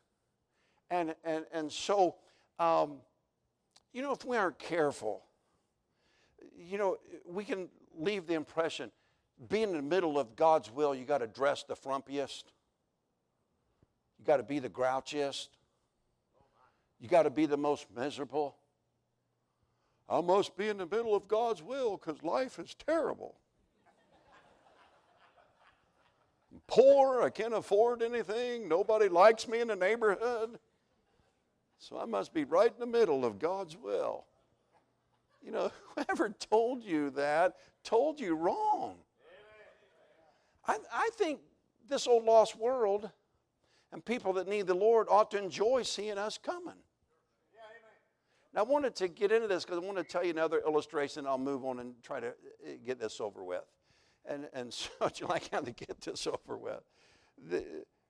And, 0.91 1.15
and, 1.25 1.45
and 1.53 1.73
so, 1.73 2.17
um, 2.59 2.97
you 3.93 4.03
know, 4.03 4.13
if 4.13 4.25
we 4.25 4.37
aren't 4.37 4.59
careful, 4.59 5.23
you 6.59 6.77
know, 6.77 6.99
we 7.25 7.45
can 7.45 7.69
leave 7.97 8.27
the 8.27 8.35
impression 8.35 8.91
being 9.49 9.71
in 9.71 9.77
the 9.77 9.83
middle 9.83 10.19
of 10.19 10.37
God's 10.37 10.71
will, 10.71 10.95
you 10.95 11.05
got 11.05 11.19
to 11.19 11.27
dress 11.27 11.63
the 11.63 11.75
frumpiest. 11.75 12.45
You 14.19 14.25
got 14.25 14.39
to 14.39 14.43
be 14.43 14.59
the 14.59 14.71
grouchiest. 14.71 15.49
You 17.01 17.09
got 17.09 17.25
to 17.25 17.31
be 17.31 17.47
the 17.47 17.57
most 17.57 17.87
miserable. 17.95 18.57
I 20.09 20.21
must 20.21 20.57
be 20.57 20.69
in 20.69 20.79
the 20.79 20.87
middle 20.87 21.15
of 21.15 21.29
God's 21.29 21.63
will 21.63 21.97
because 21.97 22.23
life 22.23 22.59
is 22.59 22.75
terrible. 22.75 23.35
I'm 26.53 26.63
poor, 26.67 27.23
I 27.23 27.31
can't 27.31 27.53
afford 27.53 28.03
anything, 28.03 28.69
nobody 28.69 29.09
likes 29.09 29.47
me 29.47 29.61
in 29.61 29.69
the 29.69 29.77
neighborhood. 29.77 30.59
So 31.79 31.99
I 31.99 32.07
must 32.07 32.33
be 32.33 32.45
right 32.45 32.73
in 32.73 32.81
the 32.81 32.87
middle 32.87 33.25
of 33.25 33.39
God's 33.39 33.77
will. 33.77 34.25
You 35.45 35.51
know, 35.51 35.71
whoever 35.95 36.31
told 36.31 36.83
you 36.83 37.11
that 37.11 37.57
told 37.85 38.19
you 38.19 38.35
wrong. 38.35 38.97
I, 40.67 40.79
I 40.93 41.11
think 41.15 41.41
this 41.89 42.07
old 42.07 42.25
lost 42.25 42.57
world 42.57 43.11
and 43.93 44.05
people 44.05 44.33
that 44.35 44.49
need 44.49 44.67
the 44.67 44.75
Lord 44.75 45.07
ought 45.11 45.31
to 45.31 45.39
enjoy 45.39 45.83
seeing 45.83 46.19
us 46.19 46.39
coming. 46.39 46.75
Now, 48.57 48.63
I 48.63 48.65
wanted 48.65 48.95
to 48.97 49.09
get 49.09 49.33
into 49.33 49.47
this 49.47 49.65
because 49.65 49.83
I 49.83 49.85
want 49.85 49.99
to 49.99 50.05
tell 50.05 50.25
you 50.25 50.31
another 50.31 50.63
illustration. 50.67 51.27
I'll 51.27 51.37
move 51.37 51.63
on 51.67 51.79
and 51.79 51.95
try 52.03 52.21
to 52.21 52.29
uh, 52.29 52.71
get 52.87 52.99
this 52.99 53.21
over 53.21 53.45
with. 53.45 53.65
And, 54.25 54.49
and 54.55 54.73
so, 54.75 54.89
you 55.17 55.27
like 55.27 55.51
how 55.53 55.61
to 55.61 55.73
get 55.73 56.01
this 56.01 56.27
over 56.27 56.57
with? 56.57 56.81
The, 57.51 57.65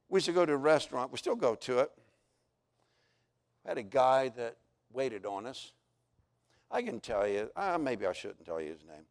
we 0.08 0.18
used 0.18 0.26
to 0.26 0.32
go 0.32 0.46
to 0.46 0.52
a 0.52 0.56
restaurant. 0.56 1.10
We 1.10 1.18
still 1.18 1.34
go 1.34 1.56
to 1.56 1.80
it. 1.80 1.90
I 3.64 3.70
had 3.70 3.78
a 3.78 3.82
guy 3.82 4.28
that 4.36 4.56
waited 4.92 5.26
on 5.26 5.46
us. 5.46 5.72
I 6.70 6.82
can 6.82 7.00
tell 7.00 7.26
you, 7.26 7.50
uh, 7.56 7.76
maybe 7.78 8.06
I 8.06 8.12
shouldn't 8.12 8.44
tell 8.46 8.60
you 8.60 8.70
his 8.70 8.84
name. 8.84 9.04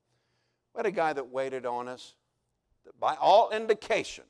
We 0.74 0.80
had 0.80 0.86
a 0.86 0.92
guy 0.92 1.12
that 1.12 1.28
waited 1.30 1.66
on 1.66 1.90
us 1.90 2.16
that 2.86 3.00
by 3.00 3.16
all 3.16 3.50
indication, 3.52 4.24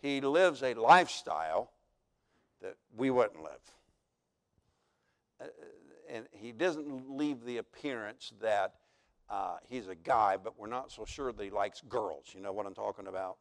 he 0.00 0.20
lives 0.20 0.62
a 0.62 0.74
lifestyle 0.74 1.72
that 2.62 2.76
we 2.96 3.10
wouldn't 3.10 3.42
live. 3.42 3.74
Uh, 5.40 5.44
and 6.08 6.26
he 6.32 6.52
doesn't 6.52 7.16
leave 7.16 7.44
the 7.44 7.58
appearance 7.58 8.32
that 8.40 8.74
uh, 9.28 9.56
he's 9.68 9.88
a 9.88 9.94
guy, 9.94 10.36
but 10.42 10.58
we're 10.58 10.68
not 10.68 10.90
so 10.90 11.04
sure 11.04 11.32
that 11.32 11.42
he 11.42 11.50
likes 11.50 11.82
girls. 11.88 12.26
You 12.34 12.40
know 12.40 12.52
what 12.52 12.66
I'm 12.66 12.74
talking 12.74 13.06
about? 13.06 13.36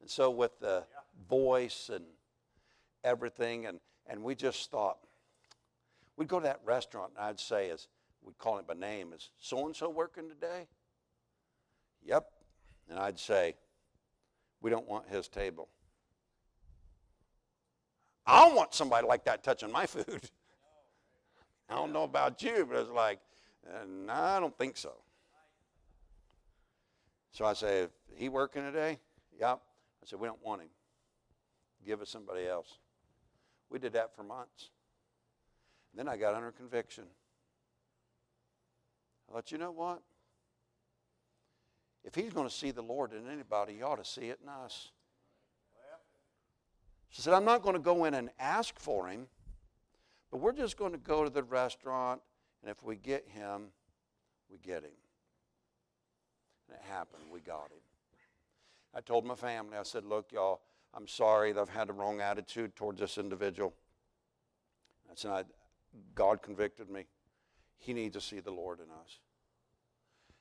And 0.00 0.10
so, 0.10 0.30
with 0.30 0.58
the 0.58 0.84
voice 1.28 1.90
and 1.92 2.04
everything, 3.04 3.66
and, 3.66 3.78
and 4.06 4.22
we 4.22 4.34
just 4.34 4.70
thought, 4.70 4.98
we'd 6.16 6.28
go 6.28 6.40
to 6.40 6.44
that 6.44 6.60
restaurant, 6.64 7.12
and 7.16 7.24
I'd 7.24 7.38
say, 7.38 7.70
as 7.70 7.86
we'd 8.22 8.38
call 8.38 8.58
him 8.58 8.64
by 8.66 8.74
name, 8.74 9.12
is 9.12 9.30
so 9.40 9.66
and 9.66 9.76
so 9.76 9.88
working 9.88 10.28
today? 10.28 10.66
Yep. 12.04 12.26
And 12.90 12.98
I'd 12.98 13.18
say, 13.18 13.54
We 14.60 14.70
don't 14.70 14.88
want 14.88 15.08
his 15.08 15.28
table. 15.28 15.68
I 18.26 18.44
don't 18.44 18.56
want 18.56 18.74
somebody 18.74 19.06
like 19.06 19.24
that 19.24 19.42
touching 19.42 19.70
my 19.70 19.86
food. 19.86 20.08
I 21.68 21.74
don't 21.74 21.92
know 21.92 22.04
about 22.04 22.42
you, 22.42 22.66
but 22.68 22.78
it's 22.78 22.90
like, 22.90 23.20
uh, 23.66 23.84
no, 23.86 24.12
I 24.12 24.40
don't 24.40 24.56
think 24.56 24.76
so. 24.76 24.92
So 27.32 27.44
I 27.44 27.52
say, 27.54 27.88
he 28.16 28.28
working 28.28 28.62
today? 28.62 28.98
Yep. 29.40 29.60
I 30.02 30.06
said, 30.06 30.20
we 30.20 30.28
don't 30.28 30.42
want 30.44 30.62
him. 30.62 30.68
Give 31.84 32.00
us 32.00 32.08
somebody 32.08 32.46
else. 32.46 32.78
We 33.70 33.78
did 33.78 33.92
that 33.94 34.14
for 34.14 34.22
months. 34.22 34.70
Then 35.94 36.08
I 36.08 36.16
got 36.16 36.34
under 36.34 36.52
conviction. 36.52 37.04
I 39.28 39.34
thought, 39.34 39.52
you 39.52 39.58
know 39.58 39.72
what? 39.72 40.00
If 42.04 42.14
he's 42.14 42.32
going 42.32 42.48
to 42.48 42.54
see 42.54 42.70
the 42.70 42.82
Lord 42.82 43.12
in 43.12 43.28
anybody, 43.30 43.74
he 43.76 43.82
ought 43.82 44.02
to 44.02 44.04
see 44.04 44.26
it 44.26 44.38
in 44.42 44.48
us. 44.48 44.90
She 47.08 47.22
said, 47.22 47.32
I'm 47.32 47.44
not 47.44 47.62
going 47.62 47.76
to 47.76 47.80
go 47.80 48.04
in 48.04 48.14
and 48.14 48.28
ask 48.38 48.78
for 48.78 49.06
him, 49.06 49.26
but 50.30 50.38
we're 50.38 50.52
just 50.52 50.76
going 50.76 50.92
to 50.92 50.98
go 50.98 51.22
to 51.22 51.30
the 51.30 51.44
restaurant, 51.44 52.20
and 52.60 52.70
if 52.70 52.82
we 52.82 52.96
get 52.96 53.28
him, 53.28 53.66
we 54.50 54.58
get 54.58 54.82
him. 54.82 54.90
And 56.68 56.76
it 56.76 56.82
happened. 56.90 57.22
We 57.32 57.40
got 57.40 57.66
him. 57.66 57.78
I 58.94 59.00
told 59.00 59.24
my 59.24 59.34
family, 59.36 59.76
I 59.78 59.84
said, 59.84 60.04
Look, 60.04 60.32
y'all, 60.32 60.60
I'm 60.92 61.06
sorry 61.06 61.52
that 61.52 61.60
I've 61.60 61.68
had 61.68 61.88
the 61.88 61.92
wrong 61.92 62.20
attitude 62.20 62.74
towards 62.76 63.00
this 63.00 63.16
individual. 63.16 63.74
I 65.08 65.14
said, 65.14 65.46
God 66.14 66.42
convicted 66.42 66.90
me. 66.90 67.06
He 67.78 67.92
needs 67.92 68.14
to 68.14 68.20
see 68.20 68.40
the 68.40 68.50
Lord 68.50 68.78
in 68.80 68.86
us. 68.86 69.18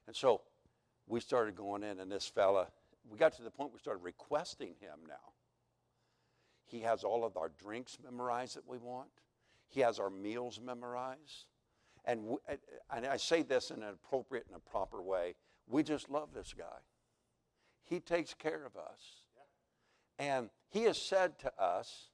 And 0.07 0.15
so 0.15 0.41
we 1.07 1.19
started 1.19 1.55
going 1.55 1.83
in, 1.83 1.99
and 1.99 2.11
this 2.11 2.27
fella, 2.27 2.67
we 3.09 3.17
got 3.17 3.33
to 3.33 3.41
the 3.41 3.51
point 3.51 3.73
we 3.73 3.79
started 3.79 4.03
requesting 4.03 4.75
him 4.79 4.99
now. 5.07 5.33
He 6.65 6.79
has 6.81 7.03
all 7.03 7.25
of 7.25 7.37
our 7.37 7.51
drinks 7.61 7.97
memorized 8.03 8.55
that 8.55 8.67
we 8.67 8.77
want, 8.77 9.09
he 9.67 9.81
has 9.81 9.99
our 9.99 10.09
meals 10.09 10.59
memorized. 10.63 11.47
And, 12.05 12.23
we, 12.25 12.37
and 12.93 13.05
I 13.05 13.17
say 13.17 13.43
this 13.43 13.71
in 13.71 13.81
an 13.81 13.89
appropriate 13.89 14.45
and 14.47 14.57
a 14.57 14.69
proper 14.69 15.01
way. 15.01 15.35
We 15.67 15.83
just 15.83 16.09
love 16.09 16.33
this 16.33 16.53
guy. 16.53 16.81
He 17.83 18.01
takes 18.01 18.33
care 18.33 18.65
of 18.65 18.75
us. 18.75 19.23
And 20.19 20.49
he 20.69 20.83
has 20.83 21.01
said 21.01 21.39
to 21.39 21.51
us, 21.57 22.09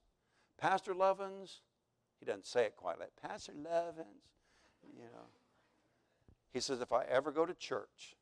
Pastor 0.59 0.93
Lovens, 0.93 1.61
he 2.19 2.25
doesn't 2.25 2.45
say 2.45 2.65
it 2.65 2.75
quite 2.75 2.99
like 2.99 3.11
Pastor 3.21 3.53
Lovens, 3.55 4.29
you 4.95 5.03
know. 5.03 5.27
He 6.51 6.59
says, 6.59 6.81
if 6.81 6.93
I 6.93 7.03
ever 7.05 7.31
go 7.31 7.45
to 7.45 7.53
church 7.53 8.15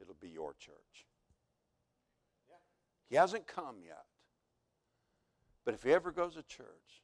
it'll 0.00 0.16
be 0.20 0.28
your 0.28 0.54
church. 0.54 1.06
He 3.08 3.16
hasn't 3.16 3.46
come 3.46 3.76
yet. 3.84 4.04
But 5.64 5.74
if 5.74 5.82
he 5.82 5.92
ever 5.92 6.12
goes 6.12 6.34
to 6.34 6.42
church, 6.42 7.02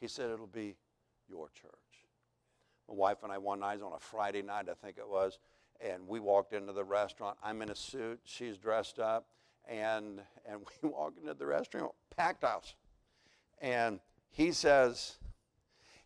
he 0.00 0.08
said 0.08 0.30
it'll 0.30 0.46
be 0.46 0.76
your 1.28 1.48
church. 1.50 1.72
My 2.88 2.94
wife 2.94 3.18
and 3.22 3.32
I 3.32 3.38
one 3.38 3.60
night 3.60 3.82
on 3.82 3.92
a 3.92 3.98
Friday 3.98 4.42
night, 4.42 4.66
I 4.70 4.74
think 4.74 4.98
it 4.98 5.08
was, 5.08 5.38
and 5.80 6.06
we 6.06 6.20
walked 6.20 6.52
into 6.52 6.72
the 6.72 6.84
restaurant. 6.84 7.36
I'm 7.42 7.62
in 7.62 7.70
a 7.70 7.74
suit, 7.74 8.20
she's 8.24 8.56
dressed 8.56 8.98
up, 8.98 9.26
and 9.68 10.20
and 10.48 10.60
we 10.82 10.88
walk 10.88 11.14
into 11.20 11.34
the 11.34 11.46
restaurant, 11.46 11.92
packed 12.16 12.42
house. 12.42 12.74
And 13.60 14.00
he 14.30 14.52
says, 14.52 15.16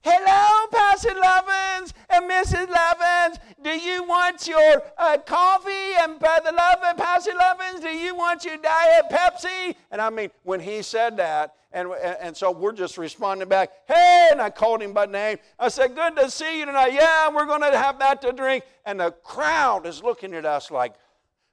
Hello, 0.03 0.67
Pastor 0.73 1.15
Lovens 1.15 1.93
and 2.09 2.31
Mrs. 2.31 2.69
Lovens. 2.71 3.39
Do 3.63 3.71
you 3.71 4.05
want 4.05 4.47
your 4.47 4.83
uh, 4.97 5.19
coffee 5.19 5.95
and 5.99 6.19
Brother 6.19 6.51
Loven, 6.51 6.97
Pastor 6.97 7.33
Lovens? 7.39 7.81
Do 7.81 7.89
you 7.89 8.15
want 8.15 8.45
your 8.45 8.57
Diet 8.57 9.05
Pepsi? 9.11 9.75
And 9.91 10.01
I 10.01 10.09
mean, 10.09 10.31
when 10.45 10.61
he 10.61 10.83
said 10.83 11.17
that, 11.19 11.55
and, 11.73 11.89
and 12.21 12.37
so 12.37 12.51
we're 12.51 12.73
just 12.73 12.99
responding 12.99 13.49
back, 13.49 13.71
hey, 13.87 14.29
and 14.33 14.41
I 14.41 14.51
called 14.51 14.83
him 14.83 14.93
by 14.93 15.07
name. 15.07 15.39
I 15.59 15.69
said, 15.69 15.95
good 15.95 16.17
to 16.17 16.31
see 16.31 16.59
you 16.59 16.67
tonight. 16.67 16.93
Yeah, 16.93 17.29
we're 17.33 17.47
going 17.47 17.61
to 17.61 17.77
have 17.77 17.99
that 18.01 18.23
to 18.23 18.33
drink. 18.33 18.65
And 18.85 18.99
the 18.99 19.11
crowd 19.11 19.87
is 19.87 20.03
looking 20.03 20.35
at 20.35 20.45
us 20.45 20.71
like 20.71 20.95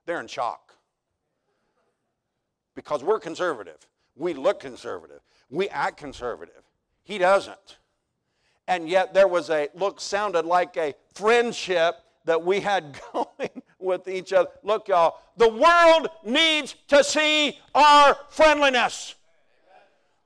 they're 0.05 0.19
in 0.19 0.27
shock 0.27 0.73
because 2.73 3.03
we're 3.03 3.19
conservative. 3.19 3.85
We 4.15 4.33
look 4.33 4.59
conservative. 4.59 5.19
We 5.49 5.69
act 5.69 5.97
conservative. 5.97 6.63
He 7.03 7.17
doesn't. 7.17 7.77
And 8.67 8.89
yet 8.89 9.13
there 9.13 9.27
was 9.27 9.49
a 9.49 9.69
look, 9.75 9.99
sounded 10.01 10.45
like 10.45 10.75
a 10.77 10.93
friendship 11.13 11.95
that 12.25 12.43
we 12.43 12.59
had 12.59 12.99
going 13.13 13.61
with 13.79 14.07
each 14.07 14.33
other. 14.33 14.49
Look, 14.63 14.87
y'all, 14.89 15.19
the 15.37 15.49
world 15.49 16.09
needs 16.23 16.75
to 16.89 17.03
see 17.03 17.57
our 17.73 18.17
friendliness. 18.29 19.15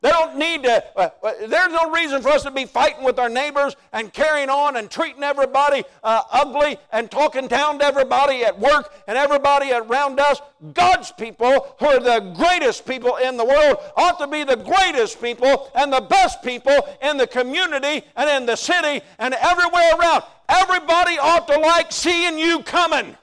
They 0.01 0.09
don't 0.09 0.37
need 0.37 0.63
to, 0.63 0.83
uh, 0.97 1.09
uh, 1.21 1.31
there's 1.47 1.71
no 1.71 1.91
reason 1.91 2.23
for 2.23 2.29
us 2.29 2.41
to 2.43 2.51
be 2.51 2.65
fighting 2.65 3.03
with 3.03 3.19
our 3.19 3.29
neighbors 3.29 3.75
and 3.93 4.11
carrying 4.11 4.49
on 4.49 4.75
and 4.77 4.89
treating 4.89 5.21
everybody 5.21 5.83
uh, 6.03 6.23
ugly 6.31 6.77
and 6.91 7.09
talking 7.11 7.47
down 7.47 7.77
to 7.79 7.85
everybody 7.85 8.43
at 8.43 8.59
work 8.59 8.91
and 9.07 9.15
everybody 9.15 9.71
around 9.71 10.19
us. 10.19 10.41
God's 10.73 11.11
people, 11.11 11.75
who 11.79 11.85
are 11.85 11.99
the 11.99 12.33
greatest 12.35 12.87
people 12.87 13.17
in 13.17 13.37
the 13.37 13.45
world, 13.45 13.77
ought 13.95 14.17
to 14.17 14.25
be 14.25 14.43
the 14.43 14.55
greatest 14.55 15.21
people 15.21 15.69
and 15.75 15.93
the 15.93 16.01
best 16.01 16.41
people 16.41 16.75
in 17.03 17.17
the 17.17 17.27
community 17.27 18.03
and 18.15 18.27
in 18.27 18.47
the 18.47 18.55
city 18.55 19.05
and 19.19 19.35
everywhere 19.35 19.91
around. 19.99 20.23
Everybody 20.49 21.19
ought 21.19 21.47
to 21.47 21.59
like 21.59 21.91
seeing 21.91 22.39
you 22.39 22.63
coming. 22.63 23.15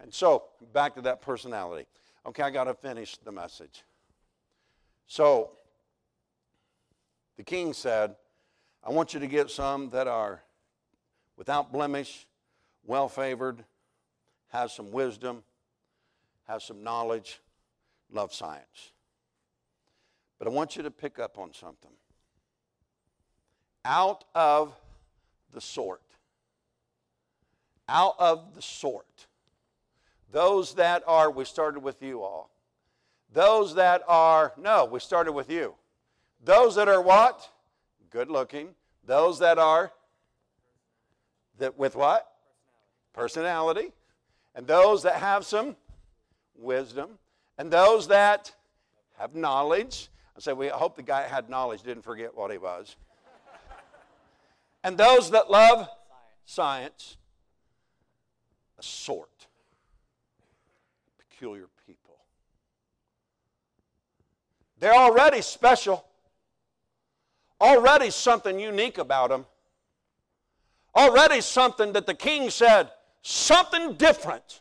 And 0.00 0.12
so, 0.14 0.44
back 0.72 0.94
to 0.94 1.02
that 1.02 1.20
personality. 1.20 1.86
Okay, 2.24 2.42
I 2.42 2.48
got 2.48 2.64
to 2.64 2.72
finish 2.72 3.18
the 3.18 3.32
message. 3.32 3.82
So 5.08 5.50
the 7.36 7.42
king 7.42 7.72
said, 7.72 8.14
I 8.84 8.90
want 8.90 9.14
you 9.14 9.20
to 9.20 9.26
get 9.26 9.50
some 9.50 9.88
that 9.90 10.06
are 10.06 10.42
without 11.36 11.72
blemish, 11.72 12.26
well 12.84 13.08
favored, 13.08 13.64
has 14.48 14.72
some 14.72 14.92
wisdom, 14.92 15.42
has 16.46 16.62
some 16.62 16.84
knowledge, 16.84 17.40
love 18.12 18.34
science. 18.34 18.92
But 20.38 20.46
I 20.46 20.50
want 20.50 20.76
you 20.76 20.82
to 20.82 20.90
pick 20.90 21.18
up 21.18 21.38
on 21.38 21.54
something. 21.54 21.90
Out 23.84 24.24
of 24.34 24.74
the 25.52 25.60
sort, 25.60 26.02
out 27.88 28.14
of 28.18 28.54
the 28.54 28.62
sort, 28.62 29.26
those 30.30 30.74
that 30.74 31.02
are, 31.06 31.30
we 31.30 31.46
started 31.46 31.80
with 31.80 32.02
you 32.02 32.22
all, 32.22 32.50
those 33.32 33.74
that 33.74 34.02
are, 34.08 34.52
no, 34.56 34.84
we 34.86 35.00
started 35.00 35.32
with 35.32 35.50
you. 35.50 35.74
Those 36.42 36.76
that 36.76 36.88
are 36.88 37.02
what? 37.02 37.48
Good 38.10 38.30
looking. 38.30 38.70
Those 39.04 39.38
that 39.40 39.58
are, 39.58 39.92
that 41.58 41.78
with 41.78 41.94
what? 41.94 42.26
Personality. 43.12 43.92
And 44.54 44.66
those 44.66 45.02
that 45.02 45.16
have 45.16 45.44
some 45.44 45.76
wisdom. 46.56 47.10
And 47.58 47.70
those 47.70 48.08
that 48.08 48.54
have 49.18 49.34
knowledge. 49.34 50.08
I 50.36 50.40
say, 50.40 50.52
we 50.52 50.68
hope 50.68 50.96
the 50.96 51.02
guy 51.02 51.22
had 51.22 51.50
knowledge, 51.50 51.82
didn't 51.82 52.04
forget 52.04 52.34
what 52.34 52.50
he 52.50 52.58
was. 52.58 52.96
and 54.84 54.96
those 54.96 55.32
that 55.32 55.50
love 55.50 55.88
science, 56.44 57.16
a 58.78 58.82
sort, 58.82 59.48
peculiar 61.18 61.66
They're 64.80 64.94
already 64.94 65.42
special, 65.42 66.04
already 67.60 68.10
something 68.10 68.58
unique 68.60 68.98
about 68.98 69.30
them, 69.30 69.46
already 70.94 71.40
something 71.40 71.92
that 71.94 72.06
the 72.06 72.14
king 72.14 72.50
said, 72.50 72.90
something 73.22 73.94
different 73.94 74.60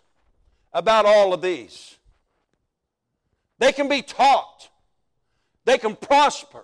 about 0.73 1.05
all 1.05 1.33
of 1.33 1.41
these. 1.41 1.97
They 3.59 3.71
can 3.71 3.89
be 3.89 4.01
taught, 4.01 4.69
they 5.65 5.77
can 5.77 5.95
prosper, 5.95 6.63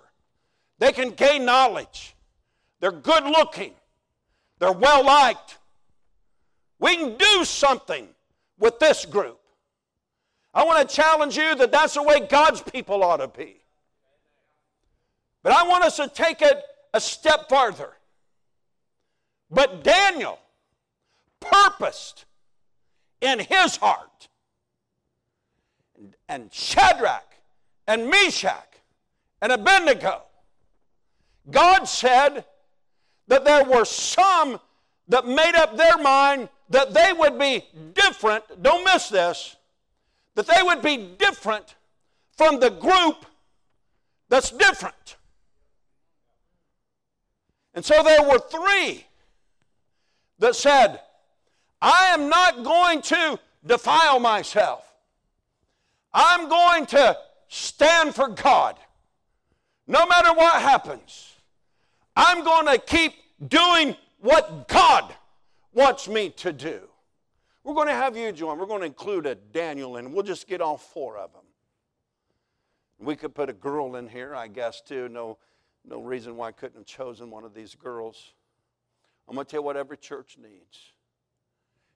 they 0.78 0.92
can 0.92 1.10
gain 1.10 1.44
knowledge, 1.44 2.14
they're 2.80 2.92
good 2.92 3.24
looking, 3.24 3.72
they're 4.58 4.72
well 4.72 5.04
liked. 5.04 5.58
We 6.78 6.96
can 6.96 7.16
do 7.16 7.44
something 7.44 8.08
with 8.58 8.78
this 8.78 9.06
group. 9.06 9.40
I 10.54 10.64
want 10.64 10.88
to 10.88 10.94
challenge 10.94 11.36
you 11.36 11.54
that 11.56 11.72
that's 11.72 11.94
the 11.94 12.02
way 12.02 12.20
God's 12.20 12.62
people 12.62 13.02
ought 13.02 13.16
to 13.16 13.28
be. 13.28 13.56
But 15.42 15.52
I 15.52 15.66
want 15.66 15.84
us 15.84 15.96
to 15.96 16.08
take 16.08 16.42
it 16.42 16.62
a 16.94 17.00
step 17.00 17.48
farther. 17.48 17.90
But 19.50 19.82
Daniel 19.82 20.38
purposed 21.40 22.24
in 23.20 23.40
his 23.40 23.76
heart, 23.76 24.28
and 26.28 26.52
Shadrach 26.52 27.36
and 27.86 28.08
Meshach 28.08 28.68
and 29.42 29.52
Abednego, 29.52 30.22
God 31.50 31.84
said 31.84 32.44
that 33.28 33.44
there 33.44 33.64
were 33.64 33.84
some 33.84 34.60
that 35.08 35.26
made 35.26 35.54
up 35.54 35.76
their 35.76 35.98
mind 35.98 36.48
that 36.70 36.94
they 36.94 37.12
would 37.12 37.38
be 37.38 37.64
different. 37.92 38.44
Don't 38.62 38.84
miss 38.84 39.08
this 39.08 39.56
that 40.34 40.46
they 40.46 40.62
would 40.62 40.82
be 40.82 40.96
different 41.18 41.74
from 42.36 42.60
the 42.60 42.70
group 42.70 43.26
that's 44.28 44.50
different. 44.50 45.16
And 47.74 47.84
so 47.84 48.02
there 48.02 48.22
were 48.22 48.38
three 48.38 49.06
that 50.38 50.56
said, 50.56 51.00
I 51.80 52.06
am 52.06 52.28
not 52.28 52.64
going 52.64 53.02
to 53.02 53.38
defile 53.66 54.20
myself. 54.20 54.84
I'm 56.12 56.48
going 56.48 56.86
to 56.86 57.18
stand 57.48 58.14
for 58.14 58.28
God. 58.28 58.78
No 59.86 60.06
matter 60.06 60.32
what 60.32 60.62
happens, 60.62 61.34
I'm 62.16 62.42
going 62.44 62.66
to 62.66 62.78
keep 62.78 63.12
doing 63.46 63.96
what 64.20 64.68
God 64.68 65.14
wants 65.72 66.08
me 66.08 66.30
to 66.30 66.52
do. 66.52 66.80
We're 67.64 67.74
going 67.74 67.88
to 67.88 67.94
have 67.94 68.14
you 68.14 68.30
join. 68.30 68.58
We're 68.58 68.66
going 68.66 68.80
to 68.80 68.86
include 68.86 69.24
a 69.24 69.34
Daniel, 69.34 69.96
and 69.96 70.12
we'll 70.12 70.22
just 70.22 70.46
get 70.46 70.60
all 70.60 70.76
four 70.76 71.16
of 71.16 71.32
them. 71.32 71.42
We 72.98 73.16
could 73.16 73.34
put 73.34 73.48
a 73.48 73.54
girl 73.54 73.96
in 73.96 74.06
here, 74.06 74.34
I 74.34 74.48
guess, 74.48 74.82
too. 74.82 75.08
No, 75.08 75.38
no 75.84 76.00
reason 76.00 76.36
why 76.36 76.48
I 76.48 76.52
couldn't 76.52 76.76
have 76.76 76.86
chosen 76.86 77.30
one 77.30 77.42
of 77.42 77.54
these 77.54 77.74
girls. 77.74 78.34
I'm 79.26 79.34
going 79.34 79.46
to 79.46 79.50
tell 79.50 79.60
you 79.60 79.64
what 79.64 79.78
every 79.78 79.96
church 79.96 80.36
needs. 80.40 80.78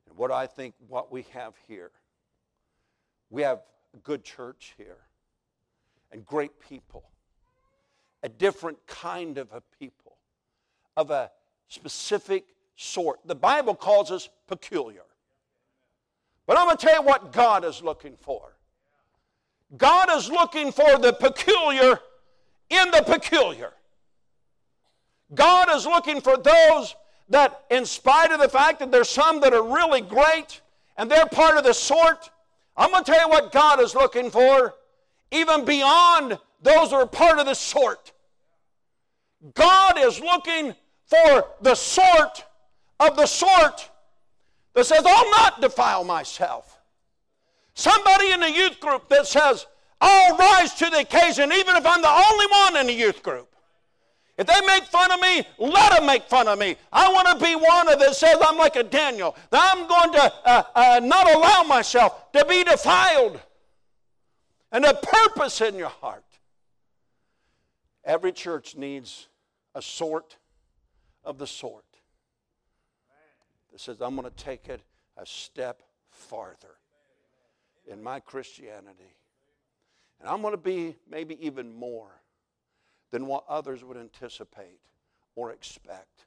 And 0.09 0.17
what 0.17 0.33
I 0.33 0.47
think 0.47 0.75
what 0.89 1.13
we 1.13 1.27
have 1.35 1.55
here. 1.69 1.91
We 3.29 3.43
have 3.43 3.61
a 3.95 3.99
good 3.99 4.25
church 4.25 4.75
here 4.79 4.97
and 6.13 6.25
great 6.25 6.59
people. 6.61 7.05
A 8.23 8.29
different 8.29 8.79
kind 8.87 9.37
of 9.37 9.53
a 9.53 9.63
people, 9.79 10.17
of 10.97 11.11
a 11.11 11.31
specific 11.69 12.47
sort. 12.75 13.21
The 13.27 13.35
Bible 13.35 13.75
calls 13.75 14.11
us 14.11 14.31
peculiar. 14.47 15.03
But 16.49 16.57
I'm 16.57 16.65
going 16.65 16.79
to 16.79 16.87
tell 16.87 17.03
you 17.03 17.07
what 17.07 17.31
God 17.31 17.63
is 17.63 17.83
looking 17.83 18.17
for. 18.17 18.57
God 19.77 20.09
is 20.17 20.31
looking 20.31 20.73
for 20.73 20.99
the 20.99 21.13
peculiar 21.13 22.01
in 22.71 22.91
the 22.91 23.03
peculiar. 23.07 23.75
God 25.35 25.69
is 25.77 25.85
looking 25.85 26.23
for 26.23 26.39
those 26.39 26.97
that, 27.29 27.65
in 27.71 27.85
spite 27.85 28.33
of 28.33 28.41
the 28.41 28.49
fact 28.49 28.79
that 28.79 28.91
there's 28.91 29.11
some 29.11 29.41
that 29.41 29.53
are 29.53 29.63
really 29.63 30.01
great 30.01 30.63
and 30.97 31.11
they're 31.11 31.27
part 31.27 31.59
of 31.59 31.65
the 31.65 31.75
sort, 31.75 32.31
I'm 32.79 32.93
going 32.93 33.05
to 33.05 33.13
tell 33.13 33.27
you 33.27 33.29
what 33.29 33.53
God 33.53 33.79
is 33.79 33.95
looking 33.95 34.31
for, 34.31 34.75
even 35.31 35.67
beyond 35.67 36.39
those 36.63 36.91
that 36.91 36.97
are 36.97 37.07
part 37.07 37.39
of 37.39 37.45
the 37.45 37.53
sort. 37.53 38.13
God 39.53 39.99
is 39.99 40.19
looking 40.19 40.75
for 41.05 41.45
the 41.61 41.75
sort 41.75 42.47
of 42.99 43.17
the 43.17 43.27
sort 43.27 43.91
that 44.75 44.85
says, 44.85 45.03
I'll 45.07 45.31
not 45.31 45.61
defile 45.61 46.05
myself. 46.05 46.79
Somebody 47.75 48.33
in 48.33 48.41
the 48.41 48.51
youth 48.51 48.81
group 48.81 49.09
that 49.09 49.27
says, 49.27 49.67
I'll 50.01 50.37
rise 50.37 50.75
to 50.75 50.91
the 50.91 51.01
occasion 51.01 51.53
even 51.53 51.77
if 51.77 51.87
I'm 51.87 52.03
the 52.03 52.09
only 52.09 52.47
one 52.47 52.77
in 52.77 52.87
the 52.87 52.93
youth 52.93 53.23
group. 53.23 53.55
If 54.37 54.47
they 54.47 54.61
make 54.67 54.85
fun 54.85 55.11
of 55.11 55.21
me, 55.21 55.45
let 55.59 55.97
them 55.97 56.07
make 56.07 56.23
fun 56.25 56.47
of 56.47 56.61
me. 56.61 56.77
I 56.93 57.13
want 57.13 57.27
to 57.37 57.45
be 57.45 57.57
one 57.57 57.89
of 57.89 57.99
that 57.99 58.15
says 58.15 58.37
I'm 58.41 58.57
like 58.57 58.77
a 58.77 58.85
Daniel, 58.85 59.37
that 59.51 59.75
I'm 59.75 59.89
going 59.89 60.13
to 60.13 60.33
uh, 60.45 60.63
uh, 60.75 61.01
not 61.03 61.29
allow 61.35 61.65
myself 61.65 62.31
to 62.33 62.45
be 62.45 62.63
defiled. 62.63 63.41
And 64.71 64.85
a 64.85 64.95
purpose 64.95 65.61
in 65.61 65.75
your 65.75 65.89
heart. 65.89 66.25
Every 68.05 68.31
church 68.31 68.77
needs 68.77 69.27
a 69.75 69.83
sort 69.83 70.37
of 71.25 71.39
the 71.39 71.47
sort 71.47 71.88
that 73.79 73.85
says, 73.85 74.01
I'm 74.01 74.17
going 74.17 74.29
to 74.29 74.45
take 74.45 74.69
it 74.69 74.81
a 75.17 75.25
step 75.25 75.83
farther 76.11 76.79
in 77.87 78.03
my 78.03 78.19
Christianity. 78.19 79.15
And 80.19 80.29
I'm 80.29 80.43
going 80.43 80.53
to 80.53 80.57
be 80.57 80.97
maybe 81.09 81.39
even 81.41 81.73
more 81.73 82.11
than 83.13 83.27
what 83.27 83.45
others 83.49 83.85
would 83.85 83.97
anticipate 83.97 84.81
or 85.37 85.53
expect 85.53 86.27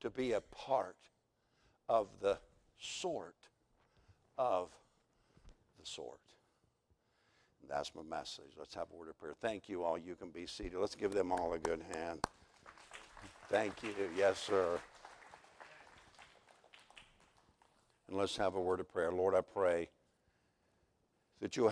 to 0.00 0.10
be 0.10 0.32
a 0.32 0.42
part 0.42 0.96
of 1.88 2.08
the 2.20 2.38
sort 2.78 3.36
of 4.36 4.68
the 5.80 5.86
sort. 5.86 6.20
That's 7.70 7.94
my 7.94 8.02
message. 8.02 8.52
Let's 8.58 8.74
have 8.74 8.88
a 8.92 8.96
word 8.96 9.08
of 9.08 9.18
prayer. 9.18 9.34
Thank 9.40 9.70
you 9.70 9.82
all. 9.82 9.96
You 9.96 10.14
can 10.14 10.28
be 10.28 10.46
seated. 10.46 10.74
Let's 10.78 10.94
give 10.94 11.14
them 11.14 11.32
all 11.32 11.54
a 11.54 11.58
good 11.58 11.82
hand. 11.94 12.20
Thank 13.48 13.82
you. 13.82 13.94
Yes, 14.14 14.38
sir. 14.38 14.78
And 18.08 18.16
let's 18.16 18.36
have 18.36 18.54
a 18.54 18.60
word 18.60 18.80
of 18.80 18.88
prayer. 18.92 19.10
Lord, 19.10 19.34
I 19.34 19.40
pray 19.40 19.88
that 21.40 21.56
you'll 21.56 21.64